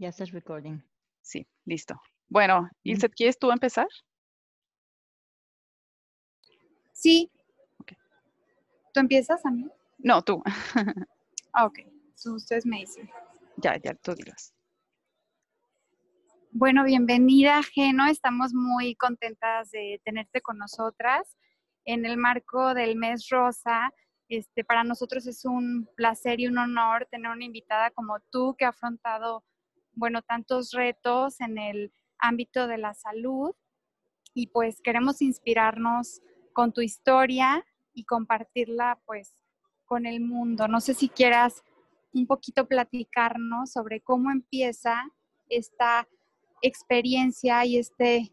Ya 0.00 0.08
estás 0.08 0.30
recording. 0.30 0.78
Sí, 1.20 1.46
listo. 1.66 2.00
Bueno, 2.26 2.70
Ilse, 2.84 3.10
¿quieres 3.10 3.38
tú 3.38 3.50
empezar? 3.50 3.86
Sí. 6.94 7.30
¿Tú 8.94 9.00
empiezas 9.00 9.44
a 9.44 9.50
mí? 9.50 9.68
No, 9.98 10.22
tú. 10.22 10.42
ah, 11.52 11.66
ok. 11.66 11.80
ustedes 12.24 12.64
me 12.64 12.78
dicen. 12.78 13.10
Ya, 13.58 13.76
ya, 13.76 13.92
tú 13.92 14.14
dirás. 14.14 14.54
Bueno, 16.50 16.82
bienvenida, 16.84 17.62
Geno. 17.62 18.06
Estamos 18.06 18.54
muy 18.54 18.94
contentas 18.94 19.70
de 19.70 20.00
tenerte 20.02 20.40
con 20.40 20.56
nosotras 20.56 21.36
en 21.84 22.06
el 22.06 22.16
marco 22.16 22.72
del 22.72 22.96
mes 22.96 23.28
rosa. 23.28 23.92
Este, 24.30 24.64
para 24.64 24.82
nosotros 24.82 25.26
es 25.26 25.44
un 25.44 25.86
placer 25.94 26.40
y 26.40 26.46
un 26.46 26.56
honor 26.56 27.06
tener 27.10 27.30
una 27.30 27.44
invitada 27.44 27.90
como 27.90 28.18
tú 28.30 28.56
que 28.56 28.64
ha 28.64 28.70
afrontado, 28.70 29.44
bueno, 30.00 30.22
tantos 30.22 30.72
retos 30.72 31.40
en 31.40 31.58
el 31.58 31.92
ámbito 32.18 32.66
de 32.66 32.78
la 32.78 32.94
salud 32.94 33.54
y 34.34 34.48
pues 34.48 34.80
queremos 34.82 35.22
inspirarnos 35.22 36.22
con 36.52 36.72
tu 36.72 36.80
historia 36.80 37.64
y 37.92 38.04
compartirla 38.04 38.98
pues 39.04 39.34
con 39.84 40.06
el 40.06 40.20
mundo. 40.20 40.68
No 40.68 40.80
sé 40.80 40.94
si 40.94 41.08
quieras 41.08 41.62
un 42.12 42.26
poquito 42.26 42.66
platicarnos 42.66 43.72
sobre 43.72 44.00
cómo 44.00 44.30
empieza 44.30 45.04
esta 45.48 46.08
experiencia 46.62 47.64
y 47.66 47.76
este 47.76 48.32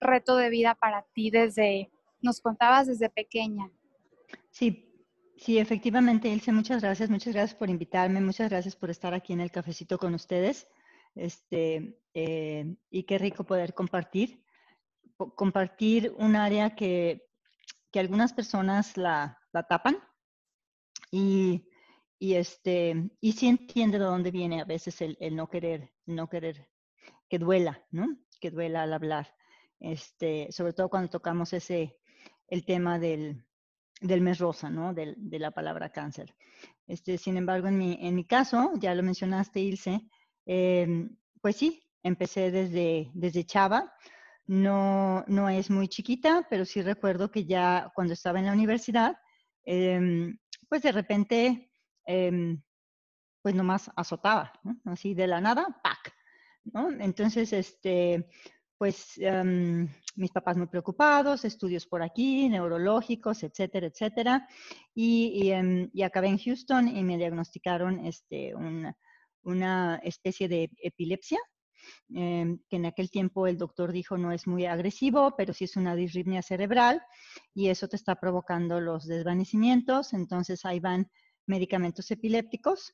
reto 0.00 0.36
de 0.36 0.50
vida 0.50 0.76
para 0.76 1.02
ti 1.14 1.30
desde, 1.30 1.90
nos 2.20 2.40
contabas 2.40 2.86
desde 2.86 3.10
pequeña. 3.10 3.70
Sí, 4.50 4.92
sí, 5.36 5.58
efectivamente, 5.58 6.28
Ilse, 6.28 6.52
muchas 6.52 6.82
gracias, 6.82 7.10
muchas 7.10 7.34
gracias 7.34 7.58
por 7.58 7.70
invitarme, 7.70 8.20
muchas 8.20 8.50
gracias 8.50 8.76
por 8.76 8.90
estar 8.90 9.14
aquí 9.14 9.32
en 9.32 9.40
el 9.40 9.50
cafecito 9.50 9.98
con 9.98 10.14
ustedes. 10.14 10.68
Este, 11.16 11.98
eh, 12.14 12.76
y 12.90 13.02
qué 13.04 13.18
rico 13.18 13.44
poder 13.44 13.74
compartir, 13.74 14.44
compartir 15.16 16.14
un 16.18 16.36
área 16.36 16.76
que, 16.76 17.26
que 17.90 18.00
algunas 18.00 18.32
personas 18.34 18.96
la, 18.96 19.38
la 19.52 19.62
tapan 19.64 19.98
y, 21.10 21.66
y, 22.18 22.34
este, 22.34 23.10
y 23.20 23.32
sí 23.32 23.48
entiende 23.48 23.98
de 23.98 24.04
dónde 24.04 24.30
viene 24.30 24.60
a 24.60 24.64
veces 24.64 25.00
el, 25.00 25.16
el 25.18 25.34
no 25.34 25.48
querer, 25.48 25.92
no 26.04 26.28
querer 26.28 26.68
que 27.28 27.38
duela, 27.38 27.84
¿no? 27.90 28.06
Que 28.40 28.50
duela 28.50 28.82
al 28.82 28.92
hablar. 28.92 29.34
Este, 29.80 30.52
sobre 30.52 30.72
todo 30.74 30.88
cuando 30.88 31.10
tocamos 31.10 31.52
ese, 31.52 31.98
el 32.48 32.64
tema 32.64 32.98
del, 32.98 33.44
del 34.00 34.20
mes 34.20 34.38
rosa, 34.38 34.70
¿no? 34.70 34.94
De, 34.94 35.14
de, 35.16 35.38
la 35.38 35.50
palabra 35.50 35.90
cáncer. 35.90 36.34
Este, 36.86 37.18
sin 37.18 37.36
embargo, 37.36 37.68
en 37.68 37.78
mi, 37.78 37.98
en 38.00 38.14
mi 38.14 38.24
caso, 38.24 38.72
ya 38.76 38.94
lo 38.94 39.02
mencionaste, 39.02 39.60
Ilse, 39.60 40.02
eh, 40.46 41.08
pues 41.40 41.56
sí, 41.56 41.82
empecé 42.02 42.50
desde, 42.50 43.10
desde 43.14 43.44
chava. 43.44 43.92
No, 44.46 45.24
no 45.26 45.48
es 45.48 45.70
muy 45.70 45.88
chiquita, 45.88 46.46
pero 46.48 46.64
sí 46.64 46.80
recuerdo 46.80 47.30
que 47.30 47.44
ya 47.44 47.90
cuando 47.94 48.14
estaba 48.14 48.38
en 48.38 48.46
la 48.46 48.52
universidad, 48.52 49.16
eh, 49.64 50.32
pues 50.68 50.82
de 50.82 50.92
repente, 50.92 51.70
eh, 52.06 52.56
pues 53.42 53.54
nomás 53.54 53.90
azotaba. 53.96 54.52
Así 54.84 55.14
de 55.14 55.26
la 55.26 55.40
nada, 55.40 55.66
¡pac! 55.82 56.14
Entonces, 57.00 57.52
este, 57.52 58.28
pues 58.78 59.18
um, 59.18 59.88
mis 60.16 60.30
papás 60.30 60.56
muy 60.56 60.66
preocupados, 60.66 61.44
estudios 61.44 61.86
por 61.86 62.02
aquí, 62.02 62.48
neurológicos, 62.48 63.42
etcétera, 63.42 63.86
etcétera. 63.86 64.48
Y, 64.94 65.48
y, 65.48 65.52
um, 65.52 65.90
acabé 66.04 66.28
en 66.28 66.38
Houston 66.38 66.88
y 66.88 67.02
me 67.02 67.16
diagnosticaron 67.16 68.04
este, 68.04 68.54
una, 68.54 68.96
una 69.46 69.96
especie 70.02 70.48
de 70.48 70.70
epilepsia, 70.82 71.38
eh, 72.14 72.58
que 72.68 72.76
en 72.76 72.86
aquel 72.86 73.10
tiempo 73.10 73.46
el 73.46 73.56
doctor 73.56 73.92
dijo 73.92 74.18
no 74.18 74.32
es 74.32 74.46
muy 74.46 74.66
agresivo, 74.66 75.34
pero 75.36 75.52
sí 75.52 75.64
es 75.64 75.76
una 75.76 75.94
disritmia 75.94 76.42
cerebral 76.42 77.00
y 77.54 77.68
eso 77.68 77.88
te 77.88 77.96
está 77.96 78.16
provocando 78.16 78.80
los 78.80 79.06
desvanecimientos. 79.06 80.12
Entonces 80.12 80.64
ahí 80.64 80.80
van 80.80 81.08
medicamentos 81.46 82.10
epilépticos 82.10 82.92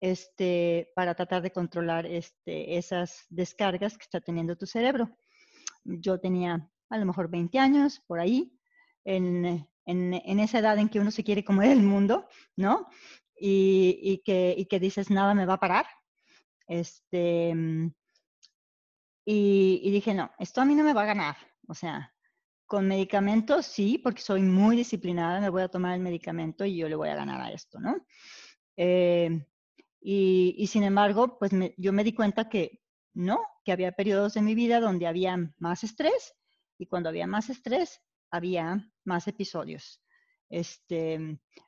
este, 0.00 0.90
para 0.96 1.14
tratar 1.14 1.42
de 1.42 1.52
controlar 1.52 2.06
este, 2.06 2.76
esas 2.76 3.24
descargas 3.28 3.96
que 3.96 4.02
está 4.02 4.20
teniendo 4.20 4.56
tu 4.56 4.66
cerebro. 4.66 5.16
Yo 5.84 6.18
tenía 6.18 6.68
a 6.90 6.98
lo 6.98 7.06
mejor 7.06 7.30
20 7.30 7.58
años, 7.58 8.02
por 8.06 8.18
ahí, 8.18 8.52
en, 9.04 9.68
en, 9.86 10.14
en 10.14 10.40
esa 10.40 10.58
edad 10.58 10.78
en 10.78 10.88
que 10.88 11.00
uno 11.00 11.10
se 11.10 11.24
quiere 11.24 11.44
comer 11.44 11.70
el 11.70 11.82
mundo, 11.82 12.26
¿no? 12.56 12.88
Y, 13.36 13.98
y, 14.02 14.18
que, 14.18 14.54
y 14.56 14.66
que 14.66 14.80
dices, 14.80 15.10
nada 15.10 15.34
me 15.34 15.46
va 15.46 15.54
a 15.54 15.60
parar. 15.60 15.86
Este, 16.66 17.54
y, 19.24 19.80
y 19.82 19.90
dije, 19.90 20.14
no, 20.14 20.30
esto 20.38 20.60
a 20.60 20.64
mí 20.64 20.74
no 20.74 20.84
me 20.84 20.94
va 20.94 21.02
a 21.02 21.06
ganar. 21.06 21.36
O 21.68 21.74
sea, 21.74 22.14
con 22.66 22.88
medicamentos 22.88 23.66
sí, 23.66 23.98
porque 23.98 24.22
soy 24.22 24.42
muy 24.42 24.76
disciplinada, 24.76 25.40
me 25.40 25.48
voy 25.50 25.62
a 25.62 25.68
tomar 25.68 25.94
el 25.94 26.00
medicamento 26.00 26.64
y 26.64 26.76
yo 26.76 26.88
le 26.88 26.96
voy 26.96 27.08
a 27.08 27.16
ganar 27.16 27.40
a 27.40 27.52
esto, 27.52 27.78
¿no? 27.80 27.96
Eh, 28.76 29.46
y, 30.00 30.54
y, 30.58 30.66
sin 30.66 30.82
embargo, 30.82 31.38
pues 31.38 31.52
me, 31.52 31.74
yo 31.78 31.92
me 31.92 32.04
di 32.04 32.12
cuenta 32.12 32.48
que 32.48 32.82
no, 33.14 33.40
que 33.64 33.72
había 33.72 33.92
periodos 33.92 34.34
de 34.34 34.42
mi 34.42 34.54
vida 34.54 34.80
donde 34.80 35.06
había 35.06 35.36
más 35.58 35.84
estrés 35.84 36.34
y 36.78 36.86
cuando 36.86 37.08
había 37.08 37.26
más 37.26 37.48
estrés 37.48 38.00
había 38.30 38.90
más 39.04 39.28
episodios. 39.28 40.03
Este, 40.54 41.18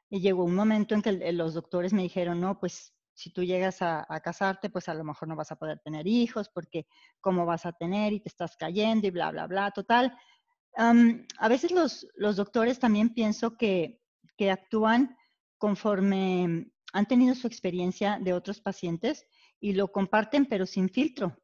y 0.09 0.21
llegó 0.21 0.45
un 0.45 0.55
momento 0.55 0.95
en 0.95 1.03
que 1.03 1.33
los 1.33 1.55
doctores 1.55 1.93
me 1.93 2.03
dijeron, 2.03 2.41
no, 2.41 2.61
pues 2.61 2.95
si 3.15 3.33
tú 3.33 3.43
llegas 3.43 3.83
a, 3.83 4.07
casarte, 4.23 4.71
pues 4.71 4.89
a 4.89 4.95
lo 4.95 5.03
mejor 5.03 5.27
no 5.27 5.35
vas 5.35 5.51
a 5.51 5.57
poder 5.57 5.81
tener 5.81 6.07
hijos 6.07 6.49
porque 6.49 6.87
cómo 7.21 7.45
vas 7.47 7.67
a 7.67 7.73
tener 7.73 8.13
y 8.13 8.21
te 8.21 8.29
estás 8.29 8.57
cayendo 8.57 9.09
y 9.09 9.11
bla, 9.11 9.33
bla, 9.33 9.49
bla. 9.49 9.73
Total. 9.73 10.17
A 10.77 11.49
veces 11.49 11.73
los, 11.73 12.07
los 12.15 12.37
doctores 12.37 12.79
también 12.79 13.13
pienso 13.13 13.57
que, 13.57 14.01
que 14.37 14.53
actúan 14.53 15.17
conforme 15.59 16.71
han 16.93 17.07
tenido 17.07 17.35
su 17.35 17.49
experiencia 17.49 18.21
de 18.21 18.35
otros 18.35 18.61
pacientes 18.61 19.27
y 19.59 19.73
lo 19.73 19.91
comparten 19.91 20.47
pero 20.47 20.65
sin 20.65 20.89
filtro. 20.91 21.37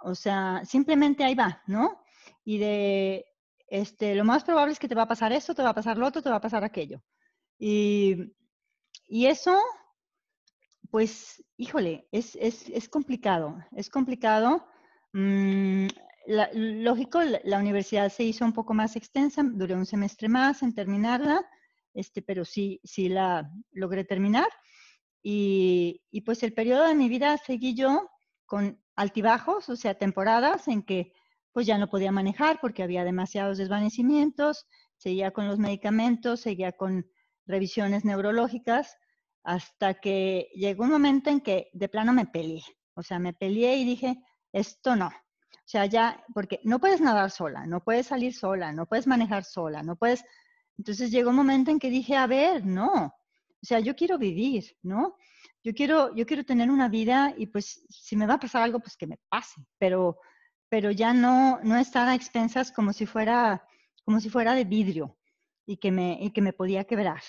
O 0.00 0.14
sea, 0.14 0.62
simplemente 0.66 1.24
ahí 1.24 1.34
va, 1.34 1.62
¿no? 1.66 2.02
Y 2.44 2.58
de, 2.58 3.24
este, 3.68 4.14
lo 4.14 4.24
más 4.24 4.44
probable 4.44 4.72
es 4.72 4.78
que 4.78 4.88
te 4.88 4.94
va 4.94 5.02
a 5.02 5.08
pasar 5.08 5.32
esto, 5.32 5.54
te 5.54 5.62
va 5.62 5.70
a 5.70 5.74
pasar 5.74 5.98
lo 5.98 6.06
otro, 6.06 6.22
te 6.22 6.30
va 6.30 6.36
a 6.36 6.40
pasar 6.40 6.64
aquello. 6.64 7.02
Y, 7.58 8.32
y 9.06 9.26
eso, 9.26 9.58
pues, 10.90 11.44
híjole, 11.56 12.08
es, 12.10 12.36
es, 12.36 12.68
es 12.68 12.88
complicado, 12.88 13.58
es 13.76 13.90
complicado. 13.90 14.66
Mm, 15.12 15.88
la, 16.26 16.50
lógico, 16.52 17.20
la, 17.22 17.58
universidad 17.58 18.10
se 18.10 18.24
hizo 18.24 18.44
un 18.44 18.52
poco 18.52 18.74
más 18.74 18.96
extensa, 18.96 19.42
duré 19.42 19.74
un 19.74 19.86
semestre 19.86 20.28
más 20.28 20.62
en 20.62 20.74
terminarla, 20.74 21.46
este, 21.94 22.22
pero 22.22 22.44
sí, 22.44 22.80
sí 22.84 23.08
la 23.08 23.50
logré 23.72 24.04
terminar. 24.04 24.48
Y, 25.22 26.02
y, 26.10 26.22
pues 26.22 26.42
el 26.42 26.54
periodo 26.54 26.86
de 26.86 26.94
mi 26.94 27.08
vida 27.08 27.36
seguí 27.38 27.74
yo 27.74 28.08
con 28.46 28.80
altibajos, 28.94 29.68
o 29.68 29.76
sea, 29.76 29.94
temporadas 29.94 30.68
en 30.68 30.82
que 30.82 31.12
pues 31.58 31.66
ya 31.66 31.76
no 31.76 31.90
podía 31.90 32.12
manejar 32.12 32.60
porque 32.60 32.84
había 32.84 33.02
demasiados 33.02 33.58
desvanecimientos, 33.58 34.68
seguía 34.96 35.32
con 35.32 35.48
los 35.48 35.58
medicamentos, 35.58 36.38
seguía 36.38 36.70
con 36.70 37.04
revisiones 37.46 38.04
neurológicas, 38.04 38.96
hasta 39.42 39.94
que 39.94 40.50
llegó 40.54 40.84
un 40.84 40.90
momento 40.90 41.30
en 41.30 41.40
que 41.40 41.68
de 41.72 41.88
plano 41.88 42.12
me 42.12 42.26
peleé. 42.26 42.62
O 42.94 43.02
sea, 43.02 43.18
me 43.18 43.32
peleé 43.32 43.76
y 43.78 43.84
dije, 43.84 44.22
esto 44.52 44.94
no. 44.94 45.08
O 45.08 45.64
sea, 45.64 45.86
ya, 45.86 46.24
porque 46.32 46.60
no 46.62 46.78
puedes 46.78 47.00
nadar 47.00 47.32
sola, 47.32 47.66
no 47.66 47.82
puedes 47.82 48.06
salir 48.06 48.34
sola, 48.34 48.72
no 48.72 48.86
puedes 48.86 49.08
manejar 49.08 49.42
sola, 49.42 49.82
no 49.82 49.96
puedes... 49.96 50.24
Entonces 50.78 51.10
llegó 51.10 51.30
un 51.30 51.36
momento 51.36 51.72
en 51.72 51.80
que 51.80 51.90
dije, 51.90 52.14
a 52.14 52.28
ver, 52.28 52.64
no, 52.64 53.06
o 53.60 53.66
sea, 53.66 53.80
yo 53.80 53.96
quiero 53.96 54.16
vivir, 54.16 54.76
¿no? 54.84 55.16
Yo 55.64 55.74
quiero, 55.74 56.14
yo 56.14 56.24
quiero 56.24 56.44
tener 56.44 56.70
una 56.70 56.88
vida 56.88 57.34
y 57.36 57.48
pues 57.48 57.84
si 57.88 58.14
me 58.14 58.28
va 58.28 58.34
a 58.34 58.38
pasar 58.38 58.62
algo, 58.62 58.78
pues 58.78 58.96
que 58.96 59.08
me 59.08 59.18
pase, 59.28 59.60
pero, 59.76 60.20
pero 60.68 60.90
ya 60.90 61.14
no, 61.14 61.60
no 61.62 61.76
estar 61.76 62.08
a 62.08 62.14
expensas 62.14 62.72
como 62.72 62.92
si 62.92 63.06
fuera, 63.06 63.66
como 64.04 64.20
si 64.20 64.28
fuera 64.28 64.54
de 64.54 64.64
vidrio 64.64 65.16
y 65.66 65.78
que 65.78 65.90
me, 65.90 66.18
y 66.20 66.30
que 66.30 66.42
me 66.42 66.52
podía 66.52 66.84
quebrar. 66.84 67.22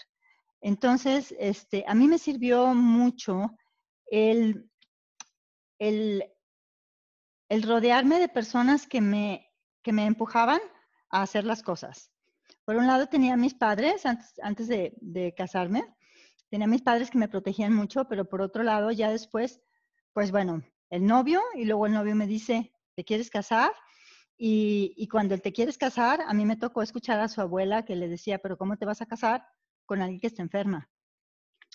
Entonces, 0.61 1.33
este, 1.39 1.85
a 1.87 1.93
mí 1.95 2.07
me 2.07 2.17
sirvió 2.17 2.73
mucho 2.73 3.55
el, 4.07 4.69
el, 5.77 6.23
el 7.47 7.63
rodearme 7.63 8.19
de 8.19 8.27
personas 8.27 8.87
que 8.87 9.01
me, 9.01 9.49
que 9.81 9.93
me 9.93 10.05
empujaban 10.05 10.59
a 11.09 11.21
hacer 11.21 11.45
las 11.45 11.63
cosas. 11.63 12.11
Por 12.65 12.75
un 12.75 12.87
lado 12.87 13.07
tenía 13.07 13.37
mis 13.37 13.53
padres 13.53 14.05
antes, 14.05 14.33
antes 14.43 14.67
de, 14.67 14.93
de 14.97 15.33
casarme, 15.33 15.83
tenía 16.49 16.67
mis 16.67 16.81
padres 16.81 17.09
que 17.09 17.17
me 17.17 17.29
protegían 17.29 17.73
mucho, 17.73 18.07
pero 18.07 18.27
por 18.27 18.41
otro 18.41 18.63
lado, 18.63 18.91
ya 18.91 19.09
después, 19.09 19.61
pues 20.13 20.31
bueno, 20.31 20.61
el 20.89 21.05
novio, 21.05 21.41
y 21.55 21.65
luego 21.65 21.85
el 21.85 21.93
novio 21.93 22.15
me 22.15 22.27
dice, 22.27 22.73
¿te 22.99 23.05
quieres 23.05 23.29
casar? 23.29 23.71
Y, 24.37 24.93
y, 24.97 25.07
cuando 25.07 25.33
él 25.33 25.41
te 25.41 25.53
quieres 25.53 25.77
casar, 25.77 26.19
a 26.27 26.33
mí 26.33 26.45
me 26.45 26.57
tocó 26.57 26.81
escuchar 26.81 27.17
a 27.21 27.29
su 27.29 27.39
abuela 27.39 27.85
que 27.85 27.95
le 27.95 28.09
decía, 28.09 28.39
pero 28.39 28.57
¿cómo 28.57 28.75
te 28.75 28.85
vas 28.85 29.01
a 29.01 29.05
casar 29.05 29.45
con 29.85 30.01
alguien 30.01 30.19
que 30.19 30.27
está 30.27 30.41
enferma? 30.41 30.89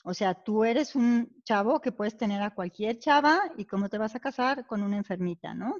O 0.05 0.12
sea, 0.12 0.35
tú 0.35 0.65
eres 0.65 0.94
un 0.94 1.35
chavo 1.43 1.81
que 1.81 1.93
puedes 1.93 2.19
tener 2.19 2.43
a 2.43 2.55
cualquier 2.55 2.99
chava 2.99 3.41
y 3.56 3.65
cómo 3.65 3.88
te 3.88 3.97
vas 3.97 4.15
a 4.15 4.21
casar 4.21 4.67
con 4.67 4.82
una 4.82 4.99
enfermita, 4.99 5.55
¿no? 5.55 5.76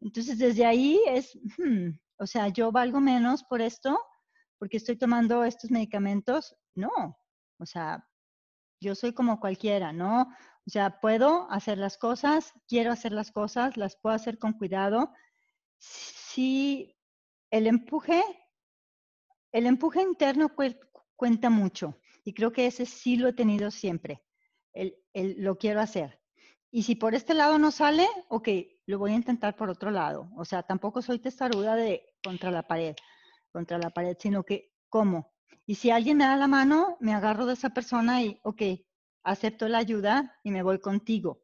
Entonces, 0.00 0.38
desde 0.38 0.64
ahí 0.64 1.00
es, 1.08 1.36
hmm, 1.58 1.88
o 2.18 2.26
sea, 2.28 2.46
yo 2.46 2.70
valgo 2.70 3.00
menos 3.00 3.42
por 3.42 3.60
esto, 3.60 3.98
porque 4.58 4.76
estoy 4.76 4.94
tomando 4.94 5.42
estos 5.42 5.72
medicamentos. 5.72 6.54
No, 6.76 7.18
o 7.58 7.66
sea, 7.66 8.08
yo 8.80 8.94
soy 8.94 9.12
como 9.12 9.40
cualquiera, 9.40 9.92
¿no? 9.92 10.28
O 10.66 10.70
sea, 10.70 11.00
puedo 11.00 11.50
hacer 11.50 11.78
las 11.78 11.98
cosas, 11.98 12.52
quiero 12.68 12.92
hacer 12.92 13.12
las 13.12 13.32
cosas, 13.32 13.76
las 13.76 13.96
puedo 13.96 14.14
hacer 14.14 14.38
con 14.38 14.52
cuidado. 14.52 15.12
Si 15.78 16.96
el 17.50 17.66
empuje, 17.66 18.22
el 19.50 19.66
empuje 19.66 20.02
interno 20.02 20.52
cuenta 21.16 21.50
mucho. 21.50 21.98
Y 22.24 22.34
creo 22.34 22.52
que 22.52 22.66
ese 22.66 22.86
sí 22.86 23.16
lo 23.16 23.28
he 23.28 23.32
tenido 23.32 23.70
siempre. 23.70 24.22
El, 24.72 24.96
lo 25.14 25.58
quiero 25.58 25.80
hacer. 25.80 26.20
Y 26.70 26.84
si 26.84 26.94
por 26.94 27.14
este 27.14 27.34
lado 27.34 27.58
no 27.58 27.70
sale, 27.70 28.08
ok, 28.28 28.48
lo 28.86 28.98
voy 28.98 29.12
a 29.12 29.16
intentar 29.16 29.56
por 29.56 29.68
otro 29.68 29.90
lado. 29.90 30.30
O 30.36 30.44
sea, 30.44 30.62
tampoco 30.62 31.02
soy 31.02 31.18
testaruda 31.18 31.74
de 31.74 32.14
contra 32.24 32.50
la 32.50 32.66
pared, 32.66 32.94
contra 33.50 33.78
la 33.78 33.90
pared, 33.90 34.16
sino 34.18 34.44
que, 34.44 34.72
¿cómo? 34.88 35.34
Y 35.66 35.74
si 35.74 35.90
alguien 35.90 36.16
me 36.16 36.24
da 36.24 36.36
la 36.36 36.48
mano, 36.48 36.96
me 37.00 37.12
agarro 37.12 37.44
de 37.46 37.54
esa 37.54 37.70
persona 37.70 38.22
y, 38.22 38.40
ok, 38.42 38.62
acepto 39.24 39.68
la 39.68 39.78
ayuda 39.78 40.38
y 40.42 40.50
me 40.50 40.62
voy 40.62 40.78
contigo. 40.80 41.42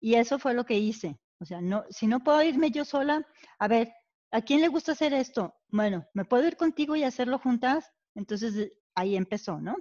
Y 0.00 0.14
eso 0.14 0.38
fue 0.38 0.54
lo 0.54 0.64
que 0.64 0.78
hice. 0.78 1.18
O 1.38 1.44
sea, 1.44 1.60
no, 1.60 1.84
si 1.90 2.06
no 2.06 2.20
puedo 2.20 2.42
irme 2.42 2.70
yo 2.70 2.84
sola, 2.84 3.26
a 3.58 3.68
ver, 3.68 3.92
¿a 4.30 4.42
quién 4.42 4.60
le 4.60 4.68
gusta 4.68 4.92
hacer 4.92 5.12
esto? 5.12 5.54
Bueno, 5.68 6.06
¿me 6.14 6.24
puedo 6.24 6.46
ir 6.46 6.56
contigo 6.56 6.96
y 6.96 7.04
hacerlo 7.04 7.38
juntas? 7.38 7.92
Entonces 8.14 8.72
ahí 8.94 9.16
empezó, 9.16 9.60
¿no? 9.60 9.76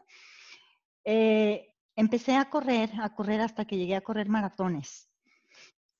Eh, 1.04 1.74
empecé 1.96 2.36
a 2.36 2.50
correr, 2.50 2.92
a 3.02 3.14
correr 3.14 3.42
hasta 3.42 3.66
que 3.66 3.78
llegué 3.78 3.96
a 3.96 4.02
correr 4.02 4.30
maratones. 4.30 5.10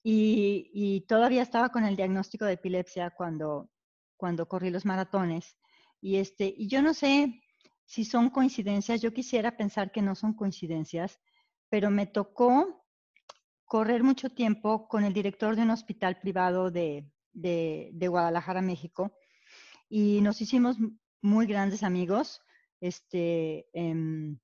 Y, 0.04 1.06
todavía 1.08 1.44
estaba 1.44 1.70
con 1.70 1.84
el 1.84 1.96
diagnóstico 1.96 2.46
de 2.46 2.54
epilepsia 2.54 3.12
cuando, 3.12 3.70
cuando 4.18 4.48
corrí 4.48 4.72
los 4.72 4.86
maratones. 4.86 5.58
Y, 6.02 6.16
este, 6.16 6.52
y 6.58 6.68
yo 6.68 6.82
no 6.82 6.94
sé 6.94 7.40
si 7.86 8.06
son 8.06 8.30
coincidencias, 8.30 9.02
yo 9.02 9.14
quisiera 9.14 9.58
pensar 9.58 9.92
que 9.92 10.02
no 10.02 10.16
son 10.16 10.34
coincidencias, 10.34 11.20
pero 11.72 11.90
me 11.90 12.06
tocó 12.06 12.86
correr 13.64 14.04
mucho 14.04 14.30
tiempo 14.30 14.90
con 14.90 15.06
el 15.06 15.14
director 15.14 15.56
de 15.56 15.62
un 15.62 15.70
hospital 15.70 16.20
privado 16.20 16.70
de, 16.70 17.10
Guadalajara, 17.94 18.62
México, 18.62 19.18
y 19.88 20.20
nos 20.20 20.42
hicimos 20.42 20.76
muy 21.22 21.48
grandes 21.48 21.84
amigos. 21.84 22.42
Este, 22.82 23.70
em, 23.72 24.38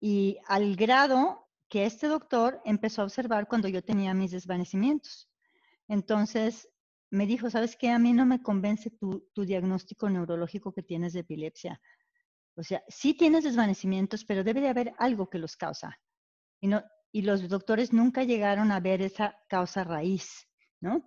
y 0.00 0.38
al 0.46 0.76
grado 0.76 1.46
que 1.68 1.84
este 1.84 2.06
doctor 2.06 2.62
empezó 2.64 3.02
a 3.02 3.04
observar 3.04 3.48
cuando 3.48 3.68
yo 3.68 3.84
tenía 3.84 4.14
mis 4.14 4.30
desvanecimientos. 4.30 5.28
Entonces 5.88 6.70
me 7.10 7.26
dijo, 7.26 7.50
¿sabes 7.50 7.76
qué? 7.76 7.90
A 7.90 7.98
mí 7.98 8.14
no 8.14 8.24
me 8.24 8.42
convence 8.42 8.88
tu, 8.90 9.28
diagnóstico 9.34 10.08
neurológico 10.08 10.72
que 10.72 10.82
tienes 10.82 11.12
de 11.12 11.20
epilepsia. 11.20 11.82
O 12.54 12.62
sea, 12.62 12.82
sí 12.88 13.12
tienes 13.12 13.44
desvanecimientos, 13.44 14.24
pero 14.24 14.42
debe 14.42 14.62
de 14.62 14.70
haber 14.70 14.94
algo 14.96 15.28
que 15.28 15.38
los 15.38 15.54
causa. 15.54 15.98
Y, 16.60 17.22
los 17.22 17.48
doctores 17.48 17.92
nunca 17.92 18.24
llegaron 18.24 18.70
a 18.70 18.80
ver 18.80 19.00
esa 19.00 19.38
causa 19.48 19.84
raíz, 19.84 20.46
¿no? 20.80 21.06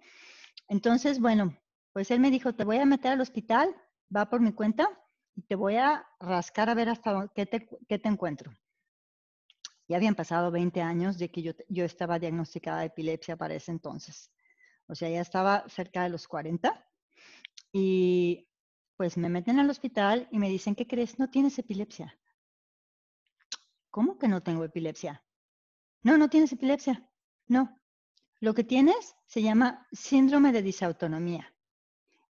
Entonces, 0.67 1.19
bueno, 1.19 1.55
pues 1.93 2.09
él 2.11 2.19
me 2.19 2.31
dijo, 2.31 2.53
te 2.53 2.63
voy 2.63 2.77
a 2.77 2.85
meter 2.85 3.11
al 3.11 3.21
hospital, 3.21 3.75
va 4.15 4.29
por 4.29 4.41
mi 4.41 4.53
cuenta, 4.53 4.89
y 5.35 5.43
te 5.43 5.55
voy 5.55 5.75
a 5.75 6.07
rascar 6.19 6.69
a 6.69 6.73
ver 6.73 6.89
hasta 6.89 7.31
qué 7.35 7.45
te, 7.45 7.67
qué 7.87 7.99
te 7.99 8.09
encuentro. 8.09 8.51
Ya 9.87 9.97
habían 9.97 10.15
pasado 10.15 10.51
20 10.51 10.81
años 10.81 11.17
de 11.17 11.29
que 11.29 11.41
yo, 11.41 11.53
yo 11.67 11.85
estaba 11.85 12.19
diagnosticada 12.19 12.81
de 12.81 12.87
epilepsia 12.87 13.35
para 13.37 13.55
ese 13.55 13.71
entonces. 13.71 14.31
O 14.87 14.95
sea, 14.95 15.09
ya 15.09 15.21
estaba 15.21 15.67
cerca 15.69 16.03
de 16.03 16.09
los 16.09 16.27
40. 16.27 16.85
Y 17.71 18.47
pues 18.97 19.17
me 19.17 19.29
meten 19.29 19.59
al 19.59 19.69
hospital 19.69 20.27
y 20.31 20.39
me 20.39 20.49
dicen, 20.49 20.75
¿qué 20.75 20.85
crees? 20.85 21.19
No 21.19 21.29
tienes 21.29 21.57
epilepsia. 21.57 22.19
¿Cómo 23.89 24.17
que 24.17 24.27
no 24.27 24.43
tengo 24.43 24.63
epilepsia? 24.63 25.23
No, 26.03 26.17
no 26.17 26.29
tienes 26.29 26.51
epilepsia. 26.51 27.07
No. 27.47 27.75
Lo 28.39 28.53
que 28.53 28.63
tienes 28.63 29.15
se 29.25 29.41
llama 29.41 29.87
síndrome 29.91 30.51
de 30.51 30.61
disautonomía. 30.61 31.53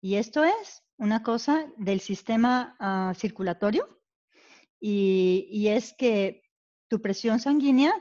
Y 0.01 0.17
esto 0.17 0.43
es 0.43 0.83
una 0.97 1.23
cosa 1.23 1.67
del 1.77 2.01
sistema 2.01 2.77
ah, 2.81 3.13
circulatorio. 3.17 4.01
Y, 4.81 5.69
es 5.69 5.95
que 5.97 6.43
tu 6.89 7.01
presión 7.01 7.39
sanguínea, 7.39 7.93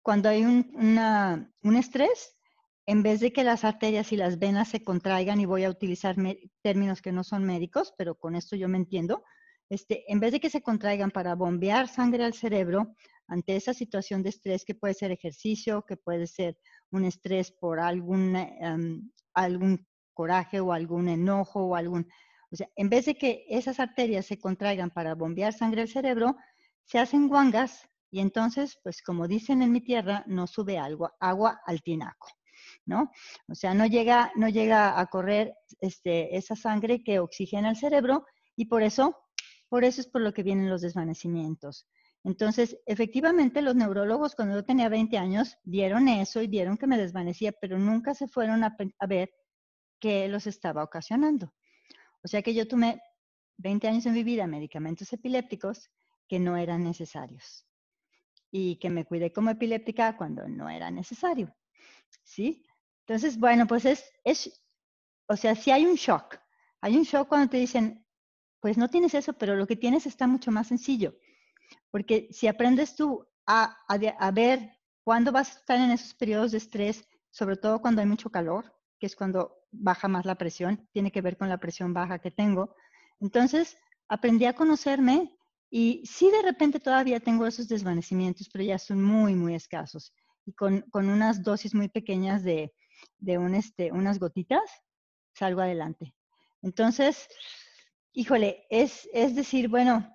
cuando 0.00 0.30
hay 0.30 0.44
un, 0.44 1.76
estrés, 1.76 2.34
en 2.86 3.02
vez 3.02 3.20
de 3.20 3.34
que 3.34 3.44
las 3.44 3.64
arterias 3.64 4.12
y 4.12 4.16
las 4.16 4.38
venas 4.38 4.68
se 4.68 4.82
contraigan, 4.82 5.40
y 5.40 5.44
voy 5.44 5.64
a 5.64 5.70
utilizar 5.70 6.16
términos 6.62 7.02
que 7.02 7.12
no 7.12 7.22
son 7.22 7.44
médicos, 7.44 7.92
pero 7.98 8.14
con 8.14 8.34
esto 8.34 8.56
yo 8.56 8.66
me 8.66 8.78
entiendo, 8.78 9.22
este, 9.68 10.10
en 10.10 10.20
vez 10.20 10.32
de 10.32 10.40
que 10.40 10.48
se 10.48 10.62
contraigan 10.62 11.10
para 11.10 11.34
bombear 11.34 11.86
sangre 11.86 12.24
al 12.24 12.32
cerebro 12.32 12.94
ante 13.32 13.56
esa 13.56 13.72
situación 13.72 14.22
de 14.22 14.28
estrés, 14.28 14.62
que 14.62 14.74
puede 14.74 14.92
ser 14.92 15.10
ejercicio, 15.10 15.86
que 15.88 15.96
puede 15.96 16.26
ser 16.26 16.58
un 16.90 17.06
estrés 17.06 17.50
por 17.50 17.80
algún, 17.80 18.36
em, 18.36 19.10
algún 19.32 19.86
coraje 20.12 20.60
o 20.60 20.70
algún 20.72 21.08
enojo 21.08 21.64
o 21.64 21.74
algún... 21.74 22.06
O 22.50 22.56
sea, 22.56 22.68
en 22.76 22.90
vez 22.90 23.06
de 23.06 23.14
que 23.14 23.46
esas 23.48 23.80
arterias 23.80 24.26
se 24.26 24.38
contraigan 24.38 24.90
para 24.90 25.14
bombear 25.14 25.54
sangre 25.54 25.80
al 25.80 25.88
cerebro, 25.88 26.36
se 26.84 26.98
hacen 26.98 27.28
guangas 27.28 27.88
y 28.10 28.20
entonces, 28.20 28.78
pues 28.82 29.00
como 29.00 29.26
dicen 29.26 29.62
en 29.62 29.72
mi 29.72 29.80
tierra, 29.80 30.24
no 30.26 30.46
sube 30.46 30.76
agua, 30.76 31.14
agua 31.18 31.62
al 31.64 31.80
tinaco, 31.80 32.28
¿no? 32.84 33.10
O 33.48 33.54
sea, 33.54 33.72
no 33.72 33.86
llega, 33.86 34.30
no 34.36 34.50
llega 34.50 35.00
a 35.00 35.06
correr 35.06 35.54
este, 35.80 36.36
esa 36.36 36.54
sangre 36.54 37.02
que 37.02 37.18
oxigena 37.18 37.70
el 37.70 37.76
cerebro 37.76 38.26
y 38.56 38.66
por 38.66 38.82
eso, 38.82 39.16
por 39.70 39.84
eso 39.84 40.02
es 40.02 40.06
por 40.06 40.20
lo 40.20 40.34
que 40.34 40.42
vienen 40.42 40.68
los 40.68 40.82
desvanecimientos. 40.82 41.86
Entonces, 42.24 42.78
efectivamente, 42.86 43.62
los 43.62 43.74
neurólogos 43.74 44.36
cuando 44.36 44.54
yo 44.54 44.64
tenía 44.64 44.88
20 44.88 45.18
años 45.18 45.58
dieron 45.64 46.08
eso 46.08 46.40
y 46.40 46.46
dieron 46.46 46.76
que 46.76 46.86
me 46.86 46.96
desvanecía, 46.96 47.52
pero 47.52 47.78
nunca 47.78 48.14
se 48.14 48.28
fueron 48.28 48.62
a, 48.62 48.76
ver 49.08 49.32
qué 49.98 50.28
los 50.28 50.46
estaba 50.46 50.84
ocasionando. 50.84 51.52
O 52.22 52.28
sea 52.28 52.42
que 52.42 52.54
yo 52.54 52.68
tomé 52.68 53.02
20 53.58 53.88
años 53.88 54.06
en 54.06 54.12
mi 54.12 54.22
vida 54.22 54.46
medicamentos 54.46 55.12
epilépticos 55.12 55.90
que 56.28 56.38
no 56.38 56.56
eran 56.56 56.84
necesarios 56.84 57.66
y 58.52 58.76
que 58.76 58.90
me 58.90 59.04
cuidé 59.04 59.32
como 59.32 59.50
epiléptica 59.50 60.16
cuando 60.16 60.46
no 60.46 60.68
era 60.68 60.90
necesario. 60.90 61.52
¿Sí? 62.22 62.64
Entonces, 63.00 63.38
bueno, 63.38 63.66
pues 63.66 63.84
es, 63.84 64.12
es, 64.22 64.62
o 65.26 65.36
sea, 65.36 65.56
si 65.56 65.72
hay 65.72 65.86
un 65.86 65.96
shock. 65.96 66.38
Hay 66.80 66.96
un 66.96 67.02
shock 67.02 67.28
cuando 67.28 67.50
te 67.50 67.56
dicen, 67.56 68.06
pues 68.60 68.78
no 68.78 68.88
tienes 68.88 69.14
eso, 69.14 69.32
pero 69.32 69.56
lo 69.56 69.66
que 69.66 69.76
tienes 69.76 70.06
está 70.06 70.26
mucho 70.28 70.52
más 70.52 70.68
sencillo. 70.68 71.16
Porque 71.90 72.28
si 72.30 72.46
aprendes 72.46 72.96
tú 72.96 73.26
a, 73.46 73.76
a, 73.88 74.30
ver 74.30 74.78
cuándo 75.04 75.32
vas 75.32 75.54
a 75.54 75.58
estar 75.58 75.78
en 75.78 75.90
esos 75.90 76.14
periodos 76.14 76.52
de 76.52 76.58
estrés, 76.58 77.06
sobre 77.30 77.56
todo 77.56 77.80
cuando 77.80 78.00
hay 78.00 78.06
mucho 78.06 78.30
calor, 78.30 78.74
que 78.98 79.06
es 79.06 79.16
cuando 79.16 79.56
baja 79.70 80.08
más 80.08 80.24
la 80.24 80.36
presión, 80.36 80.88
tiene 80.92 81.10
que 81.10 81.22
ver 81.22 81.36
con 81.36 81.48
la 81.48 81.58
presión 81.58 81.92
baja 81.92 82.18
que 82.18 82.30
tengo. 82.30 82.74
Entonces, 83.20 83.76
aprendí 84.08 84.44
a 84.44 84.54
conocerme 84.54 85.36
y 85.70 86.04
sí, 86.06 86.30
de 86.30 86.42
repente 86.42 86.80
todavía 86.80 87.18
tengo 87.18 87.46
esos 87.46 87.68
desvanecimientos, 87.68 88.48
pero 88.52 88.64
ya 88.64 88.78
son 88.78 89.02
muy, 89.02 89.34
muy 89.34 89.54
escasos. 89.54 90.12
Y 90.44 90.52
con, 90.52 90.82
con 90.90 91.08
unas 91.08 91.42
dosis 91.42 91.74
muy 91.74 91.88
pequeñas 91.88 92.42
de, 92.42 92.74
de 93.18 93.38
un, 93.38 93.54
este, 93.54 93.90
unas 93.90 94.18
gotitas, 94.18 94.62
salgo 95.34 95.60
adelante. 95.60 96.14
Entonces, 96.62 97.28
híjole, 98.12 98.66
es, 98.70 99.08
es 99.12 99.34
decir, 99.34 99.68
bueno, 99.68 100.08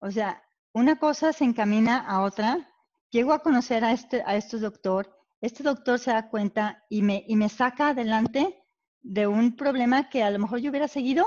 o 0.00 0.10
sea, 0.10 0.42
una 0.74 0.96
cosa 0.98 1.32
se 1.32 1.44
encamina 1.44 1.98
a 1.98 2.22
otra. 2.22 2.70
Llego 3.10 3.32
a 3.32 3.38
conocer 3.38 3.84
a 3.84 3.92
este, 3.92 4.22
a 4.26 4.36
este 4.36 4.58
doctor, 4.58 5.16
este 5.40 5.62
doctor 5.62 5.98
se 5.98 6.10
da 6.10 6.28
cuenta 6.28 6.84
y 6.90 7.02
me, 7.02 7.24
y 7.28 7.36
me 7.36 7.48
saca 7.48 7.90
adelante 7.90 8.62
de 9.00 9.26
un 9.26 9.56
problema 9.56 10.08
que 10.08 10.22
a 10.22 10.30
lo 10.30 10.38
mejor 10.38 10.58
yo 10.58 10.70
hubiera 10.70 10.88
seguido 10.88 11.26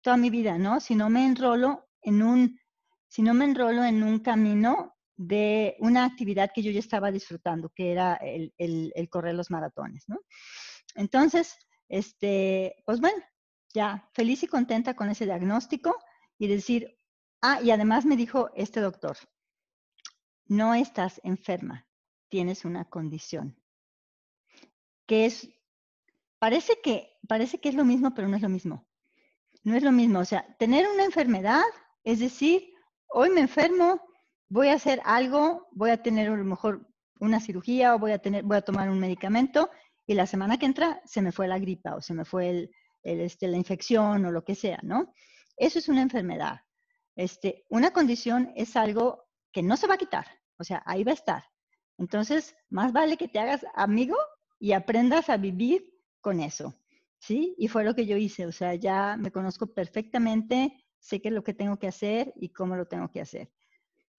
toda 0.00 0.16
mi 0.16 0.30
vida, 0.30 0.58
¿no? 0.58 0.80
Si 0.80 0.94
no 0.94 1.10
me 1.10 1.24
enrolo 1.24 1.88
en 2.02 2.22
un 2.22 2.58
si 3.06 3.22
no 3.22 3.32
me 3.32 3.46
enrolo 3.46 3.84
en 3.84 4.02
un 4.02 4.18
camino 4.18 4.96
de 5.16 5.76
una 5.80 6.04
actividad 6.04 6.50
que 6.54 6.62
yo 6.62 6.70
ya 6.70 6.80
estaba 6.80 7.10
disfrutando, 7.10 7.70
que 7.70 7.90
era 7.90 8.14
el, 8.16 8.52
correr 9.10 9.34
los 9.34 9.50
maratones, 9.50 10.04
¿no? 10.08 10.18
Entonces, 10.94 11.56
este, 11.88 12.76
pues 12.84 13.00
bueno, 13.00 13.22
ya 13.72 14.08
feliz 14.12 14.42
y 14.42 14.46
contenta 14.46 14.94
con 14.94 15.08
ese 15.08 15.24
diagnóstico 15.24 15.96
y 16.38 16.48
decir, 16.48 16.97
ah, 17.42 17.60
y 17.62 17.70
además 17.70 18.04
me 18.04 18.16
dijo 18.16 18.50
este 18.54 18.80
doctor, 18.80 19.16
no 20.46 20.74
estás 20.74 21.20
enferma, 21.24 21.86
tienes 22.28 22.64
una 22.64 22.84
condición. 22.84 23.60
Que 25.06 25.26
es, 25.26 25.48
parece 26.38 26.80
que, 26.82 27.18
parece 27.26 27.60
que 27.60 27.68
es 27.68 27.74
lo 27.74 27.84
mismo, 27.84 28.14
pero 28.14 28.28
no 28.28 28.36
es 28.36 28.42
lo 28.42 28.48
mismo. 28.48 28.86
No 29.64 29.76
es 29.76 29.82
lo 29.82 29.92
mismo, 29.92 30.20
o 30.20 30.24
sea, 30.24 30.56
tener 30.58 30.86
una 30.88 31.04
enfermedad 31.04 31.62
es 32.04 32.20
decir, 32.20 32.72
hoy 33.08 33.28
me 33.28 33.42
enfermo 33.42 34.00
voy 34.48 34.68
a 34.68 34.74
hacer 34.74 35.00
algo, 35.04 35.68
voy 35.72 35.90
a 35.90 36.02
tener 36.02 36.28
a 36.28 36.36
lo 36.36 36.44
mejor 36.44 36.86
una 37.20 37.40
cirugía 37.40 37.94
o 37.94 37.98
voy 37.98 38.12
a, 38.12 38.18
tener, 38.18 38.44
voy 38.44 38.56
a 38.56 38.62
tomar 38.62 38.88
un 38.90 38.98
medicamento 38.98 39.70
y 40.06 40.14
la 40.14 40.26
semana 40.26 40.56
que 40.56 40.66
entra 40.66 41.02
se 41.04 41.20
me 41.20 41.32
fue 41.32 41.48
la 41.48 41.58
gripa 41.58 41.94
o 41.94 42.00
se 42.00 42.14
me 42.14 42.24
fue 42.24 42.48
el, 42.48 42.70
este, 43.02 43.48
la 43.48 43.56
infección 43.56 44.24
o 44.24 44.30
lo 44.30 44.44
que 44.44 44.54
sea, 44.54 44.78
¿no? 44.82 45.12
Eso 45.56 45.78
es 45.78 45.88
una 45.88 46.02
enfermedad. 46.02 46.60
Este, 47.18 47.66
una 47.68 47.90
condición 47.90 48.52
es 48.54 48.76
algo 48.76 49.26
que 49.50 49.60
no 49.60 49.76
se 49.76 49.88
va 49.88 49.94
a 49.94 49.98
quitar, 49.98 50.24
o 50.56 50.62
sea, 50.62 50.84
ahí 50.86 51.02
va 51.02 51.10
a 51.10 51.14
estar. 51.14 51.44
Entonces, 51.96 52.54
más 52.70 52.92
vale 52.92 53.16
que 53.16 53.26
te 53.26 53.40
hagas 53.40 53.66
amigo 53.74 54.16
y 54.60 54.70
aprendas 54.70 55.28
a 55.28 55.36
vivir 55.36 55.84
con 56.20 56.38
eso, 56.38 56.76
¿sí? 57.18 57.56
Y 57.58 57.66
fue 57.66 57.82
lo 57.82 57.96
que 57.96 58.06
yo 58.06 58.16
hice, 58.16 58.46
o 58.46 58.52
sea, 58.52 58.76
ya 58.76 59.16
me 59.16 59.32
conozco 59.32 59.66
perfectamente, 59.66 60.86
sé 61.00 61.20
qué 61.20 61.26
es 61.30 61.34
lo 61.34 61.42
que 61.42 61.54
tengo 61.54 61.76
que 61.76 61.88
hacer 61.88 62.32
y 62.36 62.50
cómo 62.50 62.76
lo 62.76 62.86
tengo 62.86 63.10
que 63.10 63.20
hacer. 63.20 63.52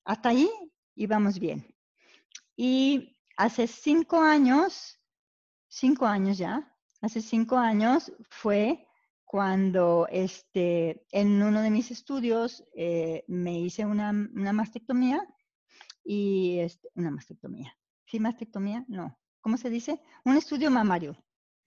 Hasta 0.03 0.29
ahí 0.29 0.49
íbamos 0.95 1.39
bien. 1.39 1.73
Y 2.57 3.17
hace 3.37 3.65
cinco 3.65 4.19
años, 4.19 4.99
cinco 5.69 6.05
años 6.05 6.37
ya, 6.37 6.75
hace 6.99 7.21
cinco 7.21 7.55
años 7.55 8.11
fue 8.29 8.88
cuando 9.29 10.07
este, 10.09 11.05
en 11.11 11.43
uno 11.43 11.61
de 11.61 11.69
mis 11.69 11.91
estudios 11.91 12.63
eh, 12.75 13.25
me 13.27 13.59
hice 13.59 13.85
una, 13.85 14.09
una 14.09 14.53
mastectomía 14.53 15.21
y 16.03 16.57
este, 16.57 16.89
una 16.95 17.11
mastectomía. 17.11 17.77
¿Sí, 18.07 18.19
mastectomía? 18.19 18.85
No. 18.87 19.19
¿Cómo 19.41 19.57
se 19.57 19.69
dice? 19.69 20.01
Un 20.25 20.35
estudio 20.35 20.71
mamario. 20.71 21.15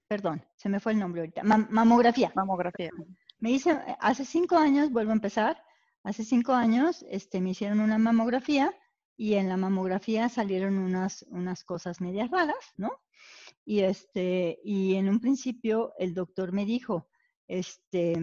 Perdón, 0.08 0.44
se 0.56 0.68
me 0.68 0.80
fue 0.80 0.90
el 0.90 0.98
nombre 0.98 1.20
ahorita. 1.20 1.44
mamografía. 1.44 2.32
Mamografía. 2.34 2.90
Me 3.38 3.52
hice, 3.52 3.78
hace 4.00 4.24
cinco 4.24 4.56
años, 4.56 4.90
vuelvo 4.90 5.12
a 5.12 5.14
empezar, 5.14 5.62
hace 6.02 6.24
cinco 6.24 6.54
años 6.54 7.04
este, 7.08 7.40
me 7.40 7.50
hicieron 7.50 7.78
una 7.78 7.96
mamografía 7.96 8.74
y 9.16 9.34
en 9.34 9.48
la 9.48 9.56
mamografía 9.56 10.28
salieron 10.28 10.78
unas, 10.78 11.24
unas 11.28 11.62
cosas 11.62 12.00
medias 12.00 12.28
raras, 12.28 12.72
¿no? 12.76 12.90
Y, 13.64 13.82
este, 13.82 14.58
y 14.64 14.96
en 14.96 15.08
un 15.08 15.20
principio 15.20 15.92
el 15.96 16.12
doctor 16.12 16.50
me 16.50 16.64
dijo, 16.64 17.06
este, 17.48 18.16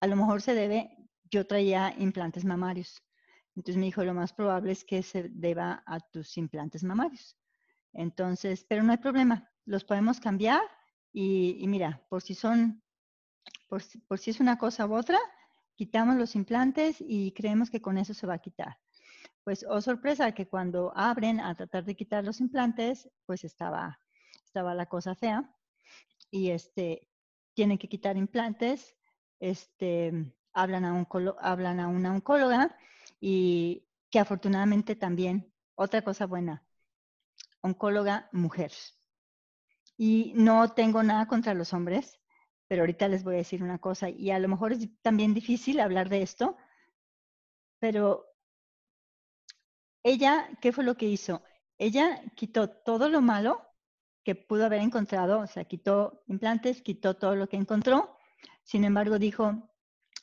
a 0.00 0.06
lo 0.06 0.16
mejor 0.16 0.42
se 0.42 0.54
debe, 0.54 0.96
yo 1.30 1.46
traía 1.46 1.94
implantes 1.98 2.44
mamarios. 2.44 3.02
Entonces 3.54 3.78
me 3.78 3.86
dijo, 3.86 4.04
lo 4.04 4.14
más 4.14 4.32
probable 4.32 4.72
es 4.72 4.84
que 4.84 5.02
se 5.02 5.28
deba 5.28 5.82
a 5.86 6.00
tus 6.00 6.36
implantes 6.38 6.82
mamarios. 6.84 7.36
Entonces, 7.92 8.64
pero 8.68 8.82
no 8.82 8.92
hay 8.92 8.98
problema, 8.98 9.50
los 9.64 9.84
podemos 9.84 10.20
cambiar 10.20 10.62
y, 11.12 11.64
mira, 11.66 12.04
por 12.08 12.22
si 12.22 12.34
son, 12.34 12.82
por, 13.68 13.82
si 13.82 14.30
es 14.30 14.40
una 14.40 14.58
cosa 14.58 14.86
u 14.86 14.94
otra, 14.94 15.18
quitamos 15.74 16.16
los 16.16 16.36
implantes 16.36 16.96
y 17.00 17.32
creemos 17.32 17.70
que 17.70 17.82
con 17.82 17.98
eso 17.98 18.14
se 18.14 18.26
va 18.26 18.34
a 18.34 18.38
quitar. 18.38 18.78
Pues, 19.42 19.64
oh 19.68 19.80
sorpresa, 19.80 20.32
que 20.32 20.46
cuando 20.46 20.92
abren 20.96 21.40
a 21.40 21.54
tratar 21.54 21.84
de 21.84 21.96
quitar 21.96 22.24
los 22.24 22.40
implantes, 22.40 23.08
pues 23.26 23.42
estaba, 23.44 23.98
estaba 24.44 24.74
la 24.74 24.86
cosa 24.86 25.14
fea. 25.14 25.52
Y 26.30 26.50
este, 26.50 27.09
tienen 27.60 27.76
que 27.76 27.90
quitar 27.90 28.16
implantes, 28.16 28.96
este, 29.38 30.32
hablan, 30.54 30.86
a 30.86 31.06
hablan 31.42 31.78
a 31.78 31.88
una 31.88 32.14
oncóloga 32.14 32.74
y 33.20 33.86
que 34.10 34.18
afortunadamente 34.18 34.96
también, 34.96 35.52
otra 35.74 36.00
cosa 36.00 36.24
buena, 36.24 36.64
oncóloga 37.60 38.30
mujer. 38.32 38.72
Y 39.98 40.32
no 40.36 40.72
tengo 40.72 41.02
nada 41.02 41.26
contra 41.26 41.52
los 41.52 41.74
hombres, 41.74 42.18
pero 42.66 42.80
ahorita 42.80 43.08
les 43.08 43.24
voy 43.24 43.34
a 43.34 43.44
decir 43.44 43.62
una 43.62 43.76
cosa, 43.78 44.08
y 44.08 44.30
a 44.30 44.38
lo 44.38 44.48
mejor 44.48 44.72
es 44.72 44.88
también 45.02 45.34
difícil 45.34 45.80
hablar 45.80 46.08
de 46.08 46.22
esto, 46.22 46.56
pero 47.78 48.24
ella, 50.02 50.48
¿qué 50.62 50.72
fue 50.72 50.84
lo 50.84 50.96
que 50.96 51.10
hizo? 51.10 51.42
Ella 51.76 52.22
quitó 52.34 52.70
todo 52.70 53.10
lo 53.10 53.20
malo 53.20 53.69
que 54.24 54.34
pudo 54.34 54.66
haber 54.66 54.80
encontrado, 54.80 55.40
o 55.40 55.46
sea, 55.46 55.64
quitó 55.64 56.22
implantes, 56.26 56.82
quitó 56.82 57.16
todo 57.16 57.36
lo 57.36 57.48
que 57.48 57.56
encontró, 57.56 58.16
sin 58.62 58.84
embargo 58.84 59.18
dijo, 59.18 59.70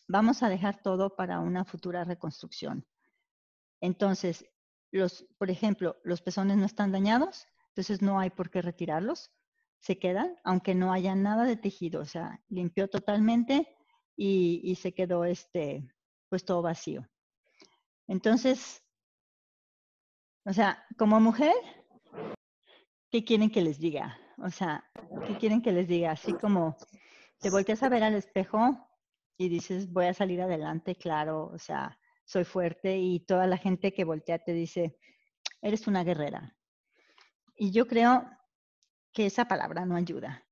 vamos 0.08 0.44
a 0.44 0.50
dejar 0.50 0.82
todo 0.82 1.16
para 1.16 1.39
una 1.39 1.66
futura 1.66 2.04
reconstrucción. 2.04 2.86
Entonces, 3.82 4.46
los, 4.92 5.25
por 5.38 5.50
ejemplo, 5.50 5.98
los 6.04 6.22
pezones 6.22 6.58
no 6.58 6.66
están 6.66 6.92
dañados, 6.92 7.46
entonces 7.70 8.01
no 8.01 8.20
hay 8.20 8.30
por 8.30 8.50
qué 8.50 8.62
retirarlos, 8.62 9.32
se 9.80 10.00
quedan, 10.00 10.36
aunque 10.44 10.74
no 10.74 10.92
haya 10.92 11.16
nada 11.16 11.44
de 11.44 11.58
tejido, 11.58 12.01
o 12.01 12.06
sea, 12.06 12.42
limpió 12.50 12.89
totalmente 12.89 13.68
y, 14.16 14.62
y 14.63 14.75
se 14.75 14.94
quedó 14.94 15.25
este, 15.25 15.88
pues 16.30 16.46
todo 16.46 16.62
vacío. 16.62 17.08
Entonces, 18.08 18.82
o 20.46 20.54
sea, 20.54 20.84
como 20.98 21.20
mujer, 21.20 21.54
¿qué 23.10 23.24
quieren 23.24 23.50
que 23.50 23.62
les 23.62 23.80
diga? 23.80 24.18
O 24.38 24.50
sea, 24.50 24.84
¿qué 25.26 25.38
quieren 25.38 25.62
que 25.62 25.72
les 25.72 25.88
diga? 25.88 26.12
Así 26.12 26.34
como 26.34 26.78
te 27.40 27.50
volteas 27.50 27.84
a 27.84 27.90
ver 27.90 28.04
al 28.04 28.16
espejo 28.16 28.88
y 29.38 29.50
dices, 29.50 29.92
voy 29.92 30.06
a 30.06 30.14
salir 30.14 30.42
adelante, 30.42 30.96
claro, 30.96 31.50
o 31.54 31.58
sea, 31.58 31.98
soy 32.26 32.44
fuerte 32.44 32.98
y 32.98 33.20
toda 33.22 33.48
la 33.48 33.58
gente 33.58 33.94
que 33.94 34.04
voltea 34.04 34.40
te 34.40 34.54
dice, 34.54 34.98
eres 35.62 35.88
una 35.88 36.04
guerrera. 36.04 36.56
Y 37.56 37.72
yo 37.72 37.88
creo 37.88 38.30
que 39.14 39.26
esa 39.26 39.46
palabra 39.46 39.86
no 39.86 39.96
ayuda. 39.96 40.46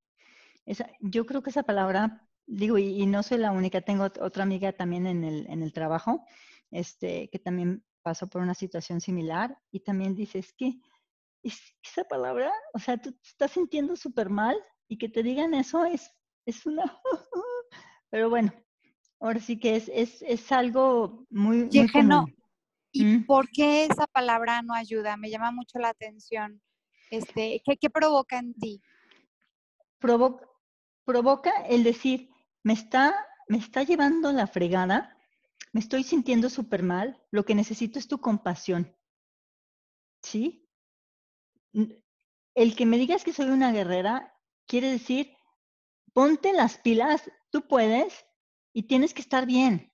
yo 1.01 1.25
creo 1.25 1.43
que 1.43 1.49
esa 1.49 1.63
palabra, 1.63 2.27
digo, 2.47 2.77
y, 2.77 3.05
no 3.05 3.21
soy 3.23 3.37
la 3.37 3.51
única, 3.51 3.81
tengo 3.81 4.05
otra 4.05 4.43
amiga 4.43 4.71
también 4.73 5.05
en 5.05 5.23
el, 5.23 5.47
en 5.49 5.61
el 5.61 5.73
trabajo, 5.73 6.25
este, 6.71 7.29
que 7.29 7.39
también 7.39 7.83
pasó 8.01 8.27
por 8.27 8.41
una 8.41 8.53
situación 8.53 9.01
similar 9.01 9.57
y 9.71 9.81
también 9.81 10.15
dice, 10.15 10.39
es 10.39 10.53
esa 11.45 12.03
palabra, 12.03 12.51
o 12.73 12.79
sea, 12.79 12.97
tú 12.97 13.11
te 13.11 13.27
estás 13.27 13.51
sintiendo 13.51 13.95
súper 13.95 14.29
mal 14.29 14.57
y 14.87 14.97
que 14.97 15.09
te 15.09 15.23
digan 15.23 15.53
eso 15.53 15.85
es, 15.85 16.11
es 16.45 16.65
una... 16.65 16.83
Pero 18.09 18.29
bueno, 18.29 18.53
ahora 19.19 19.39
sí 19.39 19.59
que 19.59 19.75
es, 19.75 19.89
es, 19.93 20.21
es 20.21 20.51
algo 20.51 21.25
muy... 21.29 21.65
muy 21.65 21.89
común. 21.89 22.35
¿Y 22.91 23.03
mm. 23.03 23.25
por 23.25 23.49
qué 23.49 23.85
esa 23.85 24.07
palabra 24.07 24.61
no 24.61 24.73
ayuda? 24.73 25.17
Me 25.17 25.29
llama 25.29 25.51
mucho 25.51 25.79
la 25.79 25.89
atención. 25.89 26.61
Este, 27.11 27.61
¿qué, 27.65 27.77
qué 27.77 27.89
provoca 27.89 28.39
en 28.39 28.53
ti? 28.53 28.81
Provoca, 29.99 30.47
provoca 31.03 31.51
el 31.67 31.83
decir, 31.83 32.29
me 32.63 32.73
está, 32.73 33.15
me 33.47 33.57
está 33.57 33.83
llevando 33.83 34.31
la 34.31 34.47
fregada, 34.47 35.17
me 35.73 35.81
estoy 35.81 36.03
sintiendo 36.03 36.49
súper 36.49 36.83
mal, 36.83 37.21
lo 37.31 37.43
que 37.43 37.53
necesito 37.53 37.99
es 37.99 38.07
tu 38.07 38.19
compasión. 38.19 38.95
¿Sí? 40.21 40.64
El 42.55 42.75
que 42.75 42.85
me 42.85 42.97
digas 42.97 43.23
que 43.23 43.33
soy 43.33 43.47
una 43.47 43.71
guerrera 43.71 44.33
quiere 44.67 44.89
decir, 44.91 45.35
ponte 46.13 46.53
las 46.53 46.77
pilas, 46.77 47.29
tú 47.51 47.67
puedes 47.67 48.25
y 48.73 48.83
tienes 48.83 49.13
que 49.13 49.21
estar 49.21 49.45
bien. 49.45 49.91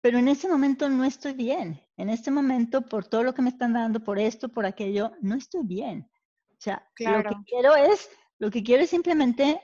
Pero 0.00 0.18
en 0.18 0.28
este 0.28 0.48
momento 0.48 0.88
no 0.88 1.04
estoy 1.04 1.32
bien. 1.32 1.80
En 1.96 2.08
este 2.08 2.30
momento, 2.30 2.82
por 2.82 3.06
todo 3.06 3.24
lo 3.24 3.34
que 3.34 3.42
me 3.42 3.50
están 3.50 3.72
dando, 3.72 4.00
por 4.00 4.18
esto, 4.18 4.48
por 4.48 4.64
aquello, 4.64 5.12
no 5.20 5.34
estoy 5.34 5.62
bien. 5.64 6.08
O 6.52 6.60
sea, 6.60 6.88
lo 6.98 7.22
que 7.22 7.36
quiero 7.46 7.76
es, 7.76 8.08
lo 8.38 8.50
que 8.50 8.62
quiero 8.62 8.84
es 8.84 8.90
simplemente, 8.90 9.60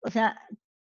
o 0.00 0.10
sea, 0.10 0.38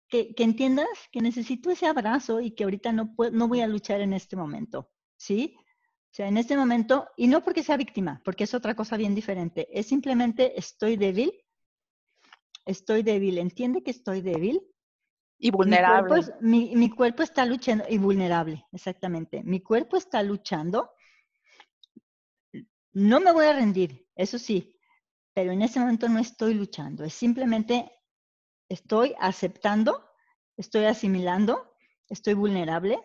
que, 0.10 0.34
que, 0.36 0.44
entiendas 0.44 0.88
que 1.12 1.22
necesito 1.22 1.72
ese 1.72 1.88
abrazo 1.88 2.40
y 2.40 2.52
que 2.52 2.64
ahorita 2.64 2.92
no, 2.92 3.16
puedo, 3.16 3.32
no 3.32 3.48
voy 3.48 3.62
a 3.62 3.68
luchar 3.68 4.02
en 4.02 4.14
este 4.14 4.36
momento, 4.36 4.92
¿sí? 5.18 5.56
O 6.14 6.16
sea, 6.16 6.28
en 6.28 6.38
este 6.38 6.56
momento, 6.56 7.08
y 7.18 7.26
no 7.26 7.44
porque 7.44 7.64
sea 7.64 7.76
víctima, 7.76 8.22
porque 8.24 8.44
es 8.44 8.54
otra 8.54 8.76
cosa 8.76 8.98
bien 8.98 9.16
diferente, 9.16 9.68
es 9.72 9.88
simplemente 9.88 10.60
estoy 10.60 10.96
débil, 10.96 11.34
estoy 12.68 13.02
débil, 13.02 13.40
entiende 13.40 13.82
que 13.82 13.90
estoy 13.90 14.22
débil. 14.22 14.62
Y 15.40 15.50
vulnerable. 15.50 16.24
Mi 16.40 16.90
cuerpo, 16.92 17.24
está 17.24 17.48
luchando, 17.48 17.86
y 17.90 17.98
vulnerable, 17.98 18.64
exactamente. 18.72 19.42
Mi 19.44 19.62
cuerpo 19.62 19.98
está 19.98 20.22
luchando. 20.22 20.92
No 22.92 23.20
me 23.20 23.32
voy 23.32 23.48
a 23.48 23.54
rendir, 23.54 24.08
eso 24.16 24.38
sí, 24.38 24.80
pero 25.34 25.52
en 25.52 25.64
ese 25.64 25.80
momento 25.80 26.08
no 26.10 26.20
estoy 26.20 26.54
luchando, 26.54 27.04
es 27.04 27.16
simplemente 27.16 27.92
estoy 28.70 29.16
aceptando, 29.20 30.08
estoy 30.58 30.86
asimilando, 30.86 31.76
estoy 32.08 32.36
vulnerable 32.36 33.00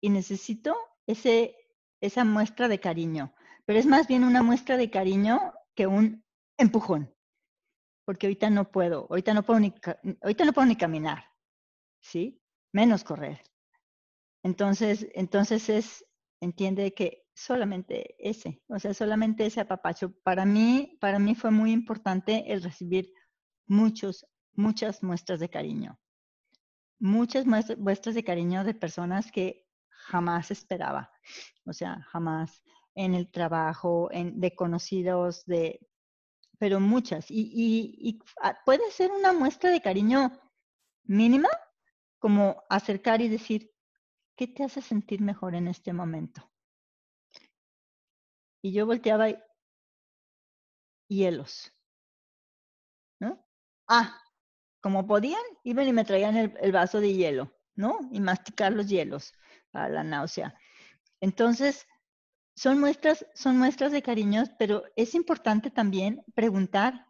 y 0.00 0.08
necesito 0.08 0.74
ese 1.06 1.54
esa 2.00 2.24
muestra 2.24 2.68
de 2.68 2.80
cariño, 2.80 3.34
pero 3.64 3.78
es 3.78 3.86
más 3.86 4.06
bien 4.06 4.24
una 4.24 4.42
muestra 4.42 4.76
de 4.76 4.90
cariño 4.90 5.52
que 5.74 5.86
un 5.86 6.24
empujón, 6.56 7.14
porque 8.04 8.26
ahorita 8.26 8.50
no 8.50 8.70
puedo, 8.70 9.06
ahorita 9.10 9.34
no 9.34 9.42
puedo 9.42 9.60
ni, 9.60 9.74
ahorita 10.22 10.44
no 10.44 10.52
puedo 10.52 10.66
ni 10.66 10.76
caminar, 10.76 11.24
¿sí? 12.00 12.40
Menos 12.72 13.04
correr. 13.04 13.42
Entonces, 14.42 15.08
entonces 15.14 15.68
es, 15.68 16.04
entiende 16.40 16.94
que 16.94 17.26
solamente 17.34 18.14
ese, 18.18 18.62
o 18.68 18.78
sea, 18.78 18.94
solamente 18.94 19.46
ese 19.46 19.60
apapacho. 19.60 20.12
Para 20.22 20.44
mí, 20.44 20.96
para 21.00 21.18
mí 21.18 21.34
fue 21.34 21.50
muy 21.50 21.72
importante 21.72 22.52
el 22.52 22.62
recibir 22.62 23.12
muchos, 23.66 24.26
muchas 24.54 25.02
muestras 25.02 25.40
de 25.40 25.50
cariño. 25.50 25.98
Muchas 26.98 27.44
muestras 27.44 28.14
de 28.14 28.24
cariño 28.24 28.64
de 28.64 28.74
personas 28.74 29.30
que 29.30 29.66
jamás 29.90 30.50
esperaba. 30.50 31.10
O 31.64 31.72
sea, 31.72 32.02
jamás. 32.10 32.62
en 32.94 33.14
el 33.14 33.30
trabajo, 33.30 34.08
en, 34.10 34.40
de 34.40 34.54
conocidos, 34.56 35.44
de, 35.44 35.86
pero 36.58 36.80
muchas. 36.80 37.26
Y, 37.28 38.18
puede 38.64 38.90
ser 38.90 39.10
una 39.10 39.32
muestra 39.32 39.70
de 39.70 39.80
cariño 39.80 40.32
mínima, 41.04 41.48
como 42.18 42.62
acercar 42.68 43.20
y 43.20 43.28
decir, 43.28 43.70
¿qué 44.36 44.46
te 44.48 44.64
hace 44.64 44.82
sentir 44.82 45.20
mejor 45.20 45.54
en 45.54 45.68
este 45.68 45.92
momento? 45.92 46.50
Y 48.62 48.72
yo 48.72 48.86
volteaba 48.86 49.30
y, 49.30 49.36
hielos. 51.08 51.72
¿No? 53.20 53.46
Ah, 53.86 54.20
como 54.80 55.06
podían, 55.06 55.42
iban 55.64 55.86
y 55.88 55.92
me 55.92 56.04
traían 56.04 56.36
el, 56.36 56.72
vaso 56.72 57.00
de 57.00 57.12
hielo, 57.12 57.52
¿no? 57.74 57.98
Y 58.10 58.20
masticar 58.20 58.72
los 58.72 58.88
hielos 58.88 59.32
para 59.70 59.88
la 59.88 60.04
náusea. 60.04 60.58
Entonces, 61.20 61.86
son 62.54 62.80
muestras, 62.80 63.26
son 63.34 63.58
muestras 63.58 63.92
de 63.92 64.02
cariños, 64.02 64.50
pero 64.58 64.84
es 64.96 65.14
importante 65.14 65.70
también 65.70 66.24
preguntar 66.34 67.06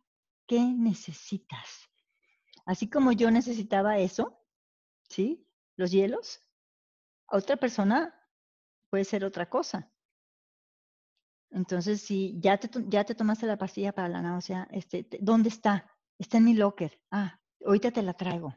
qué 0.46 0.60
necesitas. 0.60 1.88
Así 2.64 2.90
como 2.90 3.12
yo 3.12 3.30
necesitaba 3.30 3.98
eso, 3.98 4.40
¿sí? 5.08 5.46
Los 5.76 5.92
hielos, 5.92 6.40
a 7.28 7.36
otra 7.36 7.56
persona 7.56 8.14
puede 8.90 9.04
ser 9.04 9.25
otra 9.25 9.48
cosa. 9.48 9.92
Entonces, 11.50 12.02
si 12.02 12.36
ya 12.40 12.58
te, 12.58 12.68
ya 12.88 13.04
te 13.04 13.14
tomaste 13.14 13.46
la 13.46 13.56
pastilla 13.56 13.92
para 13.92 14.08
la 14.08 14.22
náusea, 14.22 14.68
este, 14.72 15.08
¿dónde 15.20 15.48
está? 15.48 15.90
Está 16.18 16.38
en 16.38 16.44
mi 16.44 16.54
locker. 16.54 17.00
Ah, 17.10 17.40
ahorita 17.64 17.92
te 17.92 18.02
la 18.02 18.14
traigo. 18.14 18.56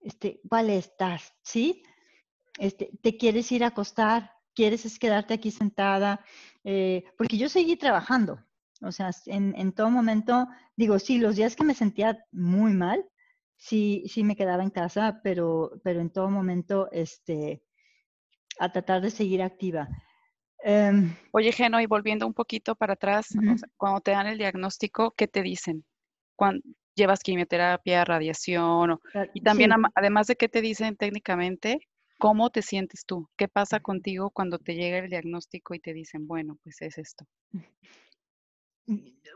Este, 0.00 0.40
¿cuál 0.48 0.70
estás? 0.70 1.34
¿Sí? 1.42 1.82
Este, 2.58 2.90
¿te 3.02 3.16
quieres 3.16 3.50
ir 3.52 3.64
a 3.64 3.68
acostar? 3.68 4.37
¿Quieres 4.58 4.98
quedarte 4.98 5.34
aquí 5.34 5.52
sentada? 5.52 6.18
Eh, 6.64 7.04
porque 7.16 7.38
yo 7.38 7.48
seguí 7.48 7.76
trabajando. 7.76 8.44
O 8.80 8.90
sea, 8.90 9.12
en, 9.26 9.54
en, 9.56 9.70
todo 9.70 9.88
momento, 9.88 10.48
digo, 10.74 10.98
sí, 10.98 11.18
los 11.18 11.36
días 11.36 11.54
que 11.54 11.62
me 11.62 11.74
sentía 11.74 12.26
muy 12.32 12.72
mal, 12.72 13.04
sí, 13.56 14.02
sí 14.08 14.24
me 14.24 14.34
quedaba 14.34 14.64
en 14.64 14.70
casa, 14.70 15.20
pero, 15.22 15.80
pero 15.84 16.00
en 16.00 16.10
todo 16.10 16.28
momento, 16.28 16.88
este, 16.90 17.62
a 18.58 18.72
tratar 18.72 19.00
de 19.00 19.10
seguir 19.10 19.42
activa. 19.42 19.88
Em, 20.64 21.14
Oye, 21.30 21.52
Geno, 21.52 21.80
y 21.80 21.86
volviendo 21.86 22.26
un 22.26 22.34
poquito 22.34 22.74
para 22.74 22.94
atrás, 22.94 23.28
cuando 23.76 24.00
te 24.00 24.10
dan 24.10 24.26
el 24.26 24.38
diagnóstico, 24.38 25.12
¿qué 25.12 25.28
te 25.28 25.42
dicen? 25.42 25.84
Cuando 26.34 26.62
llevas 26.96 27.20
quimioterapia, 27.20 28.04
radiación, 28.04 28.98
y 29.34 29.40
también 29.40 29.70
además 29.94 30.26
de 30.26 30.34
qué 30.34 30.48
te 30.48 30.62
dicen 30.62 30.96
técnicamente, 30.96 31.78
¿cómo 32.18 32.50
te 32.50 32.62
sientes 32.62 33.04
tú? 33.06 33.28
¿Qué 33.36 33.48
pasa 33.48 33.80
contigo 33.80 34.30
cuando 34.30 34.58
te 34.58 34.74
llega 34.74 34.98
el 34.98 35.08
diagnóstico 35.08 35.74
y 35.74 35.80
te 35.80 35.92
dicen, 35.94 36.26
bueno, 36.26 36.58
pues 36.62 36.82
es 36.82 36.98
esto? 36.98 37.24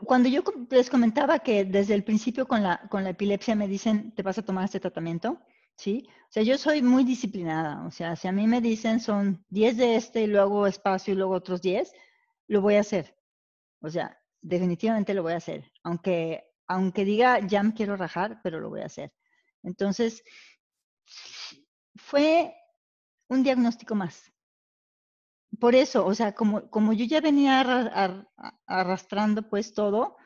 Cuando 0.05 0.29
yo 0.29 0.43
les 0.69 0.89
comentaba 0.89 1.39
que 1.39 1.63
desde 1.63 1.93
el 1.93 2.03
principio 2.03 2.47
con 2.47 2.63
la, 2.63 2.87
con 2.89 3.03
la 3.03 3.11
epilepsia 3.11 3.55
me 3.55 3.67
dicen, 3.67 4.13
te 4.13 4.23
vas 4.23 4.37
a 4.37 4.45
tomar 4.45 4.65
este 4.65 4.79
tratamiento, 4.79 5.39
¿sí? 5.75 6.07
O 6.29 6.31
sea, 6.31 6.43
yo 6.43 6.57
soy 6.57 6.81
muy 6.81 7.03
disciplinada, 7.03 7.85
o 7.85 7.91
sea, 7.91 8.15
si 8.15 8.27
a 8.27 8.31
mí 8.31 8.47
me 8.47 8.61
dicen 8.61 8.99
son 8.99 9.45
10 9.49 9.77
de 9.77 9.95
este 9.95 10.23
y 10.23 10.27
luego 10.27 10.67
espacio 10.67 11.13
y 11.13 11.17
luego 11.17 11.35
otros 11.35 11.61
10, 11.61 11.93
lo 12.47 12.61
voy 12.61 12.75
a 12.75 12.81
hacer. 12.81 13.15
O 13.81 13.89
sea, 13.89 14.19
definitivamente 14.41 15.13
lo 15.13 15.23
voy 15.23 15.33
a 15.33 15.37
hacer, 15.37 15.71
aunque, 15.83 16.43
aunque 16.67 17.05
diga 17.05 17.39
ya 17.45 17.61
me 17.63 17.73
quiero 17.73 17.95
rajar, 17.95 18.39
pero 18.43 18.59
lo 18.59 18.69
voy 18.69 18.81
a 18.81 18.87
hacer. 18.87 19.13
Entonces, 19.61 20.23
fue 21.95 22.55
un 23.27 23.43
diagnóstico 23.43 23.95
más. 23.95 24.31
Por 25.59 25.75
eso, 25.75 26.05
o 26.05 26.15
sea, 26.15 26.33
como, 26.33 26.69
como 26.69 26.93
yo 26.93 27.05
ya 27.05 27.21
venía 27.21 27.61
arrastrando 28.65 29.47
pues 29.49 29.73
todo, 29.73 30.17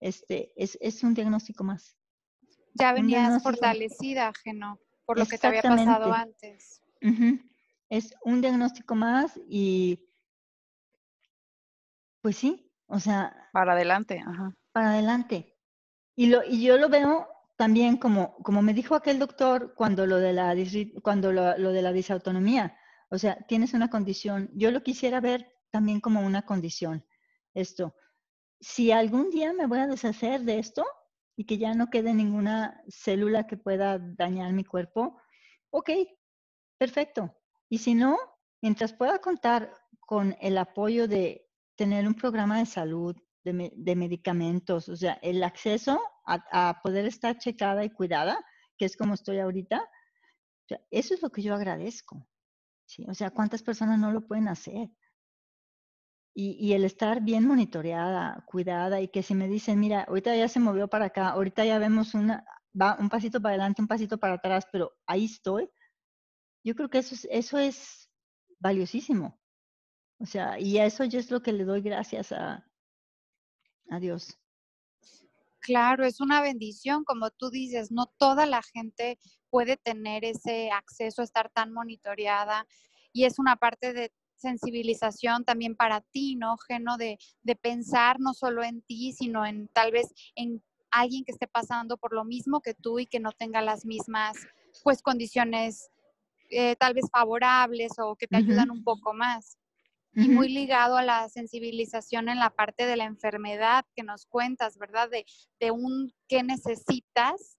este, 0.00 0.52
es, 0.56 0.78
es 0.80 1.02
un 1.02 1.14
diagnóstico 1.14 1.64
más. 1.64 1.96
Ya 2.74 2.92
venías 2.92 3.42
fortalecida, 3.42 4.32
Geno 4.42 4.78
por 5.10 5.18
lo 5.18 5.26
que 5.26 5.38
te 5.38 5.46
había 5.48 5.62
pasado 5.62 6.12
antes. 6.12 6.84
Es 7.88 8.14
un 8.22 8.40
diagnóstico 8.40 8.94
más 8.94 9.40
y 9.48 10.08
pues 12.22 12.36
sí, 12.36 12.72
o 12.86 13.00
sea. 13.00 13.48
Para 13.52 13.72
adelante, 13.72 14.22
ajá. 14.24 14.56
Para 14.70 14.90
adelante. 14.92 15.58
Y, 16.14 16.26
lo, 16.26 16.44
y 16.44 16.62
yo 16.62 16.76
lo 16.76 16.88
veo 16.88 17.26
también 17.60 17.98
como, 17.98 18.38
como 18.38 18.62
me 18.62 18.72
dijo 18.72 18.94
aquel 18.94 19.18
doctor 19.18 19.74
cuando 19.74 20.06
lo 20.06 20.16
de 20.16 20.32
la, 20.32 20.56
cuando 21.02 21.30
lo, 21.30 21.58
lo 21.58 21.72
de 21.72 21.82
la 21.82 21.92
disautonomía. 21.92 22.74
O 23.10 23.18
sea, 23.18 23.36
tienes 23.48 23.74
una 23.74 23.90
condición. 23.90 24.48
Yo 24.54 24.70
lo 24.70 24.82
quisiera 24.82 25.20
ver 25.20 25.46
también 25.68 26.00
como 26.00 26.22
una 26.22 26.46
condición. 26.46 27.04
Esto. 27.52 27.94
Si 28.60 28.92
algún 28.92 29.28
día 29.28 29.52
me 29.52 29.66
voy 29.66 29.78
a 29.78 29.86
deshacer 29.86 30.40
de 30.44 30.58
esto, 30.58 30.86
y 31.36 31.44
que 31.44 31.58
ya 31.58 31.74
no 31.74 31.90
quede 31.90 32.14
ninguna 32.14 32.82
célula 32.88 33.46
que 33.46 33.58
pueda 33.58 33.98
dañar 33.98 34.54
mi 34.54 34.64
cuerpo, 34.64 35.20
ok, 35.68 35.90
perfecto. 36.78 37.36
Y 37.68 37.76
si 37.76 37.94
no, 37.94 38.16
mientras 38.62 38.94
pueda 38.94 39.18
contar 39.18 39.74
con 40.00 40.34
el 40.40 40.56
apoyo 40.56 41.06
de 41.08 41.46
tener 41.76 42.06
un 42.06 42.14
programa 42.14 42.58
de 42.58 42.64
salud, 42.64 43.14
de, 43.44 43.96
medicamentos, 43.96 44.88
o 44.88 44.96
sea, 44.96 45.14
el 45.22 45.42
acceso 45.42 46.00
a, 46.26 46.80
poder 46.82 47.06
estar 47.06 47.38
checada 47.38 47.84
y 47.84 47.90
cuidada, 47.90 48.38
que 48.76 48.84
es 48.84 48.96
como 48.96 49.14
estoy 49.14 49.38
ahorita, 49.38 49.88
eso 50.90 51.14
es 51.14 51.22
lo 51.22 51.30
que 51.30 51.42
yo 51.42 51.54
agradezco. 51.54 52.26
¿sí? 52.86 53.04
O 53.08 53.14
sea, 53.14 53.30
¿cuántas 53.30 53.62
personas 53.62 53.98
no 53.98 54.12
lo 54.12 54.26
pueden 54.26 54.48
hacer? 54.48 54.90
Y, 56.32 56.72
el 56.72 56.84
estar 56.84 57.20
bien 57.22 57.46
monitoreada, 57.46 58.44
cuidada 58.46 59.00
y 59.00 59.08
que 59.08 59.22
si 59.22 59.34
me 59.34 59.48
dicen, 59.48 59.78
mira, 59.78 60.04
ahorita 60.04 60.34
ya 60.36 60.48
se 60.48 60.60
movió 60.60 60.88
para 60.88 61.06
acá, 61.06 61.30
ahorita 61.30 61.64
ya 61.64 61.78
vemos 61.78 62.14
una, 62.14 62.44
va 62.80 62.96
un 62.98 63.10
pasito 63.10 63.42
para 63.42 63.54
adelante, 63.54 63.82
un 63.82 63.88
pasito 63.88 64.16
para 64.16 64.34
atrás, 64.34 64.64
pero 64.72 64.92
ahí 65.06 65.26
estoy, 65.26 65.68
yo 66.64 66.74
creo 66.74 66.88
que 66.88 66.98
eso 66.98 67.14
es, 67.14 67.26
eso 67.30 67.58
es 67.58 68.10
valiosísimo. 68.58 69.38
O 70.18 70.26
sea, 70.26 70.58
y 70.58 70.78
a 70.78 70.86
eso 70.86 71.04
yo 71.04 71.18
es 71.18 71.30
lo 71.30 71.42
que 71.42 71.52
le 71.52 71.64
doy 71.64 71.82
gracias 71.82 72.32
a, 72.32 72.69
a 73.90 74.00
Dios. 74.00 74.38
Claro, 75.60 76.06
es 76.06 76.20
una 76.20 76.40
bendición, 76.40 77.04
como 77.04 77.30
tú 77.30 77.50
dices, 77.50 77.92
no 77.92 78.06
toda 78.06 78.46
la 78.46 78.62
gente 78.62 79.18
puede 79.50 79.76
tener 79.76 80.24
ese 80.24 80.70
acceso 80.70 81.20
a 81.20 81.24
estar 81.24 81.50
tan 81.50 81.72
monitoreada 81.72 82.66
y 83.12 83.24
es 83.24 83.38
una 83.38 83.56
parte 83.56 83.92
de 83.92 84.12
sensibilización 84.36 85.44
también 85.44 85.76
para 85.76 86.00
ti, 86.00 86.34
¿no, 86.36 86.56
Geno? 86.56 86.96
De, 86.96 87.18
de 87.42 87.56
pensar 87.56 88.20
no 88.20 88.32
solo 88.32 88.64
en 88.64 88.80
ti, 88.82 89.12
sino 89.12 89.44
en 89.44 89.68
tal 89.68 89.92
vez 89.92 90.14
en 90.34 90.62
alguien 90.90 91.24
que 91.24 91.32
esté 91.32 91.46
pasando 91.46 91.98
por 91.98 92.14
lo 92.14 92.24
mismo 92.24 92.60
que 92.62 92.74
tú 92.74 92.98
y 92.98 93.06
que 93.06 93.20
no 93.20 93.32
tenga 93.32 93.60
las 93.60 93.84
mismas, 93.84 94.38
pues, 94.82 95.02
condiciones 95.02 95.90
eh, 96.50 96.74
tal 96.76 96.94
vez 96.94 97.04
favorables 97.12 97.92
o 97.98 98.16
que 98.16 98.26
te 98.26 98.38
ayudan 98.38 98.70
un 98.70 98.82
poco 98.82 99.12
más. 99.12 99.59
Y 100.12 100.28
muy 100.28 100.48
ligado 100.48 100.96
a 100.96 101.04
la 101.04 101.28
sensibilización 101.28 102.28
en 102.28 102.38
la 102.38 102.50
parte 102.50 102.84
de 102.84 102.96
la 102.96 103.04
enfermedad 103.04 103.84
que 103.94 104.02
nos 104.02 104.26
cuentas, 104.26 104.76
¿verdad? 104.76 105.08
De, 105.08 105.24
de 105.60 105.70
un 105.70 106.12
qué 106.26 106.42
necesitas. 106.42 107.58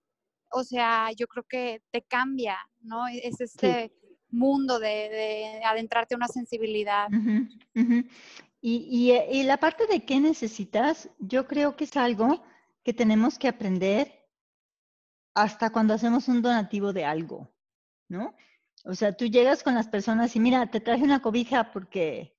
O 0.50 0.62
sea, 0.62 1.10
yo 1.16 1.26
creo 1.28 1.44
que 1.48 1.82
te 1.90 2.02
cambia, 2.02 2.58
¿no? 2.80 3.08
Es 3.08 3.40
este 3.40 3.90
mundo 4.32 4.78
de, 4.78 5.60
adentrarte 5.64 6.14
a 6.14 6.16
una 6.16 6.28
sensibilidad. 6.28 7.08
Y, 8.64 9.12
y, 9.30 9.42
la 9.42 9.56
parte 9.56 9.86
de 9.86 10.04
qué 10.04 10.20
necesitas, 10.20 11.10
yo 11.18 11.48
creo 11.48 11.74
que 11.74 11.82
es 11.82 11.96
algo 11.96 12.44
que 12.84 12.92
tenemos 12.92 13.36
que 13.38 13.48
aprender 13.48 14.22
hasta 15.34 15.70
cuando 15.70 15.94
hacemos 15.94 16.28
un 16.28 16.42
donativo 16.42 16.92
de 16.92 17.04
algo, 17.04 17.52
¿no? 18.08 18.36
O 18.84 18.94
sea, 18.94 19.16
tú 19.16 19.26
llegas 19.26 19.62
con 19.62 19.74
las 19.74 19.88
personas 19.88 20.34
y 20.36 20.40
mira, 20.40 20.70
te 20.70 20.80
traje 20.80 21.02
una 21.02 21.22
cobija 21.22 21.72
porque, 21.72 22.31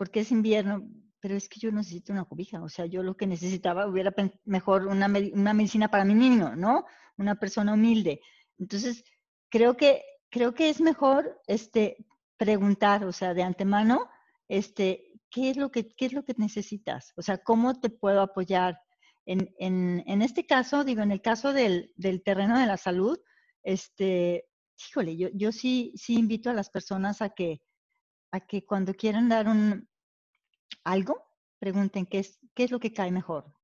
porque 0.00 0.20
es 0.20 0.32
invierno, 0.32 0.88
pero 1.20 1.34
es 1.36 1.46
que 1.46 1.60
yo 1.60 1.70
necesito 1.70 2.10
una 2.10 2.24
cobija, 2.24 2.62
o 2.62 2.70
sea, 2.70 2.86
yo 2.86 3.02
lo 3.02 3.18
que 3.18 3.26
necesitaba 3.26 3.86
hubiera 3.86 4.14
mejor 4.46 4.86
una, 4.86 5.12
una 5.34 5.52
medicina 5.52 5.88
para 5.88 6.06
mi 6.06 6.14
niño, 6.14 6.56
¿no? 6.56 6.86
Una 7.18 7.34
persona 7.34 7.74
humilde. 7.74 8.22
Entonces, 8.56 9.04
creo 9.50 9.76
que 9.76 10.02
creo 10.30 10.54
que 10.54 10.70
es 10.70 10.80
mejor 10.80 11.38
este, 11.46 11.98
preguntar, 12.38 13.04
o 13.04 13.12
sea, 13.12 13.34
de 13.34 13.42
antemano, 13.42 14.08
este, 14.48 15.12
¿qué 15.28 15.50
es 15.50 15.58
lo 15.58 15.70
que, 15.70 15.94
qué 15.94 16.06
es 16.06 16.14
lo 16.14 16.24
que 16.24 16.32
necesitas? 16.38 17.12
O 17.16 17.20
sea, 17.20 17.36
¿cómo 17.36 17.78
te 17.78 17.90
puedo 17.90 18.22
apoyar? 18.22 18.80
En, 19.26 19.54
en, 19.58 20.02
en 20.06 20.22
este 20.22 20.46
caso, 20.46 20.82
digo, 20.82 21.02
en 21.02 21.12
el 21.12 21.20
caso 21.20 21.52
del, 21.52 21.92
del, 21.96 22.22
terreno 22.22 22.58
de 22.58 22.64
la 22.64 22.78
salud, 22.78 23.18
este, 23.62 24.48
híjole, 24.88 25.18
yo, 25.18 25.28
yo 25.34 25.52
sí, 25.52 25.92
sí 25.94 26.14
invito 26.14 26.48
a 26.48 26.54
las 26.54 26.70
personas 26.70 27.20
a 27.20 27.28
que, 27.28 27.60
a 28.32 28.40
que 28.40 28.64
cuando 28.64 28.94
quieran 28.94 29.28
dar 29.28 29.46
un 29.46 29.89
algo, 30.84 31.22
pregunten 31.58 32.06
qué 32.06 32.20
es, 32.20 32.38
qué 32.54 32.64
es 32.64 32.70
lo 32.70 32.80
que 32.80 32.92
cae 32.92 33.10
mejor. 33.10 33.54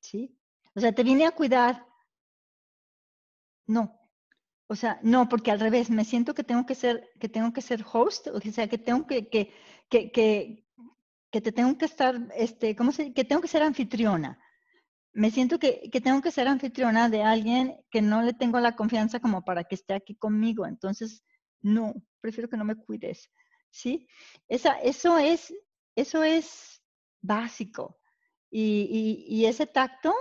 ¿Sí? 0.00 0.38
O 0.74 0.80
sea, 0.80 0.92
¿te 0.92 1.04
vine 1.04 1.26
a 1.26 1.32
cuidar? 1.32 1.86
No, 3.66 4.02
o 4.72 4.74
sea, 4.74 4.98
no, 5.02 5.28
porque 5.28 5.50
al 5.50 5.60
revés, 5.60 5.90
me 5.90 6.02
siento 6.02 6.32
que 6.34 6.44
tengo 6.44 6.64
que 6.64 6.74
ser, 6.74 7.06
que 7.20 7.28
tengo 7.28 7.52
que 7.52 7.60
ser 7.60 7.84
host, 7.92 8.28
o 8.28 8.40
sea, 8.40 8.68
que 8.68 8.78
tengo 8.78 9.06
que, 9.06 9.28
que, 9.28 9.52
que, 9.90 10.64
que 11.30 11.40
te 11.42 11.52
tengo 11.52 11.76
que 11.76 11.84
estar, 11.84 12.18
este, 12.34 12.74
¿cómo 12.74 12.90
se, 12.90 13.12
que 13.12 13.24
tengo 13.24 13.42
que 13.42 13.48
ser 13.48 13.62
anfitriona. 13.62 14.38
Me 15.12 15.30
siento 15.30 15.58
que, 15.58 15.90
que, 15.92 16.00
tengo 16.00 16.22
que 16.22 16.30
ser 16.30 16.48
anfitriona 16.48 17.10
de 17.10 17.22
alguien 17.22 17.76
que 17.90 18.00
no 18.00 18.22
le 18.22 18.32
tengo 18.32 18.60
la 18.60 18.74
confianza 18.74 19.20
como 19.20 19.44
para 19.44 19.64
que 19.64 19.74
esté 19.74 19.92
aquí 19.92 20.14
conmigo. 20.14 20.64
Entonces, 20.66 21.22
no, 21.60 21.92
prefiero 22.22 22.48
que 22.48 22.56
no 22.56 22.64
me 22.64 22.76
cuides. 22.76 23.30
¿Sí? 23.72 24.06
Esa, 24.48 24.74
eso, 24.80 25.18
es, 25.18 25.52
eso 25.96 26.22
es 26.22 26.82
básico. 27.22 27.98
Y, 28.50 29.24
y, 29.28 29.34
y 29.34 29.46
ese 29.46 29.66
tacto, 29.66 30.14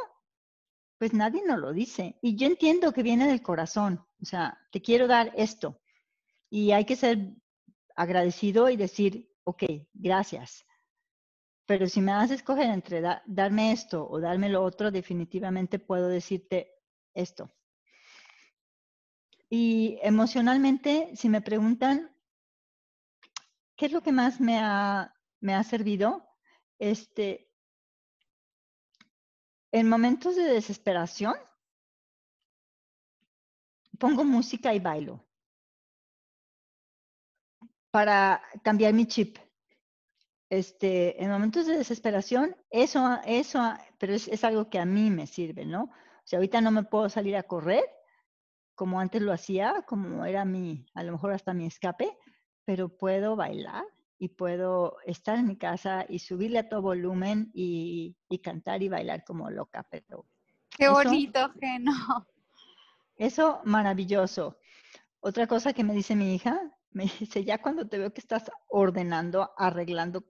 pues 0.97 1.13
nadie 1.13 1.43
nos 1.45 1.59
lo 1.59 1.73
dice. 1.73 2.17
Y 2.21 2.35
yo 2.37 2.47
entiendo 2.47 2.93
que 2.93 3.03
viene 3.03 3.27
del 3.27 3.41
corazón. 3.41 4.03
O 4.21 4.25
sea, 4.25 4.57
te 4.71 4.81
quiero 4.81 5.07
dar 5.07 5.33
esto. 5.35 5.81
Y 6.49 6.71
hay 6.71 6.85
que 6.85 6.95
ser 6.95 7.35
agradecido 7.95 8.69
y 8.69 8.77
decir, 8.77 9.29
ok, 9.43 9.63
gracias. 9.93 10.65
Pero 11.65 11.87
si 11.87 12.01
me 12.01 12.13
haces 12.13 12.37
escoger 12.37 12.69
entre 12.69 13.01
darme 13.25 13.71
esto 13.73 14.07
o 14.09 14.19
darme 14.19 14.49
lo 14.49 14.63
otro, 14.63 14.91
definitivamente 14.91 15.77
puedo 15.77 16.07
decirte 16.07 16.71
esto. 17.13 17.51
Y 19.49 19.99
emocionalmente, 20.01 21.11
si 21.15 21.27
me 21.27 21.41
preguntan, 21.41 22.15
¿qué 23.81 23.87
es 23.87 23.93
lo 23.93 24.03
que 24.03 24.11
más 24.11 24.39
me 24.39 24.59
ha, 24.59 25.11
me 25.39 25.55
ha 25.55 25.63
servido? 25.63 26.23
Este, 26.77 27.49
en 29.71 29.89
momentos 29.89 30.35
de 30.35 30.43
desesperación, 30.43 31.33
pongo 33.97 34.23
música 34.23 34.71
y 34.75 34.79
bailo 34.79 35.25
para 37.89 38.43
cambiar 38.63 38.93
mi 38.93 39.07
chip. 39.07 39.39
Este, 40.47 41.19
en 41.19 41.31
momentos 41.31 41.65
de 41.65 41.77
desesperación, 41.77 42.55
eso, 42.69 43.19
eso, 43.25 43.73
pero 43.97 44.13
es, 44.13 44.27
es, 44.27 44.43
algo 44.43 44.69
que 44.69 44.77
a 44.77 44.85
mí 44.85 45.09
me 45.09 45.25
sirve, 45.25 45.65
¿no? 45.65 45.85
O 45.85 46.23
sea, 46.23 46.37
ahorita 46.37 46.61
no 46.61 46.69
me 46.69 46.83
puedo 46.83 47.09
salir 47.09 47.35
a 47.35 47.41
correr 47.41 47.83
como 48.75 48.99
antes 48.99 49.23
lo 49.23 49.33
hacía, 49.33 49.83
como 49.87 50.23
era 50.23 50.45
mi, 50.45 50.85
a 50.93 51.01
lo 51.01 51.13
mejor 51.13 51.33
hasta 51.33 51.55
mi 51.55 51.65
escape, 51.65 52.15
pero 52.71 52.87
puedo 52.87 53.35
bailar 53.35 53.83
y 54.17 54.29
puedo 54.29 54.95
estar 55.05 55.37
en 55.37 55.45
mi 55.45 55.57
casa 55.57 56.05
y 56.07 56.19
subirle 56.19 56.59
a 56.59 56.69
todo 56.69 56.81
volumen 56.81 57.51
y, 57.53 58.15
y 58.29 58.39
cantar 58.39 58.81
y 58.81 58.87
bailar 58.87 59.25
como 59.25 59.49
loca, 59.49 59.85
pero... 59.89 60.25
Qué 60.69 60.87
bonito, 60.87 61.51
Geno. 61.59 61.91
Eso 63.17 63.59
maravilloso. 63.65 64.57
Otra 65.19 65.47
cosa 65.47 65.73
que 65.73 65.83
me 65.83 65.93
dice 65.93 66.15
mi 66.15 66.33
hija, 66.33 66.61
me 66.91 67.11
dice, 67.19 67.43
ya 67.43 67.61
cuando 67.61 67.89
te 67.89 67.97
veo 67.97 68.13
que 68.13 68.21
estás 68.21 68.49
ordenando, 68.69 69.51
arreglando 69.57 70.23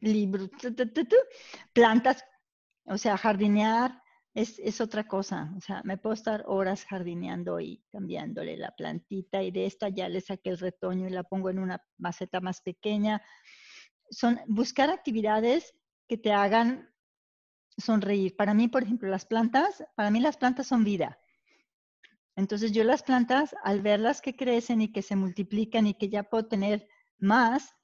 libros, 0.00 0.48
plantas, 1.74 2.24
o 2.84 2.96
sea, 2.96 3.18
jardinear 3.18 4.01
es, 4.34 4.58
es, 4.58 4.80
otra 4.80 5.06
cosa. 5.06 5.52
O 5.56 5.60
sea, 5.60 5.82
me 5.84 5.98
puedo 5.98 6.14
estar 6.14 6.44
horas 6.46 6.84
jardineando 6.84 7.60
y 7.60 7.82
cambiándole 7.90 8.56
la 8.56 8.70
plantita 8.70 9.42
y 9.42 9.50
de 9.50 9.66
esta 9.66 9.88
ya 9.88 10.08
le 10.08 10.20
saqué 10.20 10.50
el 10.50 10.58
retoño 10.58 11.06
y 11.06 11.10
la 11.10 11.22
pongo 11.22 11.50
en 11.50 11.58
una 11.58 11.84
maceta 11.98 12.40
más 12.40 12.60
pequeña. 12.62 13.22
Son 14.10 14.40
buscar 14.46 14.90
actividades 14.90 15.74
que 16.08 16.16
te 16.16 16.32
hagan 16.32 16.90
sonreír. 17.76 18.36
Para 18.36 18.54
mí, 18.54 18.68
por 18.68 18.82
ejemplo, 18.82 19.08
las 19.08 19.26
plantas, 19.26 19.84
para 19.94 20.10
mí 20.10 20.20
las 20.20 20.36
plantas 20.36 20.66
son 20.66 20.84
vida. 20.84 21.18
Entonces 22.34 22.72
yo 22.72 22.84
las 22.84 23.02
plantas, 23.02 23.54
al 23.62 23.82
verlas 23.82 24.22
que 24.22 24.36
crecen 24.36 24.80
y 24.80 24.92
que 24.92 25.02
se 25.02 25.16
multiplican 25.16 25.86
y 25.86 25.94
que 25.94 26.08
ya 26.08 26.22
puedo 26.22 26.46
tener 26.46 26.88
más, 27.18 27.74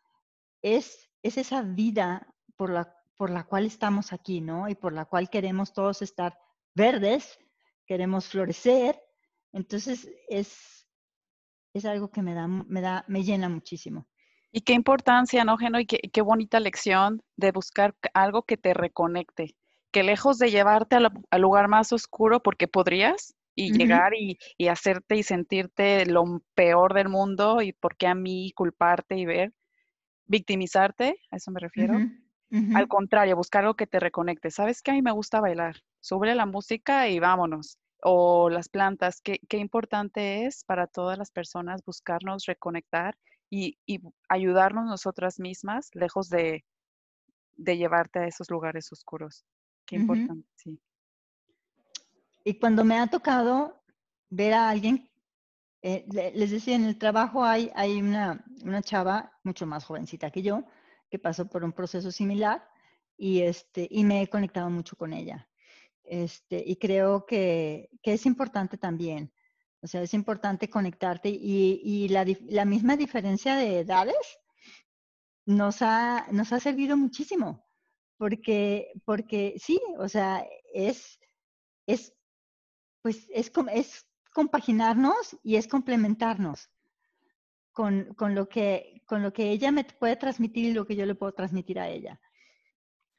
es, 0.63 1.11
es 1.23 1.37
esa 1.37 1.63
vida 1.63 2.27
por 2.57 2.71
la, 2.71 2.98
por 3.19 3.31
la 3.31 3.45
cual 3.45 3.67
estamos 3.67 4.13
aquí, 4.13 4.41
¿no? 4.41 4.69
Y 4.69 4.77
por 4.77 4.93
la 4.95 5.05
cual 5.05 5.29
queremos 5.29 5.73
todos 5.73 6.01
estar 6.03 6.39
verdes, 6.75 7.39
queremos 7.85 8.29
florecer. 8.29 8.99
Entonces 9.53 10.09
es, 10.29 10.89
es 11.75 11.85
algo 11.85 12.11
que 12.11 12.23
me 12.23 12.33
da, 12.33 12.47
me 12.47 12.81
da, 12.81 13.05
me 13.09 13.25
llena 13.25 13.49
muchísimo. 13.49 14.09
Y 14.53 14.61
qué 14.61 14.73
importancia, 14.73 15.45
¿no, 15.45 15.59
Geno? 15.59 15.81
Y 15.81 15.87
qué, 15.87 15.99
qué 16.13 16.23
bonita 16.23 16.61
lección 16.61 17.21
de 17.37 17.51
buscar 17.51 17.95
algo 18.15 18.45
que 18.45 18.57
te 18.57 18.73
reconecte, 18.73 19.57
que 19.91 20.05
lejos 20.05 20.39
de 20.39 20.53
llevarte 20.53 20.97
al 20.97 21.43
lugar 21.43 21.67
más 21.67 21.93
oscuro, 21.93 22.41
porque 22.41 22.69
podrías, 22.69 23.35
y 23.57 23.73
llegar 23.77 24.15
y, 24.15 24.39
y, 24.57 24.69
hacerte 24.69 25.17
y 25.17 25.25
sentirte 25.25 26.07
lo 26.07 26.23
peor 26.55 26.95
del 26.95 27.09
mundo 27.09 27.61
y 27.61 27.73
por 27.73 27.97
qué 27.97 28.07
a 28.07 28.15
mí 28.15 28.53
culparte 28.55 29.19
y 29.19 29.27
ver, 29.27 29.53
victimizarte, 30.27 31.19
a 31.33 31.37
eso 31.37 31.51
me 31.51 31.59
refiero. 31.59 31.99
Al 32.75 32.89
contrario, 32.89 33.37
buscar 33.37 33.65
algo 33.65 33.75
que 33.75 33.87
te 33.87 34.01
reconecte. 34.01 34.51
¿Sabes 34.51 34.81
que 34.81 34.91
A 34.91 34.95
mí 34.95 35.03
me 35.03 35.13
gusta 35.13 35.41
bailar. 35.41 35.77
Sube 36.01 36.35
la 36.35 36.47
música 36.47 37.09
y 37.09 37.19
vámonos. 37.19 37.79
O 38.01 38.49
las 38.49 38.69
plantas, 38.69 39.21
qué, 39.21 39.41
qué 39.49 39.59
importante 39.59 40.47
es 40.47 40.65
para 40.65 40.87
todas 40.87 41.19
las 41.19 41.31
personas 41.31 41.83
buscarnos 41.85 42.47
reconectar 42.47 43.17
y, 43.51 43.79
y 43.87 44.01
ayudarnos 44.29 44.85
nosotras 44.85 45.41
mismas, 45.41 45.91
lejos 45.95 46.29
de, 46.29 46.65
de, 47.57 47.77
llevarte 47.77 48.21
a 48.21 48.27
esos 48.27 48.51
lugares 48.51 48.93
oscuros. 48.93 49.45
Qué 49.85 49.97
importante, 49.97 50.49
sí. 50.57 50.81
Y 52.45 52.55
cuando 52.59 52.85
me 52.85 52.99
ha 52.99 53.07
tocado 53.09 53.83
ver 54.31 54.55
a 54.55 54.71
alguien, 54.71 55.11
eh, 55.83 56.07
les 56.35 56.51
decía, 56.51 56.77
en 56.77 56.85
el 56.85 56.99
trabajo 56.99 57.45
hay, 57.45 57.71
hay 57.75 58.01
una, 58.01 58.45
una, 58.65 58.83
chava 58.83 59.33
mucho 59.45 59.67
más 59.67 59.85
jovencita 59.85 60.31
que 60.31 60.43
yo, 60.43 60.65
que 61.11 61.19
pasó 61.19 61.49
por 61.49 61.65
un 61.65 61.73
proceso 61.73 62.11
similar 62.11 62.69
y, 63.17 63.41
este, 63.43 63.87
y 63.91 64.05
me 64.05 64.23
he 64.23 64.29
conectado 64.29 64.71
mucho 64.71 64.97
con 64.97 65.13
ella. 65.13 65.49
Este, 66.05 66.63
y 66.67 66.77
creo 66.77 67.27
que, 67.27 67.91
que 68.03 68.15
es 68.15 68.27
importante 68.27 68.79
también. 68.79 69.33
O 69.81 69.87
sea, 69.87 70.03
es 70.03 70.15
importante 70.15 70.71
conectarte 70.71 71.29
y, 71.29 71.81
y 71.85 72.09
la, 72.09 72.27
la, 72.49 72.65
misma 72.65 72.97
diferencia 72.97 73.57
de 73.57 73.81
edades 73.81 74.17
nos 75.47 75.83
ha, 75.83 76.27
nos 76.33 76.53
ha 76.53 76.61
servido 76.61 76.97
muchísimo. 76.97 77.65
Porque, 78.17 78.93
porque 79.05 79.55
sí, 79.59 79.81
o 79.99 80.09
sea, 80.09 80.45
es, 80.75 81.21
es 81.87 82.15
pues 83.03 83.27
es, 83.31 83.53
es 83.73 84.07
compaginarnos 84.33 85.37
y 85.43 85.57
es 85.57 85.69
complementarnos 85.69 86.71
con, 87.79 88.13
con, 88.15 88.35
lo 88.35 88.49
que, 88.49 89.03
con 89.07 89.23
lo 89.23 89.33
que 89.33 89.53
ella 89.53 89.71
me 89.71 89.85
puede 89.85 90.17
transmitir 90.17 90.65
y 90.65 90.73
lo 90.73 90.85
que 90.85 90.97
yo 90.97 91.07
le 91.07 91.15
puedo 91.15 91.31
transmitir 91.31 91.79
a 91.79 91.89
ella. 91.89 92.21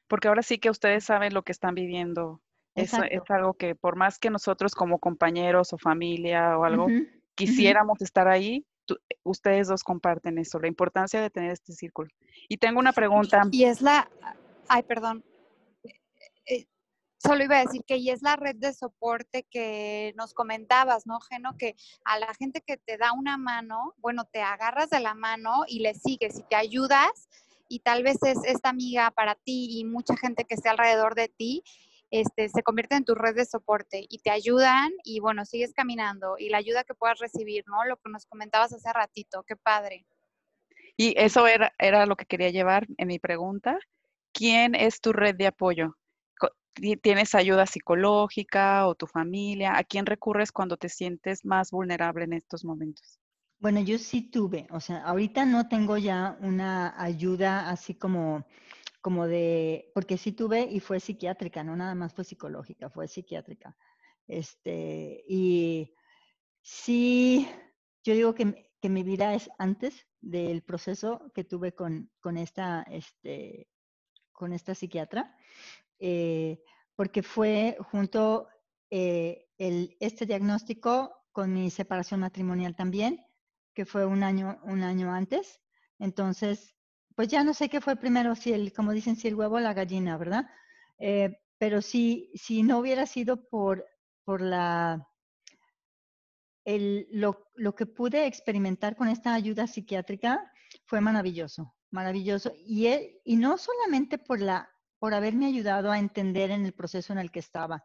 Porque 0.06 0.28
ahora 0.28 0.42
sí 0.42 0.58
que 0.58 0.68
ustedes 0.68 1.02
saben 1.02 1.32
lo 1.32 1.44
que 1.44 1.52
están 1.52 1.74
viviendo. 1.74 2.42
Eso 2.74 3.02
es 3.04 3.22
algo 3.30 3.54
que 3.54 3.74
por 3.74 3.96
más 3.96 4.18
que 4.18 4.28
nosotros 4.28 4.74
como 4.74 4.98
compañeros 4.98 5.72
o 5.72 5.78
familia 5.78 6.58
o 6.58 6.64
algo 6.64 6.88
quisiéramos 7.34 8.02
estar 8.02 8.28
ahí, 8.28 8.66
ustedes 9.22 9.68
dos 9.68 9.82
comparten 9.82 10.36
eso, 10.36 10.58
la 10.58 10.68
importancia 10.68 11.22
de 11.22 11.30
tener 11.30 11.52
este 11.52 11.72
círculo. 11.72 12.10
Y 12.46 12.58
tengo 12.58 12.80
una 12.80 12.92
pregunta. 12.92 13.40
Y 13.50 13.64
es 13.64 13.80
la, 13.80 14.10
ay, 14.68 14.82
perdón, 14.82 15.24
Solo 17.22 17.44
iba 17.44 17.58
a 17.58 17.64
decir 17.64 17.84
que 17.86 17.98
y 17.98 18.08
es 18.08 18.22
la 18.22 18.36
red 18.36 18.56
de 18.56 18.72
soporte 18.72 19.42
que 19.50 20.14
nos 20.16 20.32
comentabas, 20.32 21.06
¿no, 21.06 21.20
Geno? 21.20 21.54
Que 21.58 21.76
a 22.04 22.18
la 22.18 22.32
gente 22.34 22.62
que 22.62 22.78
te 22.78 22.96
da 22.96 23.12
una 23.12 23.36
mano, 23.36 23.94
bueno, 23.98 24.24
te 24.24 24.40
agarras 24.40 24.88
de 24.88 25.00
la 25.00 25.14
mano 25.14 25.64
y 25.68 25.80
le 25.80 25.92
sigues 25.92 26.38
y 26.38 26.42
te 26.44 26.56
ayudas 26.56 27.28
y 27.68 27.80
tal 27.80 28.04
vez 28.04 28.16
es 28.22 28.38
esta 28.44 28.70
amiga 28.70 29.10
para 29.10 29.34
ti 29.34 29.68
y 29.78 29.84
mucha 29.84 30.16
gente 30.16 30.46
que 30.46 30.54
esté 30.54 30.70
alrededor 30.70 31.14
de 31.14 31.28
ti, 31.28 31.62
este, 32.10 32.48
se 32.48 32.62
convierte 32.62 32.96
en 32.96 33.04
tu 33.04 33.14
red 33.14 33.36
de 33.36 33.44
soporte 33.44 34.06
y 34.08 34.20
te 34.20 34.30
ayudan 34.30 34.90
y 35.04 35.20
bueno, 35.20 35.44
sigues 35.44 35.74
caminando 35.74 36.36
y 36.38 36.48
la 36.48 36.56
ayuda 36.56 36.84
que 36.84 36.94
puedas 36.94 37.18
recibir, 37.18 37.64
¿no? 37.66 37.84
Lo 37.84 37.98
que 37.98 38.10
nos 38.10 38.24
comentabas 38.24 38.72
hace 38.72 38.92
ratito, 38.94 39.44
qué 39.46 39.56
padre. 39.56 40.06
Y 40.96 41.14
eso 41.18 41.46
era, 41.46 41.72
era 41.78 42.06
lo 42.06 42.16
que 42.16 42.24
quería 42.24 42.48
llevar 42.48 42.86
en 42.96 43.08
mi 43.08 43.18
pregunta. 43.18 43.78
¿Quién 44.32 44.74
es 44.74 45.02
tu 45.02 45.12
red 45.12 45.34
de 45.34 45.48
apoyo? 45.48 45.96
Tienes 47.02 47.34
ayuda 47.34 47.66
psicológica 47.66 48.86
o 48.86 48.94
tu 48.94 49.06
familia? 49.06 49.76
¿A 49.76 49.84
quién 49.84 50.06
recurres 50.06 50.52
cuando 50.52 50.76
te 50.76 50.88
sientes 50.88 51.44
más 51.44 51.70
vulnerable 51.70 52.24
en 52.24 52.32
estos 52.32 52.64
momentos? 52.64 53.18
Bueno, 53.58 53.80
yo 53.80 53.98
sí 53.98 54.22
tuve, 54.30 54.66
o 54.70 54.80
sea, 54.80 55.02
ahorita 55.04 55.44
no 55.44 55.68
tengo 55.68 55.98
ya 55.98 56.38
una 56.40 56.98
ayuda 56.98 57.68
así 57.68 57.94
como, 57.94 58.46
como 59.02 59.26
de, 59.26 59.90
porque 59.94 60.16
sí 60.16 60.32
tuve 60.32 60.62
y 60.62 60.80
fue 60.80 60.98
psiquiátrica, 60.98 61.62
no 61.62 61.76
nada 61.76 61.94
más 61.94 62.14
fue 62.14 62.24
psicológica, 62.24 62.88
fue 62.88 63.06
psiquiátrica. 63.06 63.76
Este, 64.26 65.24
y 65.28 65.94
sí, 66.62 67.46
yo 68.02 68.14
digo 68.14 68.34
que, 68.34 68.70
que 68.80 68.88
mi 68.88 69.02
vida 69.02 69.34
es 69.34 69.50
antes 69.58 70.06
del 70.22 70.62
proceso 70.62 71.30
que 71.34 71.44
tuve 71.44 71.74
con, 71.74 72.10
con 72.20 72.38
esta, 72.38 72.82
este, 72.90 73.68
con 74.32 74.54
esta 74.54 74.74
psiquiatra. 74.74 75.36
Eh, 76.00 76.62
porque 76.96 77.22
fue 77.22 77.76
junto 77.92 78.48
eh, 78.90 79.46
el, 79.58 79.96
este 80.00 80.26
diagnóstico 80.26 81.14
con 81.32 81.52
mi 81.52 81.70
separación 81.70 82.20
matrimonial 82.20 82.74
también, 82.74 83.24
que 83.74 83.86
fue 83.86 84.04
un 84.04 84.22
año, 84.22 84.58
un 84.64 84.82
año 84.82 85.12
antes. 85.12 85.60
Entonces, 85.98 86.74
pues 87.14 87.28
ya 87.28 87.44
no 87.44 87.54
sé 87.54 87.68
qué 87.68 87.80
fue 87.80 87.96
primero, 87.96 88.34
si 88.34 88.52
el, 88.52 88.72
como 88.72 88.92
dicen, 88.92 89.16
si 89.16 89.28
el 89.28 89.34
huevo 89.34 89.56
o 89.56 89.60
la 89.60 89.74
gallina, 89.74 90.16
¿verdad? 90.16 90.46
Eh, 90.98 91.38
pero 91.58 91.82
si, 91.82 92.30
si 92.34 92.62
no 92.62 92.78
hubiera 92.78 93.06
sido 93.06 93.48
por, 93.48 93.86
por 94.24 94.40
la, 94.40 95.06
el, 96.64 97.06
lo, 97.10 97.50
lo, 97.54 97.74
que 97.74 97.86
pude 97.86 98.26
experimentar 98.26 98.96
con 98.96 99.08
esta 99.08 99.34
ayuda 99.34 99.66
psiquiátrica 99.66 100.50
fue 100.86 101.00
maravilloso, 101.00 101.74
maravilloso. 101.90 102.52
Y, 102.56 102.88
y 103.24 103.36
no 103.36 103.58
solamente 103.58 104.18
por, 104.18 104.40
la, 104.40 104.70
por 105.00 105.14
haberme 105.14 105.46
ayudado 105.46 105.90
a 105.90 105.98
entender 105.98 106.50
en 106.52 106.64
el 106.64 106.74
proceso 106.74 107.12
en 107.12 107.18
el 107.18 107.32
que 107.32 107.40
estaba, 107.40 107.82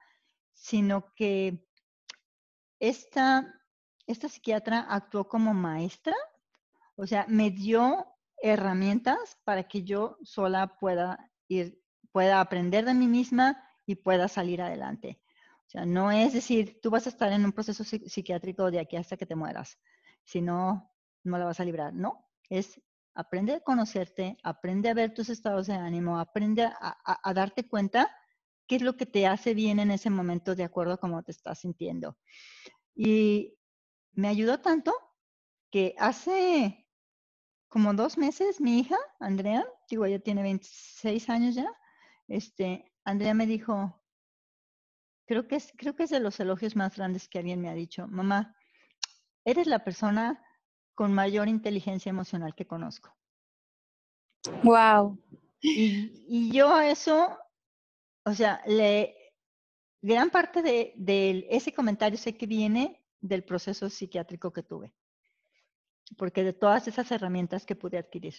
sino 0.54 1.13
que 1.15 1.65
esta, 2.80 3.51
esta 4.06 4.30
psiquiatra 4.30 4.82
actuó 4.82 5.28
como 5.28 5.54
maestra, 5.54 6.13
o 6.95 7.08
sea, 7.08 7.25
me 7.28 7.49
dio 7.49 8.06
herramientas 8.38 9.39
para 9.45 9.63
que 9.63 9.84
yo 9.84 10.17
sola 10.23 10.78
pueda 10.78 11.32
ir, 11.47 11.82
pueda 12.12 12.41
aprender 12.41 12.86
de 12.86 12.93
mí 12.93 13.08
misma 13.08 13.63
y 13.86 13.95
pueda 13.95 14.28
salir 14.28 14.62
adelante. 14.62 15.21
O 15.67 15.69
sea, 15.69 15.86
no 15.86 16.12
es 16.12 16.34
decir, 16.34 16.80
tú 16.82 16.89
vas 16.89 17.06
a 17.06 17.10
estar 17.10 17.32
en 17.32 17.45
un 17.45 17.54
proceso 17.54 17.84
psiquiátrico 17.86 18.69
de 18.71 18.80
aquí 18.80 18.97
hasta 18.97 19.15
que 19.15 19.25
te 19.25 19.36
mueras, 19.36 19.80
si 20.25 20.41
no, 20.41 20.93
no 21.23 21.38
la 21.38 21.45
vas 21.45 21.62
a 21.62 21.65
librar. 21.65 21.93
No, 21.93 22.28
es 22.49 22.82
aprende 23.15 23.54
a 23.56 23.60
conocerte, 23.62 24.38
aprende 24.43 24.89
a 24.89 24.93
ver 24.93 25.13
tus 25.13 25.30
estados 25.30 25.67
de 25.67 25.73
ánimo, 25.73 26.19
aprende 26.19 26.63
a, 26.63 26.97
a 27.04 27.34
darte 27.34 27.67
cuenta 27.67 28.15
qué 28.67 28.75
es 28.75 28.82
lo 28.82 28.97
que 28.97 29.06
te 29.06 29.25
hace 29.25 29.54
bien 29.54 29.80
en 29.80 29.91
ese 29.91 30.10
momento 30.10 30.56
de 30.56 30.63
acuerdo 30.63 30.93
a 30.93 30.97
cómo 30.97 31.23
te 31.23 31.32
estás 31.32 31.60
sintiendo. 31.60 32.17
Y 32.93 33.58
me 34.13 34.28
ayudó 34.28 34.60
tanto 34.60 34.93
que 35.71 35.95
hace 35.97 36.88
como 37.67 37.93
dos 37.93 38.17
meses 38.17 38.62
mi 38.62 38.80
hija, 38.80 38.97
Andrea, 39.19 39.65
digo, 39.89 40.06
ella 40.06 40.19
tiene 40.19 40.43
26 40.43 41.30
años 41.30 41.56
ya, 41.56 41.69
este, 42.28 42.93
Andrea 43.04 43.34
me 43.34 43.45
dijo, 43.45 44.01
creo 45.25 45.47
que, 45.47 45.58
es, 45.58 45.73
creo 45.78 45.95
que 45.95 46.04
es 46.04 46.10
de 46.10 46.19
los 46.19 46.39
elogios 46.39 46.75
más 46.75 46.95
grandes 46.95 47.28
que 47.28 47.39
alguien 47.39 47.62
me 47.62 47.69
ha 47.69 47.73
dicho, 47.73 48.08
mamá, 48.08 48.56
eres 49.43 49.67
la 49.67 49.84
persona 49.84 50.41
con 50.96 51.14
mayor 51.14 51.48
inteligencia 51.48 52.10
emocional 52.10 52.56
que 52.56 52.66
conozco. 52.66 53.16
Wow. 54.64 55.20
Y, 55.62 56.24
y 56.28 56.52
yo 56.52 56.80
eso 56.80 57.38
o 58.26 58.34
sea, 58.34 58.62
le, 58.66 59.16
gran 60.02 60.30
parte 60.32 60.62
de, 60.62 60.94
de, 60.96 61.48
ese 61.50 61.74
comentario 61.74 62.18
sé 62.18 62.36
que 62.36 62.48
viene 62.48 63.04
del 63.22 63.44
proceso 63.44 63.90
psiquiátrico 63.90 64.52
que 64.52 64.64
tuve, 64.64 64.94
porque 66.18 66.44
de 66.44 66.54
todas 66.54 66.88
esas 66.88 67.12
herramientas 67.12 67.66
que 67.66 67.76
pude 67.76 68.00
adquirir. 68.00 68.34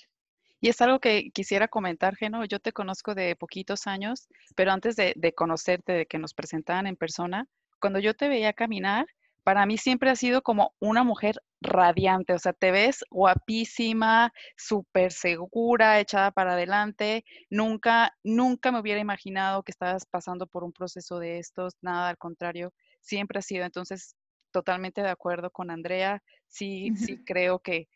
Y 0.61 0.69
es 0.69 0.81
algo 0.81 0.99
que 0.99 1.31
quisiera 1.33 1.69
comentar, 1.69 2.17
Geno. 2.17 2.45
Yo 2.47 2.59
te 2.59 2.73
conozco 2.73 3.15
de 3.15 3.37
poquitos 3.37 3.87
años, 3.87 4.27
pero 4.57 4.73
antes 4.73 4.97
de, 4.97 5.13
de 5.15 5.33
conocerte, 5.35 5.93
de 5.93 6.07
que 6.07 6.19
nos 6.19 6.35
presentaran 6.35 6.87
en 6.87 6.97
persona, 6.97 7.47
cuando 7.79 8.01
yo 8.01 8.15
te 8.15 8.29
veía 8.29 8.53
caminar, 8.55 9.07
para 9.47 9.65
mí 9.65 9.79
siempre 9.79 10.11
ha 10.11 10.17
sido 10.17 10.43
como 10.43 10.75
una 10.81 11.05
mujer 11.05 11.41
radiante, 11.61 12.33
o 12.33 12.39
sea, 12.41 12.53
te 12.53 12.73
ves 12.73 13.05
guapísima, 13.13 14.33
súper 14.57 15.13
segura, 15.13 16.01
echada 16.01 16.33
para 16.33 16.55
adelante. 16.55 17.25
Nunca, 17.49 18.13
nunca 18.25 18.73
me 18.73 18.81
hubiera 18.81 18.99
imaginado 18.99 19.63
que 19.63 19.71
estabas 19.71 20.05
pasando 20.05 20.49
por 20.49 20.65
un 20.65 20.73
proceso 20.73 21.21
de 21.21 21.39
estos, 21.39 21.75
nada 21.81 22.09
al 22.09 22.19
contrario, 22.19 22.73
siempre 23.01 23.39
ha 23.39 23.43
sido. 23.43 23.65
Entonces, 23.65 24.17
totalmente 24.51 25.01
de 25.01 25.11
acuerdo 25.11 25.49
con 25.53 25.71
Andrea, 25.71 26.25
sí, 26.49 26.91
sí 26.97 27.23
creo 27.25 27.61
que 27.61 27.87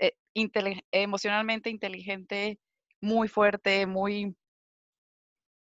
eh, 0.00 0.14
emocionalmente 0.90 1.70
inteligente, 1.70 2.58
muy 3.00 3.28
fuerte, 3.28 3.86
muy 3.86 4.34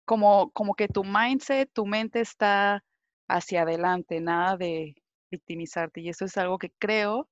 como, 0.06 0.50
como 0.52 0.76
que 0.76 0.88
tu 0.88 1.04
mindset, 1.04 1.70
tu 1.74 1.86
mente 1.86 2.22
está 2.22 2.86
hacia 3.28 3.64
adelante, 3.64 4.22
nada 4.22 4.56
de 4.56 4.96
victimizarte. 5.30 6.02
Y 6.02 6.10
eso 6.10 6.26
es 6.26 6.38
algo 6.38 6.58
que 6.58 6.72
creo 6.78 7.30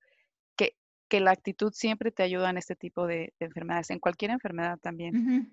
que, 0.56 0.76
que 1.08 1.20
la 1.20 1.32
actitud 1.32 1.72
siempre 1.74 2.12
te 2.12 2.24
ayuda 2.24 2.50
en 2.50 2.58
este 2.58 2.76
tipo 2.76 3.08
de, 3.08 3.34
enfermedades, 3.40 3.90
en 3.90 4.00
cualquier 4.00 4.32
enfermedad 4.32 4.80
también. 4.80 5.52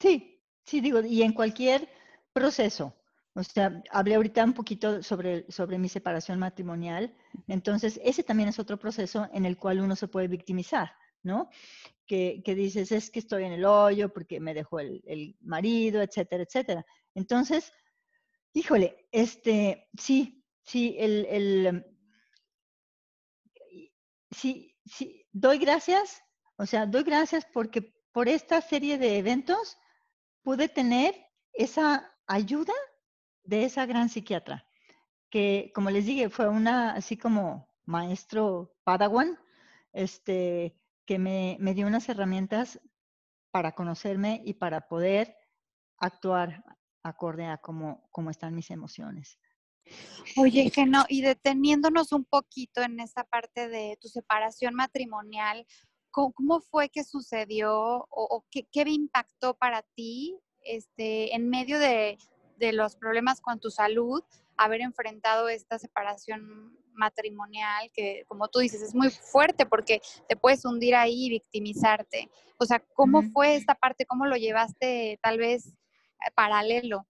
Sí, 0.00 0.40
sí, 0.64 0.80
digo, 0.80 1.00
y 1.00 1.22
en 1.22 1.32
cualquier 1.32 1.88
proceso. 2.32 2.96
O 3.34 3.42
sea, 3.42 3.82
hablé 3.90 4.16
ahorita 4.16 4.44
un 4.44 4.52
poquito 4.52 5.02
sobre, 5.02 5.50
sobre 5.50 5.78
mi 5.78 5.88
separación 5.88 6.38
matrimonial. 6.38 7.14
Entonces, 7.48 7.98
ese 8.04 8.22
también 8.22 8.48
es 8.48 8.58
otro 8.58 8.78
proceso 8.78 9.28
en 9.32 9.46
el 9.46 9.56
cual 9.56 9.80
uno 9.80 9.96
se 9.96 10.08
puede 10.08 10.28
victimizar, 10.28 10.92
¿no? 11.22 11.48
Que, 12.06 12.42
que 12.44 12.54
dices, 12.54 12.92
es 12.92 13.10
que 13.10 13.20
estoy 13.20 13.44
en 13.44 13.52
el 13.52 13.64
hoyo 13.64 14.12
porque 14.12 14.38
me 14.38 14.52
dejó 14.52 14.80
el, 14.80 15.02
el 15.06 15.36
marido, 15.40 16.02
etcétera, 16.02 16.42
etcétera. 16.42 16.84
Entonces, 17.14 17.72
híjole, 18.52 19.06
este, 19.12 19.88
sí, 19.98 20.41
Sí, 20.64 20.96
el, 20.98 21.26
el, 21.26 21.86
sí, 24.30 24.76
doy 25.32 25.58
gracias, 25.58 26.22
o 26.56 26.66
sea, 26.66 26.86
doy 26.86 27.02
gracias 27.02 27.46
porque 27.52 27.94
por 28.12 28.28
esta 28.28 28.60
serie 28.60 28.98
de 28.98 29.18
eventos 29.18 29.78
pude 30.42 30.68
tener 30.68 31.14
esa 31.52 32.14
ayuda 32.26 32.74
de 33.44 33.64
esa 33.64 33.86
gran 33.86 34.08
psiquiatra, 34.08 34.66
que 35.30 35.72
como 35.74 35.90
les 35.90 36.06
dije, 36.06 36.30
fue 36.30 36.48
una, 36.48 36.92
así 36.92 37.16
como 37.16 37.68
maestro 37.84 38.74
Padawan, 38.84 39.38
este, 39.92 40.78
que 41.06 41.18
me, 41.18 41.56
me 41.60 41.74
dio 41.74 41.86
unas 41.86 42.08
herramientas 42.08 42.80
para 43.50 43.72
conocerme 43.72 44.40
y 44.44 44.54
para 44.54 44.88
poder 44.88 45.36
actuar 45.98 46.64
acorde 47.02 47.46
a 47.46 47.58
cómo, 47.58 48.08
cómo 48.10 48.30
están 48.30 48.54
mis 48.54 48.70
emociones. 48.70 49.38
Oye, 50.36 50.70
Geno, 50.70 51.04
y 51.08 51.22
deteniéndonos 51.22 52.12
un 52.12 52.24
poquito 52.24 52.82
en 52.82 53.00
esa 53.00 53.24
parte 53.24 53.68
de 53.68 53.98
tu 54.00 54.08
separación 54.08 54.74
matrimonial, 54.74 55.66
¿cómo, 56.10 56.60
fue 56.60 56.88
que 56.88 57.04
sucedió 57.04 58.06
o, 58.10 58.44
qué, 58.50 58.66
qué, 58.70 58.82
impactó 58.86 59.54
para 59.54 59.82
ti 59.94 60.38
este, 60.64 61.34
en 61.34 61.48
medio 61.48 61.78
de, 61.78 62.18
de, 62.56 62.72
los 62.72 62.96
problemas 62.96 63.40
con 63.40 63.60
tu 63.60 63.70
salud, 63.70 64.22
haber 64.56 64.80
enfrentado 64.80 65.48
esta 65.48 65.78
separación 65.78 66.78
matrimonial 66.94 67.90
que, 67.92 68.24
como 68.28 68.48
tú 68.48 68.60
dices, 68.60 68.82
es 68.82 68.94
muy 68.94 69.10
fuerte 69.10 69.66
porque 69.66 70.00
te 70.28 70.36
puedes 70.36 70.64
hundir 70.64 70.94
ahí 70.94 71.26
y 71.26 71.30
victimizarte? 71.30 72.30
O 72.58 72.64
sea, 72.64 72.80
¿cómo 72.94 73.22
fue 73.32 73.56
esta 73.56 73.74
parte? 73.74 74.06
¿Cómo 74.06 74.26
lo 74.26 74.36
llevaste 74.36 75.18
tal 75.22 75.38
vez 75.38 75.66
eh, 75.66 76.30
paralelo? 76.34 77.06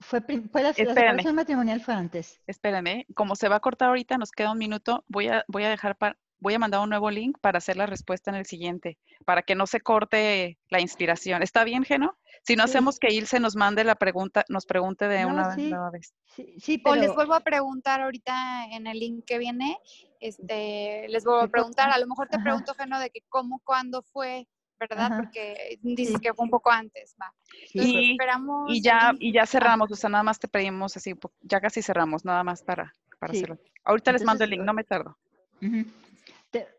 Fue, 0.00 0.20
fue 0.20 0.62
la, 0.62 0.72
separación 0.72 1.34
matrimonial 1.34 1.80
fue 1.80 1.94
antes. 1.94 2.40
Espérame, 2.46 3.04
como 3.14 3.34
se 3.34 3.48
va 3.48 3.56
a 3.56 3.60
cortar 3.60 3.88
ahorita, 3.88 4.16
nos 4.16 4.30
queda 4.30 4.52
un 4.52 4.58
minuto, 4.58 5.04
voy 5.08 5.28
a, 5.28 5.44
voy 5.48 5.64
a 5.64 5.70
dejar 5.70 5.96
para, 5.96 6.16
voy 6.40 6.54
a 6.54 6.58
mandar 6.58 6.80
un 6.80 6.90
nuevo 6.90 7.10
link 7.10 7.38
para 7.40 7.58
hacer 7.58 7.76
la 7.76 7.86
respuesta 7.86 8.30
en 8.30 8.36
el 8.36 8.46
siguiente, 8.46 8.98
para 9.24 9.42
que 9.42 9.54
no 9.54 9.66
se 9.66 9.80
corte 9.80 10.58
la 10.68 10.80
inspiración. 10.80 11.42
¿Está 11.42 11.64
bien, 11.64 11.84
Geno? 11.84 12.16
Si 12.42 12.56
no 12.56 12.62
hacemos 12.62 12.98
que 12.98 13.12
Ilse 13.12 13.40
nos 13.40 13.56
mande 13.56 13.84
la 13.84 13.96
pregunta, 13.96 14.44
nos 14.48 14.64
pregunte 14.64 15.08
de 15.08 15.26
una 15.26 15.56
nueva 15.56 15.90
vez. 15.90 16.14
Sí, 16.58 16.80
O 16.84 16.94
les 16.94 17.12
vuelvo 17.14 17.34
a 17.34 17.40
preguntar 17.40 18.00
ahorita 18.00 18.66
en 18.70 18.86
el 18.86 18.98
link 19.00 19.24
que 19.26 19.38
viene, 19.38 19.78
este, 20.20 21.06
les 21.08 21.24
vuelvo 21.24 21.42
a 21.42 21.48
preguntar, 21.48 21.90
a 21.90 21.98
lo 21.98 22.06
mejor 22.06 22.28
te 22.28 22.38
pregunto, 22.38 22.74
Geno, 22.74 23.00
de 23.00 23.10
que 23.10 23.22
cómo, 23.28 23.60
cuándo 23.64 24.02
fue, 24.02 24.46
¿verdad? 24.78 25.12
Porque 25.16 25.78
dices 25.82 26.20
que 26.20 26.32
fue 26.34 26.44
un 26.44 26.50
poco 26.50 26.70
antes, 26.70 27.14
va. 27.20 27.32
y, 27.72 28.12
esperamos 28.12 28.70
y 28.74 28.82
ya, 28.82 29.12
y 29.18 29.32
ya 29.32 29.46
cerramos, 29.46 29.90
o 29.90 29.96
sea, 29.96 30.10
nada 30.10 30.22
más 30.22 30.38
te 30.38 30.48
pedimos 30.48 30.96
así, 30.96 31.14
ya 31.40 31.60
casi 31.60 31.82
cerramos, 31.82 32.24
nada 32.24 32.44
más 32.44 32.62
para, 32.62 32.92
para 33.18 33.32
hacerlo. 33.32 33.58
Ahorita 33.84 34.12
les 34.12 34.24
mando 34.24 34.44
el 34.44 34.50
link, 34.50 34.62
no 34.62 34.74
me 34.74 34.84
tardo. 34.84 35.16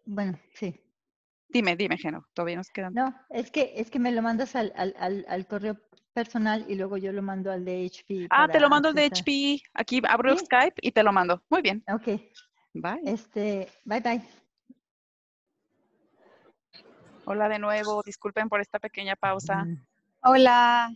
bueno, 0.05 0.39
sí. 0.53 0.79
Dime, 1.49 1.75
dime, 1.75 1.97
Geno, 1.97 2.27
todavía 2.33 2.57
nos 2.57 2.69
quedan. 2.69 2.93
No, 2.93 3.15
es 3.29 3.49
que, 3.49 3.73
es 3.75 3.89
que 3.89 3.97
me 3.97 4.12
lo 4.12 4.21
mandas 4.21 4.55
al, 4.55 4.71
al, 4.75 5.25
al, 5.27 5.47
correo 5.47 5.77
personal 6.13 6.63
y 6.67 6.75
luego 6.75 6.97
yo 6.97 7.12
lo 7.12 7.23
mando 7.23 7.51
al 7.51 7.65
de 7.65 7.85
HP. 7.85 8.27
Ah, 8.29 8.47
te 8.47 8.59
lo 8.59 8.69
mando 8.69 8.89
al 8.89 8.95
de 8.95 9.05
HP. 9.05 9.59
Aquí 9.73 9.99
abro 10.07 10.38
Skype 10.38 10.75
y 10.81 10.91
te 10.91 11.01
lo 11.01 11.12
mando. 11.12 11.41
Muy 11.49 11.63
bien. 11.63 11.83
Ok. 11.91 12.21
Bye. 12.73 13.01
Este, 13.03 13.67
bye 13.83 13.99
bye. 13.99 14.21
Hola 17.31 17.47
de 17.47 17.59
nuevo, 17.59 18.01
disculpen 18.03 18.49
por 18.49 18.59
esta 18.59 18.79
pequeña 18.79 19.15
pausa. 19.15 19.63
Hola. 20.23 20.91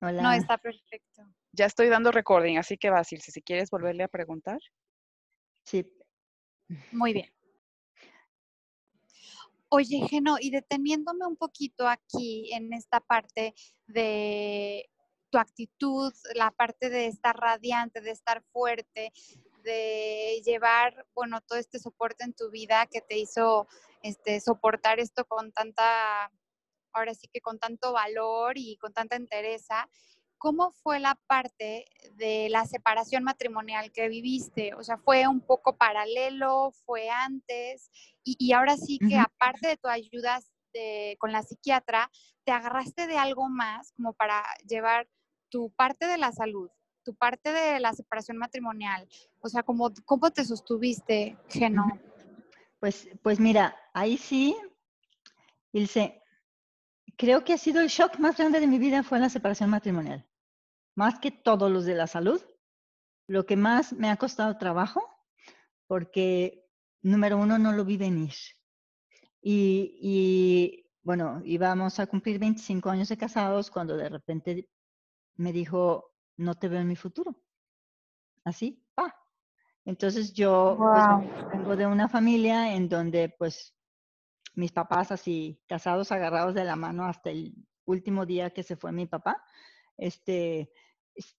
Hola. 0.00 0.22
No, 0.22 0.32
está 0.32 0.56
perfecto. 0.56 1.22
Ya 1.52 1.66
estoy 1.66 1.90
dando 1.90 2.10
recording, 2.10 2.56
así 2.56 2.78
que 2.78 2.88
va, 2.88 3.04
si 3.04 3.18
quieres 3.42 3.68
volverle 3.68 4.04
a 4.04 4.08
preguntar. 4.08 4.58
Sí. 5.66 5.86
Muy 6.92 7.12
bien. 7.12 7.30
Oye, 9.68 10.00
Geno, 10.08 10.36
y 10.40 10.50
deteniéndome 10.50 11.26
un 11.26 11.36
poquito 11.36 11.86
aquí 11.86 12.50
en 12.54 12.72
esta 12.72 13.00
parte 13.00 13.52
de 13.86 14.88
tu 15.28 15.36
actitud, 15.36 16.10
la 16.34 16.52
parte 16.52 16.88
de 16.88 17.08
estar 17.08 17.36
radiante, 17.36 18.00
de 18.00 18.12
estar 18.12 18.42
fuerte, 18.50 19.12
de 19.66 20.40
llevar, 20.44 21.06
bueno, 21.14 21.40
todo 21.42 21.58
este 21.58 21.78
soporte 21.78 22.24
en 22.24 22.32
tu 22.32 22.50
vida 22.50 22.86
que 22.86 23.00
te 23.00 23.18
hizo 23.18 23.66
este, 24.02 24.40
soportar 24.40 25.00
esto 25.00 25.24
con 25.26 25.52
tanta 25.52 26.30
ahora 26.92 27.14
sí 27.14 27.28
que 27.30 27.40
con 27.40 27.58
tanto 27.58 27.92
valor 27.92 28.56
y 28.56 28.76
con 28.78 28.92
tanta 28.92 29.16
entereza. 29.16 29.88
¿Cómo 30.38 30.70
fue 30.70 31.00
la 31.00 31.14
parte 31.26 31.86
de 32.14 32.48
la 32.50 32.64
separación 32.66 33.24
matrimonial 33.24 33.90
que 33.92 34.08
viviste? 34.08 34.74
O 34.74 34.82
sea, 34.82 34.98
¿fue 34.98 35.26
un 35.26 35.40
poco 35.40 35.76
paralelo? 35.76 36.72
¿Fue 36.84 37.10
antes? 37.10 37.90
Y, 38.22 38.52
ahora 38.52 38.76
sí 38.76 38.98
que 38.98 39.18
aparte 39.18 39.68
de 39.68 39.76
tu 39.76 39.88
ayuda 39.88 40.40
con 41.18 41.32
la 41.32 41.42
psiquiatra, 41.42 42.10
¿te 42.44 42.52
agarraste 42.52 43.06
de 43.06 43.16
algo 43.16 43.48
más 43.48 43.92
como 43.92 44.12
para 44.12 44.44
llevar 44.68 45.08
tu 45.48 45.70
parte 45.70 46.06
de 46.06 46.18
la 46.18 46.32
salud, 46.32 46.70
tu 47.06 47.14
parte 47.14 47.52
de 47.52 47.78
la 47.78 47.92
separación 47.92 48.36
matrimonial? 48.36 49.08
O 49.40 49.48
sea, 49.48 49.62
¿cómo, 49.62 49.92
cómo 50.04 50.28
te 50.32 50.44
sostuviste, 50.44 51.38
Geno? 51.48 51.86
Pues, 52.80 53.08
pues 53.22 53.38
mira, 53.38 53.76
ahí 53.94 54.18
sí, 54.18 54.56
Ilse, 55.72 56.20
creo 57.16 57.44
que 57.44 57.52
ha 57.52 57.58
sido 57.58 57.80
el 57.80 57.88
shock 57.88 58.18
más 58.18 58.36
grande 58.36 58.58
de 58.58 58.66
mi 58.66 58.80
vida 58.80 59.04
fue 59.04 59.20
la 59.20 59.28
separación 59.28 59.70
matrimonial. 59.70 60.26
Más 60.96 61.20
que 61.20 61.30
todos 61.30 61.70
los 61.70 61.84
de 61.84 61.94
la 61.94 62.08
salud. 62.08 62.42
Lo 63.28 63.46
que 63.46 63.56
más 63.56 63.92
me 63.92 64.10
ha 64.10 64.16
costado 64.16 64.58
trabajo, 64.58 65.00
porque 65.86 66.66
número 67.02 67.38
uno, 67.38 67.56
no 67.56 67.72
lo 67.72 67.84
vi 67.84 67.96
venir. 67.96 68.34
Y, 69.40 69.96
y 70.02 70.90
bueno, 71.02 71.40
íbamos 71.44 72.00
a 72.00 72.06
cumplir 72.08 72.40
25 72.40 72.90
años 72.90 73.08
de 73.08 73.16
casados 73.16 73.70
cuando 73.70 73.96
de 73.96 74.08
repente 74.08 74.68
me 75.36 75.52
dijo, 75.52 76.15
no 76.36 76.54
te 76.54 76.68
veo 76.68 76.80
en 76.80 76.88
mi 76.88 76.96
futuro. 76.96 77.36
Así, 78.44 78.82
pa. 78.94 79.14
Entonces 79.84 80.32
yo 80.32 80.76
pues, 80.78 81.48
vengo 81.52 81.76
de 81.76 81.86
una 81.86 82.08
familia 82.08 82.74
en 82.74 82.88
donde 82.88 83.28
pues 83.28 83.74
mis 84.54 84.72
papás 84.72 85.12
así 85.12 85.60
casados, 85.68 86.10
agarrados 86.12 86.54
de 86.54 86.64
la 86.64 86.76
mano 86.76 87.04
hasta 87.04 87.30
el 87.30 87.54
último 87.84 88.26
día 88.26 88.50
que 88.50 88.62
se 88.62 88.76
fue 88.76 88.90
mi 88.92 89.06
papá. 89.06 89.42
Este, 89.96 90.70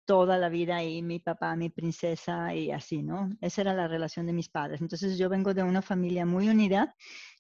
toda 0.06 0.38
la 0.38 0.50
vida 0.50 0.78
ahí 0.78 1.02
mi 1.02 1.20
papá, 1.20 1.56
mi 1.56 1.70
princesa 1.70 2.54
y 2.54 2.72
así, 2.72 3.04
¿no? 3.04 3.30
Esa 3.42 3.62
era 3.62 3.74
la 3.74 3.88
relación 3.88 4.26
de 4.26 4.34
mis 4.34 4.50
padres. 4.50 4.82
Entonces 4.82 5.18
yo 5.18 5.30
vengo 5.30 5.54
de 5.54 5.64
una 5.64 5.82
familia 5.82 6.26
muy 6.26 6.50
unida, 6.50 6.96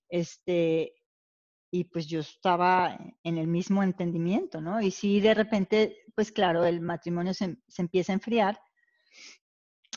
este, 0.09 0.93
y 1.71 1.85
pues 1.85 2.07
yo 2.07 2.21
estaba 2.21 2.97
en 3.23 3.37
el 3.37 3.47
mismo 3.47 3.83
entendimiento, 3.83 4.61
¿no? 4.61 4.81
Y 4.81 4.91
si 4.91 5.19
de 5.19 5.33
repente, 5.33 5.97
pues 6.15 6.31
claro, 6.31 6.65
el 6.65 6.81
matrimonio 6.81 7.33
se, 7.33 7.57
empieza 7.77 8.13
a 8.13 8.15
enfriar 8.15 8.59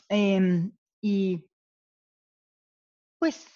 em, 0.09 0.71
y 1.01 1.49
pues 3.19 3.47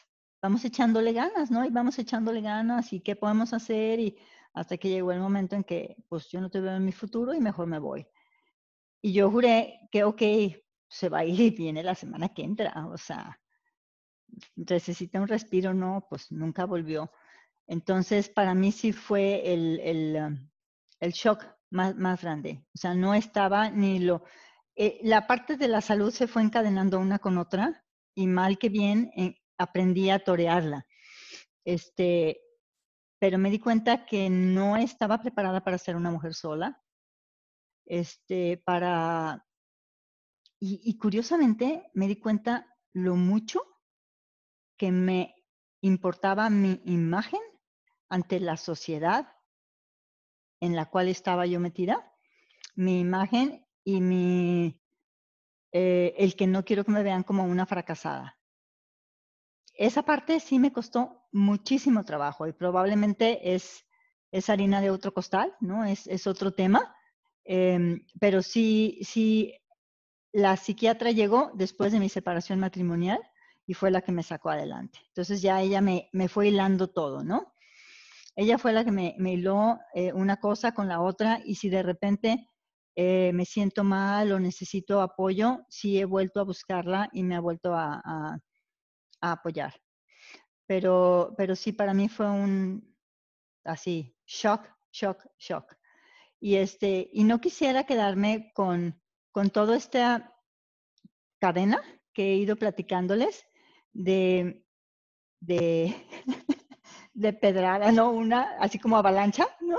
vamos 0.41 0.63
echándole 0.63 1.11
ganas, 1.13 1.51
¿no? 1.51 1.65
Y 1.65 1.69
vamos 1.69 1.99
echándole 1.99 2.41
ganas 2.41 2.93
y 2.93 3.01
qué 3.01 3.15
podemos 3.15 3.53
hacer 3.53 3.99
y 3.99 4.17
hasta 4.53 4.77
que 4.77 4.89
llegó 4.89 5.11
el 5.11 5.19
momento 5.19 5.55
en 5.55 5.63
que 5.63 5.97
pues 6.07 6.29
yo 6.29 6.39
no 6.39 6.49
te 6.49 6.61
veo 6.61 6.75
en 6.75 6.85
mi 6.85 6.91
futuro 6.91 7.33
y 7.33 7.39
mejor 7.41 7.67
me 7.67 7.79
voy. 7.79 8.07
Y 9.01 9.13
yo 9.13 9.29
juré 9.29 9.81
que, 9.91 10.03
ok, 10.03 10.21
se 10.87 11.09
va 11.09 11.19
a 11.19 11.25
ir 11.25 11.39
y 11.39 11.49
viene 11.51 11.83
la 11.83 11.95
semana 11.95 12.29
que 12.29 12.43
entra, 12.43 12.87
o 12.87 12.97
sea, 12.97 13.39
necesita 14.55 15.21
un 15.21 15.27
respiro, 15.27 15.73
no, 15.73 16.07
pues 16.09 16.31
nunca 16.31 16.65
volvió. 16.65 17.11
Entonces, 17.67 18.29
para 18.29 18.53
mí 18.53 18.71
sí 18.71 18.91
fue 18.91 19.53
el, 19.53 20.15
um, 20.15 20.49
el 20.99 21.11
shock 21.11 21.45
más, 21.71 21.95
más, 21.95 22.21
grande. 22.21 22.63
O 22.73 22.77
sea, 22.77 22.93
no 22.93 23.13
estaba 23.13 23.69
ni 23.69 23.99
lo... 23.99 24.23
Eh, 24.75 24.99
la 25.03 25.25
parte 25.25 25.57
de 25.57 25.67
la 25.67 25.81
salud 25.81 26.11
se 26.11 26.27
fue 26.27 26.41
encadenando 26.41 26.99
una 26.99 27.19
con 27.19 27.37
otra 27.37 27.83
y 28.13 28.27
mal 28.27 28.57
que 28.57 28.69
bien 28.69 29.11
eh, 29.15 29.35
aprendí 29.57 30.09
a 30.09 30.19
torearla. 30.19 30.85
Este, 31.63 32.41
pero 33.19 33.37
me 33.37 33.49
di 33.49 33.59
cuenta 33.59 34.05
que 34.05 34.29
no 34.29 34.77
estaba 34.77 35.19
preparada 35.21 35.63
para 35.63 35.77
ser 35.77 35.95
una 35.95 36.11
mujer 36.11 36.33
sola. 36.33 36.81
Este, 37.85 38.61
para... 38.65 39.45
y 40.59 40.97
curiosamente 40.97 41.89
me 41.93 42.07
di 42.07 42.17
cuenta 42.17 42.67
lo 42.93 43.15
mucho 43.15 43.61
que 44.77 44.91
me 44.91 45.35
importaba 45.81 46.49
mi 46.49 46.81
imagen 46.85 47.41
ante 48.15 48.39
la 48.39 48.55
sociedad 48.55 49.27
en 50.61 50.73
la 50.75 50.85
cual 50.85 51.09
estaba 51.09 51.45
yo 51.45 51.59
metida, 51.59 52.13
mi 52.75 53.01
imagen 53.01 53.67
y 53.83 53.99
mi, 53.99 54.81
eh, 55.73 56.13
el 56.17 56.35
que 56.37 56.47
no 56.47 56.63
quiero 56.63 56.85
que 56.85 56.93
me 56.93 57.03
vean 57.03 57.23
como 57.23 57.43
una 57.43 57.65
fracasada. 57.65 58.39
Esa 59.73 60.03
parte 60.03 60.39
sí 60.39 60.59
me 60.59 60.71
costó 60.71 61.27
muchísimo 61.33 62.05
trabajo 62.05 62.47
y 62.47 62.53
probablemente 62.53 63.53
es, 63.53 63.85
es 64.31 64.49
harina 64.49 64.79
de 64.79 64.91
otro 64.91 65.13
costal, 65.13 65.53
¿no? 65.59 65.83
Es, 65.83 66.07
es 66.07 66.25
otro 66.25 66.53
tema, 66.53 66.95
em, 67.43 68.05
pero 68.17 68.41
sí, 68.41 68.99
sí, 69.03 69.53
la 70.31 70.55
psiquiatra 70.55 71.11
llegó 71.11 71.51
después 71.53 71.91
de 71.91 71.99
mi 71.99 72.07
separación 72.07 72.61
matrimonial 72.61 73.19
y 73.67 73.73
fue 73.73 73.91
la 73.91 74.01
que 74.01 74.13
me 74.13 74.23
sacó 74.23 74.51
adelante. 74.51 74.99
Entonces 75.09 75.41
ya 75.41 75.61
ella 75.61 75.81
me, 75.81 76.09
me 76.13 76.29
fue 76.29 76.47
hilando 76.47 76.87
todo, 76.87 77.21
¿no? 77.21 77.54
Ella 78.35 78.57
fue 78.57 78.73
la 78.73 78.83
que 78.83 78.91
me, 78.91 79.15
hiló 79.17 79.79
eh, 79.93 80.11
una 80.11 80.37
cosa 80.37 80.73
con 80.73 80.87
la 80.87 81.01
otra 81.01 81.39
y 81.43 81.55
si 81.55 81.69
de 81.69 81.83
repente 81.83 82.49
eh, 82.95 83.31
me 83.33 83.45
siento 83.45 83.83
mal 83.83 84.31
o 84.31 84.39
necesito 84.39 85.01
apoyo, 85.01 85.65
sí 85.69 85.99
he 85.99 86.05
vuelto 86.05 86.39
a 86.41 86.43
buscarla 86.43 87.09
y 87.13 87.23
me 87.23 87.35
ha 87.35 87.39
vuelto 87.39 87.73
a, 87.73 88.01
a, 88.03 88.37
apoyar. 89.21 89.73
Pero, 90.67 91.33
pero 91.37 91.55
sí, 91.55 91.71
para 91.71 91.93
mí 91.93 92.09
fue 92.09 92.29
un 92.29 92.95
así, 93.63 94.15
shock, 94.25 94.67
shock, 94.91 95.25
shock. 95.37 95.75
Y, 96.39 96.55
este, 96.55 97.09
y 97.13 97.23
no 97.23 97.39
quisiera 97.39 97.85
quedarme 97.85 98.51
con, 98.53 99.01
con 99.31 99.49
toda 99.49 99.77
esta 99.77 100.33
cadena 101.39 101.81
que 102.13 102.33
he 102.33 102.35
ido 102.35 102.55
platicándoles 102.55 103.45
de, 103.93 104.65
de 105.39 105.95
de 107.15 107.31
pedrada, 107.31 107.91
¿no? 107.93 108.11
Una, 108.11 108.57
así 108.59 108.77
como 108.77 108.97
avalancha, 108.97 109.47
¿no? 109.61 109.77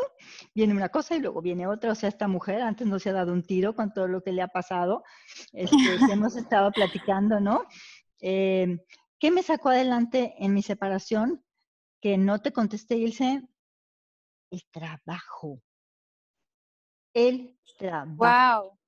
Viene 0.54 0.72
una 0.74 0.88
cosa 0.88 1.14
y 1.14 1.20
luego 1.20 1.42
viene 1.42 1.66
otra. 1.66 1.92
O 1.92 1.94
sea, 1.94 2.08
esta 2.08 2.26
mujer 2.26 2.62
antes 2.62 2.86
no 2.86 2.98
se 2.98 3.10
ha 3.10 3.12
dado 3.12 3.32
un 3.32 3.42
tiro 3.42 3.76
con 3.76 3.92
todo 3.92 4.08
lo 4.08 4.22
que 4.22 4.32
le 4.32 4.42
ha 4.42 4.48
pasado. 4.48 5.04
Este, 5.52 5.76
hemos 6.10 6.34
estado 6.34 6.72
platicando, 6.72 7.38
¿no? 7.38 7.64
Eh, 8.20 8.78
¿Qué 9.18 9.30
me 9.30 9.42
sacó 9.42 9.68
adelante 9.68 10.34
en 10.38 10.54
mi 10.54 10.62
separación? 10.62 11.44
Que 12.00 12.16
no 12.16 12.40
te 12.40 12.52
contesté, 12.52 12.96
Ilse. 12.96 13.42
El 14.50 14.64
trabajo. 14.70 15.60
El 17.12 17.58
trabajo. 17.78 18.16
Wow. 18.16 18.78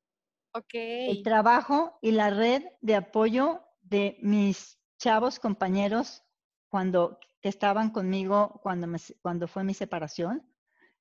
Ok. 0.53 0.75
El 0.75 1.23
trabajo 1.23 1.99
y 2.01 2.13
la 2.13 2.31
red 2.31 2.65
de 2.81 2.97
apoyo 2.97 3.63
de 3.83 4.17
mis 4.23 4.79
chavos 4.99 5.39
compañeros 5.39 6.25
cuando 6.69 7.19
estaban 7.43 7.91
conmigo 7.91 8.61
cuando, 8.63 8.87
me, 8.87 8.99
cuando 9.23 9.49
fue 9.49 9.65
mi 9.65 9.75
separación, 9.75 10.47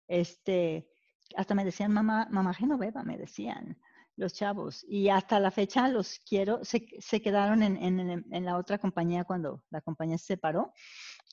este, 0.07 0.89
hasta 1.35 1.55
me 1.55 1.65
decían, 1.65 1.91
mamá, 1.91 2.27
mamá 2.31 2.53
Genoveva, 2.53 3.03
me 3.03 3.17
decían 3.17 3.77
los 4.15 4.33
chavos. 4.33 4.85
Y 4.87 5.09
hasta 5.09 5.39
la 5.39 5.51
fecha 5.51 5.87
los 5.87 6.19
quiero, 6.19 6.63
se, 6.63 6.87
se 6.99 7.21
quedaron 7.21 7.63
en, 7.63 7.77
en, 7.77 8.25
en, 8.29 8.45
la 8.45 8.57
otra 8.57 8.77
compañía 8.77 9.23
cuando 9.23 9.63
la 9.69 9.81
compañía 9.81 10.17
se 10.17 10.25
separó, 10.25 10.73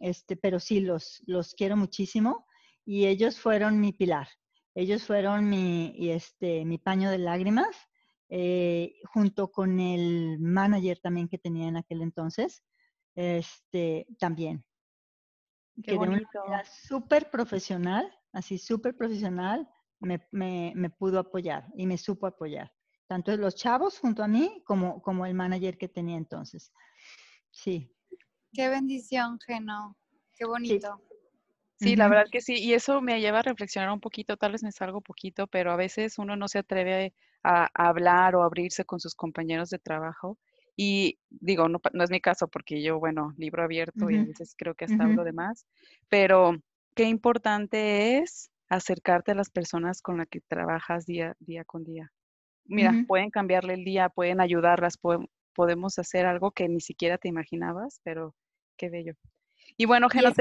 este, 0.00 0.36
pero 0.36 0.60
sí, 0.60 0.80
los, 0.80 1.22
los 1.26 1.54
quiero 1.54 1.76
muchísimo 1.76 2.46
y 2.84 3.06
ellos 3.06 3.40
fueron 3.40 3.80
mi 3.80 3.92
pilar. 3.92 4.28
Ellos 4.74 5.04
fueron 5.04 5.48
mi, 5.48 5.94
este, 6.10 6.64
mi 6.64 6.78
paño 6.78 7.10
de 7.10 7.18
lágrimas, 7.18 7.76
eh, 8.28 8.96
junto 9.04 9.52
con 9.52 9.78
el 9.78 10.38
manager 10.40 10.98
también 10.98 11.28
que 11.28 11.38
tenía 11.38 11.68
en 11.68 11.76
aquel 11.76 12.02
entonces, 12.02 12.64
este, 13.14 14.06
también. 14.18 14.64
Qué 15.76 15.92
que 15.92 15.96
bonito. 15.96 16.28
de 16.32 16.48
una 16.48 16.64
súper 16.64 17.30
profesional, 17.30 18.10
así 18.32 18.58
súper 18.58 18.96
profesional, 18.96 19.68
me, 20.00 20.26
me, 20.30 20.72
me, 20.76 20.90
pudo 20.90 21.18
apoyar 21.18 21.66
y 21.76 21.86
me 21.86 21.98
supo 21.98 22.26
apoyar. 22.26 22.72
Tanto 23.06 23.36
los 23.36 23.54
chavos 23.54 23.98
junto 23.98 24.22
a 24.22 24.28
mí 24.28 24.62
como, 24.64 25.02
como 25.02 25.26
el 25.26 25.34
manager 25.34 25.78
que 25.78 25.88
tenía 25.88 26.16
entonces. 26.16 26.72
Sí. 27.50 27.92
Qué 28.52 28.68
bendición, 28.68 29.38
Geno. 29.40 29.96
Qué 30.36 30.44
bonito. 30.44 31.00
Sí. 31.76 31.96
la 31.96 32.08
verdad 32.08 32.26
que 32.30 32.40
sí, 32.40 32.54
y 32.54 32.72
eso 32.72 33.02
me 33.02 33.20
lleva 33.20 33.40
a 33.40 33.42
reflexionar 33.42 33.90
un 33.90 34.00
poquito, 34.00 34.36
tal 34.36 34.52
vez 34.52 34.62
me 34.62 34.72
salgo 34.72 35.00
poquito, 35.00 35.48
pero 35.48 35.72
a 35.72 35.76
veces 35.76 36.18
uno 36.18 36.36
no 36.36 36.48
se 36.48 36.60
atreve 36.60 37.14
a, 37.42 37.64
a 37.64 37.88
hablar 37.88 38.36
o 38.36 38.42
abrirse 38.42 38.84
con 38.84 39.00
sus 39.00 39.14
compañeros 39.14 39.70
de 39.70 39.78
trabajo 39.78 40.38
y 40.76 41.18
digo, 41.30 41.68
no, 41.68 41.80
no, 41.92 42.04
es 42.04 42.10
mi 42.10 42.20
caso 42.20 42.48
porque 42.48 42.82
yo, 42.82 42.98
bueno, 42.98 43.32
libro 43.36 43.62
abierto 43.62 44.10
y 44.10 44.16
a 44.16 44.24
veces 44.24 44.54
creo 44.56 44.74
que 44.74 44.84
hasta 44.86 45.04
hablo 45.04 45.24
de 45.24 45.32
más, 45.32 45.66
pero 46.08 46.56
qué 46.94 47.04
importante 47.04 48.18
es 48.18 48.50
acercarte 48.68 49.32
a 49.32 49.34
las 49.36 49.50
personas 49.50 50.02
con 50.02 50.18
las 50.18 50.28
que 50.28 50.40
trabajas 50.40 51.06
día, 51.06 51.36
día 51.38 51.64
con 51.64 51.84
día. 51.84 52.10
Mira, 52.66 53.04
pueden 53.06 53.30
cambiarle 53.30 53.74
el 53.74 53.84
día, 53.84 54.08
pueden 54.08 54.40
ayudarlas, 54.40 54.98
podemos 55.54 55.98
hacer 55.98 56.26
algo 56.26 56.50
que 56.50 56.68
ni 56.68 56.80
siquiera 56.80 57.18
te 57.18 57.28
imaginabas, 57.28 58.00
pero 58.02 58.34
qué 58.76 58.88
bello. 58.88 59.14
Y 59.76 59.84
bueno, 59.84 60.08
Geno, 60.08 60.32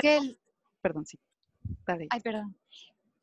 perdón, 0.82 1.06
sí. 1.06 1.20
Ay, 2.10 2.22
perdón. 2.22 2.56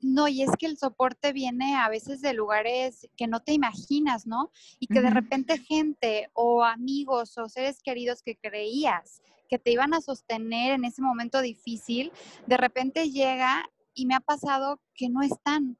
No, 0.00 0.28
y 0.28 0.42
es 0.42 0.50
que 0.58 0.66
el 0.66 0.78
soporte 0.78 1.32
viene 1.32 1.76
a 1.76 1.88
veces 1.88 2.20
de 2.22 2.32
lugares 2.32 3.08
que 3.16 3.26
no 3.26 3.40
te 3.40 3.52
imaginas, 3.52 4.26
¿no? 4.26 4.50
Y 4.78 4.86
que 4.86 5.00
de 5.00 5.10
repente 5.10 5.58
gente 5.58 6.30
o 6.32 6.64
amigos 6.64 7.36
o 7.36 7.48
seres 7.48 7.82
queridos 7.82 8.22
que 8.22 8.36
creías 8.36 9.20
que 9.50 9.58
te 9.58 9.72
iban 9.72 9.92
a 9.92 10.00
sostener 10.00 10.72
en 10.72 10.84
ese 10.84 11.02
momento 11.02 11.42
difícil, 11.42 12.12
de 12.46 12.56
repente 12.56 13.10
llega 13.10 13.68
y 13.92 14.06
me 14.06 14.14
ha 14.14 14.20
pasado 14.20 14.80
que 14.94 15.08
no 15.10 15.22
están. 15.22 15.76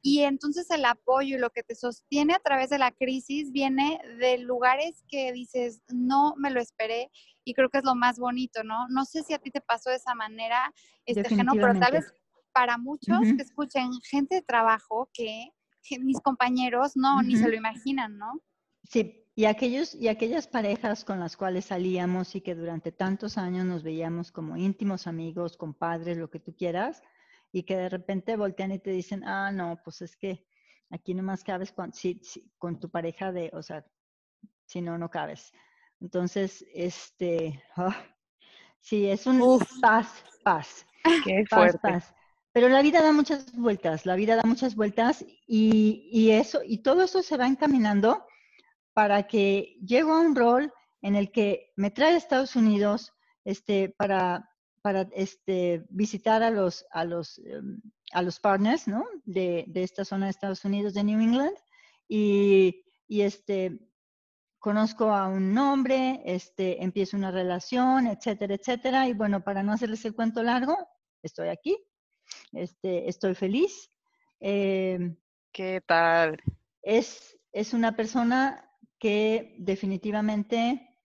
Y 0.00 0.20
entonces 0.20 0.70
el 0.70 0.84
apoyo 0.84 1.36
y 1.36 1.40
lo 1.40 1.50
que 1.50 1.64
te 1.64 1.74
sostiene 1.74 2.34
a 2.34 2.38
través 2.38 2.70
de 2.70 2.78
la 2.78 2.92
crisis 2.92 3.50
viene 3.50 4.00
de 4.18 4.38
lugares 4.38 5.02
que 5.08 5.32
dices, 5.32 5.82
no 5.88 6.34
me 6.36 6.50
lo 6.50 6.60
esperé 6.60 7.10
y 7.44 7.54
creo 7.54 7.68
que 7.68 7.78
es 7.78 7.84
lo 7.84 7.96
más 7.96 8.18
bonito, 8.18 8.62
¿no? 8.62 8.88
No 8.88 9.04
sé 9.04 9.22
si 9.22 9.34
a 9.34 9.38
ti 9.38 9.50
te 9.50 9.60
pasó 9.60 9.90
de 9.90 9.96
esa 9.96 10.14
manera, 10.14 10.72
este 11.04 11.22
pero 11.22 11.80
tal 11.80 11.92
vez 11.92 12.14
para 12.52 12.78
muchos 12.78 13.20
que 13.20 13.42
escuchen 13.42 13.90
gente 14.08 14.36
de 14.36 14.42
trabajo 14.42 15.10
que, 15.12 15.50
mis 16.00 16.20
compañeros 16.20 16.92
no, 16.94 17.22
ni 17.22 17.36
se 17.36 17.48
lo 17.48 17.54
imaginan, 17.56 18.16
¿no? 18.16 18.40
Sí, 18.84 19.26
y 19.34 19.46
aquellos 19.46 19.94
y 19.94 20.08
aquellas 20.08 20.46
parejas 20.46 21.04
con 21.04 21.18
las 21.18 21.36
cuales 21.36 21.66
salíamos 21.66 22.36
y 22.36 22.40
que 22.40 22.54
durante 22.54 22.92
tantos 22.92 23.36
años 23.36 23.66
nos 23.66 23.82
veíamos 23.82 24.30
como 24.30 24.56
íntimos 24.56 25.06
amigos, 25.06 25.56
compadres, 25.56 26.18
lo 26.18 26.30
que 26.30 26.38
tú 26.38 26.54
quieras, 26.54 27.02
y 27.50 27.64
que 27.64 27.76
de 27.76 27.88
repente 27.88 28.36
voltean 28.36 28.72
y 28.72 28.78
te 28.78 28.90
dicen, 28.90 29.24
ah, 29.24 29.50
no, 29.50 29.80
pues 29.82 30.02
es 30.02 30.16
que 30.16 30.46
aquí 30.90 31.14
nomás 31.14 31.42
cabes 31.42 31.72
con, 31.72 31.92
con 32.58 32.78
tu 32.78 32.90
pareja 32.90 33.32
de, 33.32 33.50
o 33.54 33.62
sea, 33.62 33.84
si 34.66 34.80
no, 34.80 34.98
no 34.98 35.10
cabes. 35.10 35.52
Entonces, 36.00 36.64
este, 36.74 37.62
ah, 37.76 37.96
sí, 38.80 39.06
es 39.06 39.26
un 39.26 39.60
paz, 39.80 40.24
paz. 40.42 40.86
Qué 41.24 41.44
fuerte. 41.48 41.78
Paz, 41.78 42.14
Pero 42.52 42.68
la 42.68 42.82
vida 42.82 43.02
da 43.02 43.12
muchas 43.12 43.52
vueltas, 43.54 44.04
la 44.04 44.14
vida 44.14 44.36
da 44.36 44.42
muchas 44.44 44.74
vueltas 44.74 45.24
y, 45.46 46.30
eso, 46.30 46.60
y 46.64 46.78
todo 46.78 47.02
eso 47.02 47.22
se 47.22 47.36
va 47.36 47.46
encaminando 47.46 48.26
para 48.92 49.26
que 49.26 49.78
llego 49.84 50.12
a 50.12 50.20
un 50.20 50.36
rol 50.36 50.72
en 51.00 51.16
el 51.16 51.32
que 51.32 51.72
me 51.76 51.90
trae 51.90 52.14
a 52.14 52.18
Estados 52.18 52.54
Unidos 52.54 53.12
este, 53.44 53.94
para 53.96 54.48
para 54.82 55.08
este, 55.14 55.86
visitar 55.88 56.42
a 56.42 56.50
los, 56.50 56.84
a 56.90 57.04
los, 57.04 57.38
em, 57.38 57.80
a 58.12 58.20
los 58.20 58.40
partners 58.40 58.88
¿no? 58.88 59.04
de, 59.24 59.64
de, 59.68 59.84
esta 59.84 60.04
zona 60.04 60.26
de 60.26 60.30
Estados 60.30 60.64
Unidos, 60.64 60.92
de 60.92 61.04
New 61.04 61.20
England, 61.20 61.56
y, 62.08 62.84
y 63.06 63.22
este, 63.22 63.78
conozco 64.58 65.10
a 65.12 65.28
un 65.28 65.56
hombre, 65.56 66.20
este, 66.24 66.82
empiezo 66.82 67.16
una 67.16 67.30
relación, 67.30 68.08
etcétera, 68.08 68.54
etcétera, 68.54 69.08
y 69.08 69.14
bueno, 69.14 69.42
para 69.42 69.62
no 69.62 69.72
hacerles 69.72 70.04
el 70.04 70.14
cuento 70.14 70.42
largo, 70.42 70.76
estoy 71.22 71.48
aquí, 71.48 71.78
este, 72.52 73.08
estoy 73.08 73.34
feliz. 73.34 73.90
Em, 74.40 75.16
¿Qué 75.52 75.82
tal? 75.86 76.40
Es, 76.82 77.38
es 77.52 77.74
una 77.74 77.96
persona 77.96 78.68
que 78.98 79.56
definitivamente, 79.58 80.96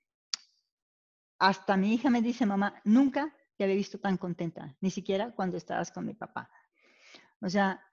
hasta 1.39 1.77
mi 1.77 1.93
hija 1.93 2.09
me 2.09 2.21
dice, 2.21 2.45
mamá, 2.45 2.81
nunca 2.83 3.35
te 3.57 3.63
había 3.63 3.75
visto 3.75 3.99
tan 3.99 4.17
contenta, 4.17 4.75
ni 4.81 4.91
siquiera 4.91 5.33
cuando 5.35 5.57
estabas 5.57 5.91
con 5.91 6.05
mi 6.05 6.13
papá. 6.13 6.49
O 7.41 7.49
sea, 7.49 7.83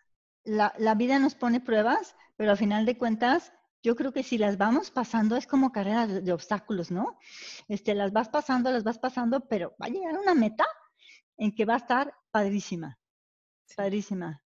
la, 0.44 0.74
la 0.78 0.94
vida 0.94 1.18
nos 1.18 1.34
pone 1.34 1.60
pruebas, 1.60 2.16
pero 2.36 2.50
al 2.50 2.58
final 2.58 2.84
de 2.84 2.98
cuentas, 2.98 3.52
yo 3.84 3.96
creo 3.96 4.12
que 4.12 4.22
si 4.22 4.38
las 4.38 4.56
vamos 4.56 4.90
pasando 4.90 5.36
es 5.36 5.46
como 5.46 5.70
carrera 5.70 6.06
de, 6.06 6.32
obstáculos, 6.32 6.90
¿no? 6.90 7.18
Este, 7.68 7.94
las 7.94 8.12
vas 8.12 8.30
pasando, 8.30 8.70
las 8.70 8.82
vas 8.82 8.98
pasando, 8.98 9.46
pero 9.46 9.76
va 9.80 9.86
a 9.86 9.90
llegar 9.90 10.18
una 10.18 10.34
meta 10.34 10.64
en 11.36 11.54
que 11.54 11.66
va 11.66 11.74
a 11.74 11.78
estar 11.78 12.14
padrísima, 12.30 12.98
padrísima. 13.76 14.42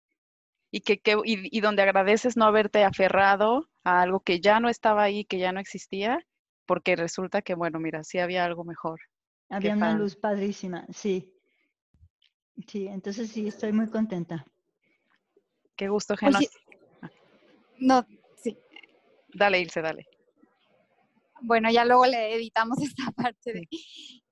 Y, 0.70 0.80
que, 0.80 0.98
que 0.98 1.12
y, 1.24 1.56
y, 1.56 1.60
donde 1.60 1.82
agradeces 1.82 2.36
no 2.36 2.46
haberte 2.46 2.82
aferrado 2.84 3.68
a 3.84 4.00
algo 4.00 4.20
que 4.20 4.40
ya 4.40 4.58
no 4.60 4.68
estaba 4.68 5.02
ahí, 5.02 5.24
que 5.24 5.38
ya 5.38 5.52
no 5.52 5.60
existía, 5.60 6.26
porque 6.66 6.96
resulta 6.96 7.42
que, 7.42 7.54
bueno, 7.54 7.78
mira, 7.78 8.04
sí 8.04 8.18
había 8.18 8.44
algo 8.44 8.64
mejor. 8.64 9.00
Había 9.50 9.74
una 9.74 9.94
luz 9.98 10.16
padrísima, 10.16 10.86
sí. 10.90 11.30
Sí, 12.66 12.86
entonces 12.86 13.30
sí, 13.30 13.48
estoy 13.48 13.72
muy 13.72 13.88
contenta. 13.88 14.46
Qué 15.76 15.88
gusto, 15.88 16.16
Geno. 16.16 16.38
no, 17.78 18.06
sí. 18.36 18.56
Dale, 19.34 19.60
Ilse, 19.60 19.82
dale. 19.82 20.06
Bueno, 21.42 21.70
ya 21.70 21.84
luego 21.84 22.06
le 22.06 22.34
editamos 22.34 22.78
esta 22.82 23.10
parte 23.10 23.52
de, 23.52 23.68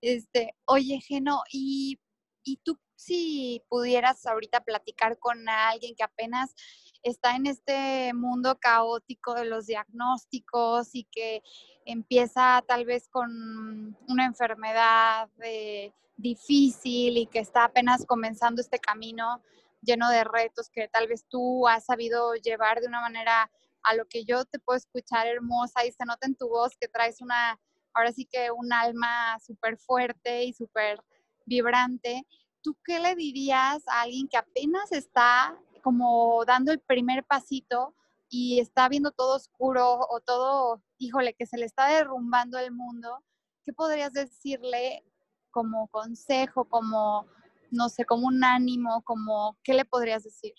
este, 0.01 0.55
oye, 0.65 1.01
Geno, 1.01 1.43
y, 1.53 1.99
y 2.45 2.59
tú 2.59 2.79
si 3.01 3.63
pudieras 3.69 4.27
ahorita 4.27 4.61
platicar 4.61 5.19
con 5.19 5.49
alguien 5.49 5.95
que 5.95 6.03
apenas 6.03 6.55
está 7.03 7.35
en 7.35 7.47
este 7.47 8.13
mundo 8.13 8.59
caótico 8.61 9.35
de 9.35 9.47
los 9.47 9.67
diagnósticos 9.67 10.95
y 10.95 11.05
que 11.05 11.43
empieza 11.87 12.63
tal 12.69 12.85
vez 12.85 13.09
con 13.09 13.97
una 14.07 14.27
enfermedad 14.27 15.31
eh, 15.43 15.93
difícil 16.17 17.17
y 17.17 17.27
que 17.27 17.39
está 17.39 17.65
apenas 17.65 18.05
comenzando 18.05 18.61
este 18.61 18.79
camino 18.79 19.43
lleno 19.81 20.11
de 20.11 20.25
retos 20.25 20.69
que 20.69 20.89
tal 20.89 21.09
vez 21.09 21.25
tú 21.27 21.67
has 21.67 21.87
sabido 21.87 22.35
llevar 22.35 22.81
de 22.81 22.89
una 22.89 23.01
manera 23.01 23.51
a 23.83 23.95
lo 23.95 24.07
que 24.07 24.27
yo 24.27 24.45
te 24.45 24.59
puedo 24.59 24.77
escuchar 24.77 25.27
hermosa 25.27 25.87
y 25.87 25.93
se 25.93 26.05
nota 26.05 26.27
en 26.27 26.37
tu 26.37 26.49
voz 26.49 26.77
que 26.79 26.87
traes 26.87 27.23
una, 27.23 27.59
ahora 27.95 28.13
sí 28.13 28.27
que 28.27 28.51
un 28.51 28.75
alma 28.75 29.39
súper 29.41 29.79
fuerte 29.79 30.45
y 30.45 30.53
súper 30.53 31.03
vibrante. 31.47 32.27
¿Tú 32.63 32.77
qué 32.85 33.01
le 33.01 33.15
dirías 33.15 33.87
a 33.89 34.03
alguien 34.03 34.29
que 34.29 34.37
apenas 34.37 34.93
está 34.93 35.59
como 35.83 36.45
dando 36.45 36.73
el 36.73 36.81
primer 36.81 37.25
pasito 37.25 37.95
y 38.29 38.61
está 38.61 38.89
viendo 38.89 39.11
todo 39.11 39.37
oscuro 39.37 39.99
o 40.09 40.21
todo, 40.21 40.83
híjole, 40.99 41.35
que 41.35 41.47
se 41.47 41.59
le 41.59 41.67
está 41.67 41.89
derrumbando 41.89 42.59
el 42.59 42.71
mundo, 42.71 43.25
¿qué 43.65 43.73
podrías 43.73 44.13
decirle 44.13 45.05
como 45.51 45.89
consejo, 45.89 46.67
como, 46.67 47.27
no 47.71 47.89
sé, 47.89 48.05
como 48.05 48.29
un 48.29 48.45
ánimo, 48.45 49.03
como, 49.03 49.59
¿qué 49.65 49.75
le 49.75 49.85
podrías 49.85 50.23
decir? 50.23 50.55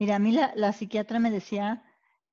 Mira, 0.00 0.16
a 0.16 0.18
mí 0.18 0.32
la, 0.32 0.72
psiquiatra 0.72 1.18
me 1.18 1.30
decía 1.30 1.84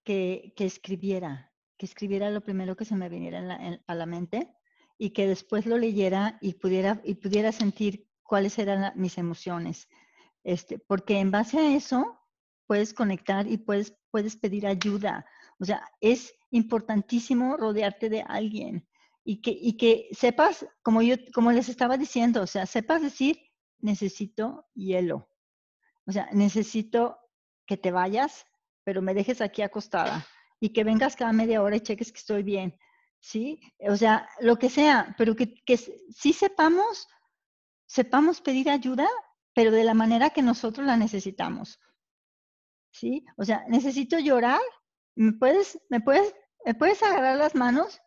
que, 0.04 0.54
escribiera, 0.58 1.52
que 1.78 1.86
escribiera 1.86 2.30
lo 2.30 2.42
primero 2.42 2.76
que 2.76 2.86
se 2.86 2.96
me 2.96 3.10
viniera 3.10 3.82
a 3.88 3.96
la 3.96 4.06
mente 4.06 4.55
y 4.98 5.12
que 5.12 5.28
después 5.28 5.66
lo 5.66 5.78
leyera 5.78 6.38
y 6.42 6.54
pudiera, 6.54 7.02
y 7.04 7.16
pudiera 7.16 7.52
sentir 7.52 8.08
cuáles 8.24 8.58
eran 8.58 8.94
mis 8.96 9.18
emociones. 9.18 9.88
Este, 10.44 10.80
porque 10.80 11.20
en 11.20 11.32
base 11.32 11.58
a 11.58 11.76
eso 11.76 12.20
puedes 12.68 12.94
conectar 12.94 13.48
y 13.48 13.58
puedes, 13.58 13.98
puedes 14.12 14.36
pedir 14.36 14.68
ayuda. 14.68 15.26
O 15.60 15.66
sea, 15.66 15.90
es 16.02 16.34
importantísimo 16.52 17.58
rodearte 17.58 18.10
de 18.10 18.22
alguien 18.22 18.88
y 19.24 19.42
que, 19.42 19.52
y 19.52 19.78
que 19.78 20.08
sepas, 20.12 20.66
como 20.82 21.02
yo, 21.02 21.16
como 21.34 21.52
les 21.52 21.70
estaba 21.70 21.98
diciendo, 21.98 22.44
o 22.44 22.48
sea, 22.48 22.66
sepas 22.66 23.02
decir, 23.02 23.40
necesito 23.80 24.66
hielo. 24.74 25.30
O 26.06 26.12
sea, 26.12 26.30
necesito 26.32 27.18
que 27.66 27.78
te 27.78 27.92
vayas, 27.92 28.46
pero 28.84 29.02
me 29.02 29.14
dejes 29.14 29.42
aquí 29.42 29.64
acostada 29.64 30.26
y 30.60 30.70
que 30.70 30.84
vengas 30.84 31.16
cada 31.16 31.34
media 31.34 31.62
hora 31.62 31.76
y 31.76 31.82
cheques 31.82 32.12
que 32.12 32.20
estoy 32.20 32.44
bien. 32.44 32.78
¿Sí? 33.26 33.60
O 33.80 33.96
sea, 33.96 34.30
lo 34.40 34.60
que 34.60 34.70
sea, 34.70 35.16
pero 35.18 35.36
que, 35.36 35.56
que 35.64 35.78
sí 35.78 36.32
sepamos 36.32 37.08
sepamos 37.88 38.40
pedir 38.40 38.70
ayuda, 38.70 39.08
pero 39.56 39.72
de 39.72 39.84
la 39.84 39.96
manera 39.96 40.30
que 40.30 40.44
nosotros 40.44 40.86
la 40.86 40.96
necesitamos. 40.96 41.80
¿Sí? 42.92 43.26
O 43.36 43.44
sea, 43.44 43.66
necesito 43.68 44.20
llorar, 44.20 44.62
¿me 45.16 45.34
puedes, 45.34 45.80
me 45.90 46.02
puedes, 46.02 46.36
me 46.66 46.76
puedes 46.76 47.02
agarrar 47.02 47.38
las 47.38 47.56
manos 47.56 48.00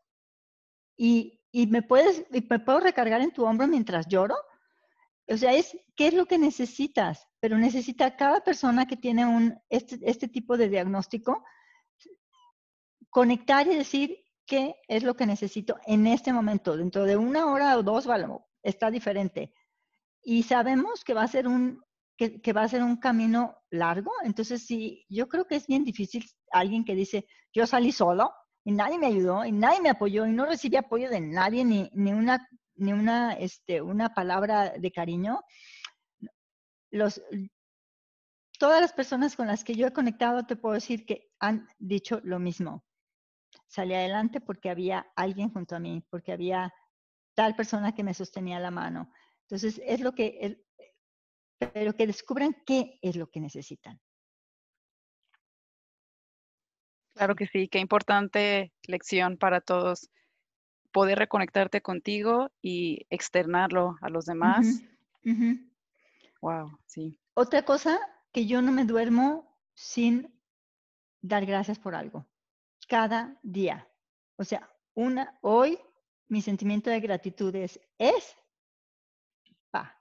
y, 0.96 1.40
y 1.50 1.66
me 1.66 1.82
puedes, 1.82 2.24
me 2.30 2.60
puedo 2.60 2.78
recargar 2.78 3.20
en 3.20 3.32
tu 3.32 3.44
hombro 3.44 3.66
mientras 3.66 4.06
lloro? 4.06 4.36
O 5.26 5.36
sea, 5.36 5.52
es 5.52 5.76
qué 5.96 6.06
es 6.06 6.14
lo 6.14 6.26
que 6.26 6.38
necesitas, 6.38 7.26
pero 7.40 7.58
necesita 7.58 8.16
cada 8.16 8.44
persona 8.44 8.86
que 8.86 8.96
tiene 8.96 9.26
un, 9.26 9.60
este, 9.68 9.98
este 10.02 10.28
tipo 10.28 10.56
de 10.56 10.68
diagnóstico 10.68 11.44
conectar 13.10 13.66
y 13.66 13.74
decir 13.74 14.16
qué 14.48 14.74
es 14.88 15.04
lo 15.04 15.14
que 15.14 15.26
necesito 15.26 15.78
en 15.86 16.08
este 16.08 16.32
momento. 16.32 16.76
Dentro 16.76 17.04
de 17.04 17.16
una 17.16 17.46
hora 17.52 17.78
o 17.78 17.84
dos, 17.84 18.08
está 18.64 18.90
diferente 18.90 19.52
y 20.22 20.42
sabemos 20.42 21.04
que 21.04 21.14
va 21.14 21.22
a 21.22 21.28
ser 21.28 21.46
un 21.46 21.82
que, 22.16 22.52
va 22.52 22.64
a 22.64 22.68
ser 22.68 22.82
un 22.82 22.96
camino 22.96 23.56
largo, 23.70 24.10
entonces 24.24 24.66
sí, 24.66 25.06
yo 25.08 25.28
creo 25.28 25.46
que 25.46 25.54
es 25.54 25.68
bien 25.68 25.84
difícil 25.84 26.24
alguien 26.50 26.84
que 26.84 26.96
dice, 26.96 27.28
yo 27.54 27.64
salí 27.64 27.92
solo 27.92 28.32
y 28.64 28.72
nadie 28.72 28.98
me 28.98 29.06
ayudó 29.06 29.44
y 29.44 29.52
nadie 29.52 29.80
me 29.80 29.90
apoyó 29.90 30.26
y 30.26 30.32
no 30.32 30.44
recibí 30.44 30.76
apoyo 30.76 31.08
de 31.08 31.20
nadie 31.20 31.64
ni, 31.64 31.88
ni 31.94 32.12
una 32.12 32.48
ni 32.74 32.92
una 32.92 33.34
este 33.34 33.80
una 33.82 34.14
palabra 34.14 34.72
de 34.76 34.90
cariño. 34.90 35.42
Los 36.90 37.22
todas 38.58 38.80
las 38.80 38.92
personas 38.92 39.36
con 39.36 39.46
las 39.46 39.62
que 39.62 39.74
yo 39.76 39.86
he 39.86 39.92
conectado 39.92 40.44
te 40.44 40.56
puedo 40.56 40.74
decir 40.74 41.06
que 41.06 41.30
han 41.38 41.68
dicho 41.78 42.20
lo 42.24 42.40
mismo. 42.40 42.84
Salí 43.66 43.94
adelante 43.94 44.40
porque 44.40 44.70
había 44.70 45.06
alguien 45.16 45.50
junto 45.50 45.76
a 45.76 45.80
mí, 45.80 46.04
porque 46.10 46.32
había 46.32 46.72
tal 47.34 47.54
persona 47.54 47.94
que 47.94 48.04
me 48.04 48.14
sostenía 48.14 48.58
la 48.60 48.70
mano. 48.70 49.12
Entonces, 49.42 49.80
es 49.84 50.00
lo 50.00 50.14
que, 50.14 50.64
pero 51.58 51.94
que 51.94 52.06
descubran 52.06 52.56
qué 52.66 52.98
es 53.02 53.16
lo 53.16 53.30
que 53.30 53.40
necesitan. 53.40 54.00
Claro 57.14 57.34
que 57.34 57.46
sí, 57.46 57.68
qué 57.68 57.78
importante 57.80 58.72
lección 58.86 59.38
para 59.38 59.60
todos 59.60 60.08
poder 60.92 61.18
reconectarte 61.18 61.80
contigo 61.80 62.50
y 62.62 63.06
externarlo 63.10 63.96
a 64.00 64.08
los 64.08 64.24
demás. 64.24 64.82
Wow, 66.40 66.78
sí. 66.86 67.18
Otra 67.34 67.64
cosa 67.64 67.98
que 68.32 68.46
yo 68.46 68.62
no 68.62 68.72
me 68.72 68.84
duermo 68.84 69.58
sin 69.74 70.32
dar 71.20 71.44
gracias 71.46 71.78
por 71.78 71.94
algo. 71.94 72.26
Cada 72.88 73.38
día. 73.42 73.88
O 74.36 74.44
sea, 74.44 74.68
una, 74.94 75.38
hoy 75.42 75.78
mi 76.26 76.42
sentimiento 76.42 76.90
de 76.90 77.00
gratitud 77.00 77.54
es, 77.54 77.78
es, 77.98 78.36
pa. 79.70 79.96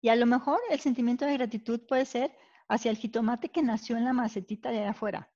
Y 0.00 0.08
a 0.10 0.16
lo 0.16 0.26
mejor 0.26 0.60
el 0.70 0.80
sentimiento 0.80 1.24
de 1.24 1.34
gratitud 1.34 1.80
puede 1.86 2.04
ser 2.04 2.36
hacia 2.68 2.90
el 2.90 2.96
jitomate 2.96 3.48
que 3.50 3.62
nació 3.62 3.96
en 3.96 4.04
la 4.04 4.12
macetita 4.12 4.70
de 4.70 4.84
afuera. 4.84 5.32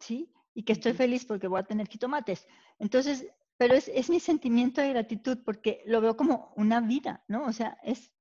¿sí? 0.00 0.32
Y 0.54 0.64
que 0.64 0.72
estoy 0.72 0.92
feliz 0.92 1.24
porque 1.24 1.48
voy 1.48 1.60
a 1.60 1.64
tener 1.66 1.88
jitomates. 1.88 2.46
Entonces, 2.78 3.26
pero 3.56 3.74
es, 3.74 3.88
es, 3.88 4.08
mi 4.10 4.20
sentimiento 4.20 4.80
de 4.80 4.90
gratitud 4.90 5.38
porque 5.44 5.82
lo 5.86 6.00
veo 6.00 6.16
como 6.16 6.52
una 6.56 6.80
vida, 6.80 7.24
¿no? 7.28 7.44
O 7.44 7.52
sea, 7.52 7.78
es, 7.82 8.12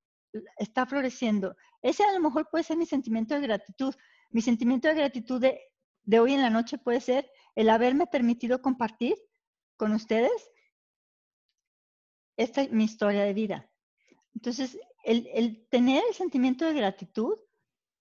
está 0.57 0.85
floreciendo. 0.85 1.55
Ese 1.81 2.03
a 2.03 2.13
lo 2.13 2.19
mejor 2.19 2.49
puede 2.49 2.63
ser 2.63 2.77
mi 2.77 2.85
sentimiento 2.85 3.35
de 3.35 3.41
gratitud. 3.41 3.93
Mi 4.31 4.41
sentimiento 4.41 4.87
de 4.87 4.95
gratitud 4.95 5.39
de, 5.39 5.61
de 6.03 6.19
hoy 6.19 6.33
en 6.33 6.41
la 6.41 6.49
noche 6.49 6.77
puede 6.77 7.01
ser 7.01 7.29
el 7.57 7.71
haberme 7.71 8.05
permitido 8.05 8.61
compartir 8.61 9.17
con 9.77 9.91
ustedes 9.93 10.51
esta 12.37 12.61
es 12.61 12.71
mi 12.71 12.83
historia 12.83 13.23
de 13.23 13.33
vida. 13.33 13.67
Entonces, 14.35 14.79
el, 15.03 15.27
el 15.33 15.67
tener 15.69 16.03
el 16.07 16.13
sentimiento 16.13 16.65
de 16.65 16.75
gratitud 16.75 17.35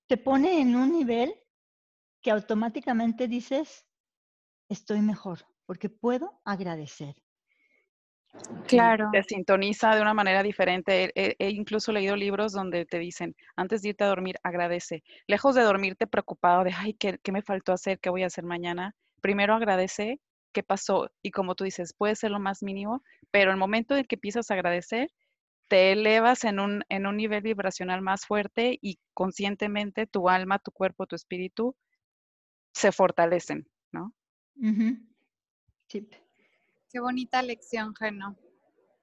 te 0.06 0.18
pone 0.18 0.60
en 0.60 0.76
un 0.76 0.92
nivel 0.92 1.34
que 2.20 2.30
automáticamente 2.30 3.28
dices, 3.28 3.86
estoy 4.68 5.00
mejor, 5.00 5.46
porque 5.64 5.88
puedo 5.88 6.38
agradecer. 6.44 7.14
Claro. 8.66 9.08
Te 9.10 9.22
sintoniza 9.22 9.94
de 9.94 10.02
una 10.02 10.12
manera 10.12 10.42
diferente. 10.42 11.10
He, 11.14 11.48
incluso 11.48 11.92
leído 11.92 12.14
libros 12.14 12.52
donde 12.52 12.84
te 12.84 12.98
dicen, 12.98 13.34
antes 13.56 13.80
de 13.80 13.88
irte 13.88 14.04
a 14.04 14.08
dormir, 14.08 14.36
agradece. 14.42 15.02
Lejos 15.26 15.54
de 15.54 15.62
dormirte 15.62 16.06
preocupado 16.06 16.62
de, 16.62 16.74
ay, 16.76 16.92
¿qué, 16.92 17.18
¿qué, 17.22 17.32
me 17.32 17.40
faltó 17.40 17.72
hacer? 17.72 17.98
¿Qué 18.00 18.10
voy 18.10 18.22
a 18.22 18.26
hacer 18.26 18.44
mañana? 18.44 18.94
Primero 19.20 19.54
agradece 19.54 20.20
qué 20.52 20.62
pasó. 20.62 21.10
Y 21.22 21.30
como 21.30 21.54
tú 21.54 21.64
dices, 21.64 21.92
puede 21.92 22.16
ser 22.16 22.30
lo 22.30 22.40
más 22.40 22.62
mínimo, 22.62 23.02
pero 23.30 23.50
el 23.50 23.56
momento 23.56 23.96
en 23.96 24.04
que 24.04 24.16
empiezas 24.16 24.50
a 24.50 24.54
agradecer, 24.54 25.10
te 25.68 25.92
elevas 25.92 26.44
en 26.44 26.60
un, 26.60 26.84
en 26.88 27.06
un 27.06 27.16
nivel 27.16 27.42
vibracional 27.42 28.00
más 28.00 28.24
fuerte 28.24 28.78
y 28.80 28.98
conscientemente 29.14 30.06
tu 30.06 30.28
alma, 30.28 30.58
tu 30.58 30.70
cuerpo, 30.70 31.06
tu 31.06 31.16
espíritu 31.16 31.76
se 32.72 32.92
fortalecen, 32.92 33.68
¿no? 33.90 34.14
Sí. 35.88 36.08
Qué 36.90 37.00
bonita 37.00 37.42
lección, 37.42 37.94
Geno. 37.94 38.36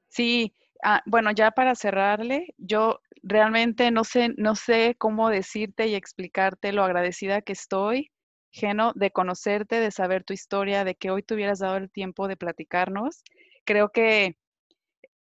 Sí, 0.09 0.55
ah, 0.84 1.01
bueno, 1.05 1.32
ya 1.32 1.51
para 1.51 1.76
cerrarle, 1.76 2.53
yo 2.57 3.01
realmente 3.24 3.91
no 3.91 4.03
sé, 4.03 4.30
no 4.38 4.55
sé 4.55 4.95
cómo 4.97 5.30
decirte 5.30 5.88
y 5.88 5.95
explicarte 5.95 6.72
lo 6.72 6.84
agradecida 6.84 7.41
que 7.41 7.53
estoy, 7.53 8.11
Geno, 8.53 8.93
de 8.95 9.11
conocerte, 9.11 9.79
de 9.79 9.91
saber 9.91 10.23
tu 10.23 10.33
historia, 10.33 10.85
de 10.85 10.95
que 10.95 11.11
hoy 11.11 11.23
te 11.23 11.33
hubieras 11.33 11.59
dado 11.59 11.77
el 11.77 11.91
tiempo 11.91 12.27
de 12.27 12.37
platicarnos. 12.37 13.23
Creo 13.65 13.89
que 13.89 14.37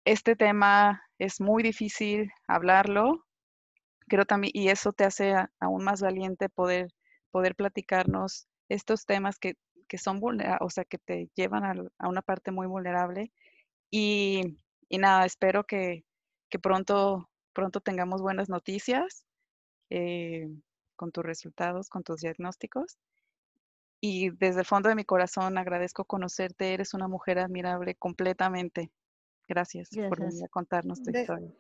este 0.05 0.37
tema 0.37 1.03
es 1.19 1.41
muy 1.41 1.63
difícil 1.63 2.31
hablarlo, 2.47 3.25
creo 4.09 4.27
también, 4.27 4.53
y 4.55 4.69
eso 4.69 4.93
te 4.93 5.05
hace 5.05 5.35
aún 5.61 5.85
más 5.85 6.03
valiente 6.03 6.49
poder 6.49 6.89
poder 7.33 7.57
platicarnos 7.57 8.47
estos 8.69 9.07
temas 9.07 9.39
que, 9.41 9.57
son 9.99 10.21
vulnerables, 10.21 10.61
o 10.63 10.71
sea, 10.71 10.85
que 10.85 10.97
te 10.97 11.29
llevan 11.35 11.65
a, 11.99 12.09
una 12.09 12.23
parte 12.23 12.51
muy 12.51 12.67
vulnerable. 12.67 13.31
Y, 13.91 14.57
nada, 14.91 15.27
espero 15.27 15.65
que, 15.65 16.05
pronto, 16.63 17.29
pronto 17.53 17.81
tengamos 17.81 18.23
buenas 18.23 18.49
noticias 18.49 19.27
eh, 19.91 20.49
con 20.97 21.13
tus 21.13 21.25
resultados, 21.25 21.91
con 21.91 22.05
tus 22.05 22.21
diagnósticos. 22.21 22.99
Y 24.05 24.31
desde 24.31 24.61
el 24.61 24.67
fondo 24.67 24.89
de 24.89 24.97
mi 24.97 25.05
corazón 25.05 25.57
agradezco 25.59 26.05
conocerte. 26.05 26.75
Eres 26.75 26.93
una 26.93 27.07
mujer 27.07 27.39
admirable 27.39 27.95
completamente. 27.95 28.91
Gracias, 29.47 29.91
por 30.09 30.19
venir 30.19 30.45
a 30.45 30.49
contarnos 30.49 31.01
tu 31.01 31.11
historia. 31.11 31.53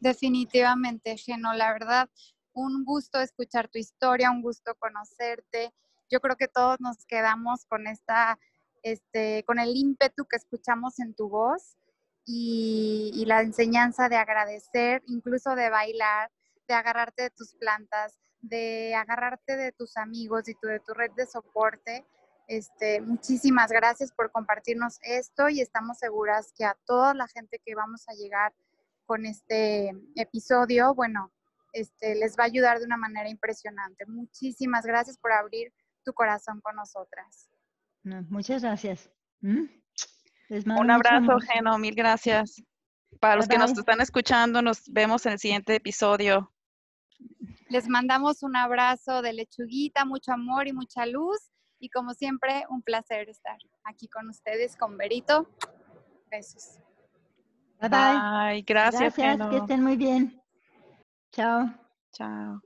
Definitivamente, 0.00 1.16
Geno. 1.16 1.52
La 1.52 1.72
verdad, 1.72 2.10
un 2.54 2.84
gusto 2.84 3.20
escuchar 3.20 3.68
tu 3.68 3.78
historia, 3.78 4.32
un 4.32 4.42
gusto 4.42 4.74
conocerte. 4.80 5.72
Yo 6.10 6.18
creo 6.18 6.34
que 6.34 6.48
todos 6.48 6.80
nos 6.80 7.06
quedamos 7.06 7.66
con 7.66 7.86
esta, 7.86 8.36
este, 8.82 9.44
con 9.44 9.60
el 9.60 9.76
ímpetu 9.76 10.24
que 10.26 10.38
escuchamos 10.38 10.98
en 10.98 11.14
tu 11.14 11.28
voz 11.28 11.76
y, 12.26 13.24
la 13.28 13.42
enseñanza 13.42 14.08
de 14.08 14.16
agradecer, 14.16 15.04
incluso 15.06 15.54
de 15.54 15.70
bailar, 15.70 16.32
de 16.66 16.74
agarrarte 16.74 17.22
de 17.22 17.30
tus 17.30 17.54
plantas, 17.54 18.18
de 18.42 18.94
agarrarte 18.94 19.56
de 19.56 19.72
tus 19.72 19.96
amigos 19.96 20.48
y 20.48 20.56
de 20.62 20.80
tu 20.80 20.92
red 20.92 21.10
de 21.12 21.26
soporte. 21.26 22.04
Este, 22.48 23.00
muchísimas 23.00 23.70
gracias 23.70 24.12
por 24.12 24.30
compartirnos 24.30 24.98
esto 25.02 25.48
y 25.48 25.60
estamos 25.60 25.98
seguras 25.98 26.52
que 26.56 26.64
a 26.64 26.76
toda 26.84 27.14
la 27.14 27.28
gente 27.28 27.60
que 27.64 27.74
vamos 27.74 28.04
a 28.08 28.14
llegar 28.14 28.52
con 29.06 29.24
este 29.26 29.92
episodio, 30.16 30.94
bueno, 30.94 31.32
este, 31.72 32.14
les 32.14 32.36
va 32.36 32.44
a 32.44 32.46
ayudar 32.46 32.78
de 32.78 32.84
una 32.84 32.96
manera 32.96 33.28
impresionante. 33.28 34.04
Muchísimas 34.06 34.84
gracias 34.84 35.16
por 35.18 35.32
abrir 35.32 35.72
tu 36.04 36.12
corazón 36.12 36.60
con 36.60 36.76
nosotras. 36.76 37.48
muchas 38.02 38.62
gracias. 38.62 39.10
¿Mm? 39.40 39.66
Un 40.50 40.90
abrazo, 40.90 41.38
Geno, 41.40 41.78
mil 41.78 41.94
gracias. 41.94 42.62
Para 43.20 43.36
los 43.36 43.48
que 43.48 43.56
nos 43.56 43.76
están 43.76 44.00
escuchando, 44.00 44.60
nos 44.60 44.82
vemos 44.90 45.24
en 45.26 45.32
el 45.32 45.38
siguiente 45.38 45.74
episodio. 45.74 46.51
Les 47.72 47.88
mandamos 47.88 48.42
un 48.42 48.54
abrazo 48.54 49.22
de 49.22 49.32
lechuguita, 49.32 50.04
mucho 50.04 50.30
amor 50.30 50.68
y 50.68 50.74
mucha 50.74 51.06
luz. 51.06 51.38
Y 51.78 51.88
como 51.88 52.12
siempre, 52.12 52.66
un 52.68 52.82
placer 52.82 53.30
estar 53.30 53.56
aquí 53.84 54.08
con 54.08 54.28
ustedes, 54.28 54.76
con 54.76 54.98
Berito. 54.98 55.48
Besos. 56.30 56.78
Bye 57.80 57.88
bye. 57.88 58.62
Gracias, 58.66 59.16
Gracias, 59.16 59.48
que 59.48 59.56
estén 59.56 59.82
muy 59.82 59.96
bien. 59.96 60.38
Chao. 61.30 61.74
Chao. 62.12 62.60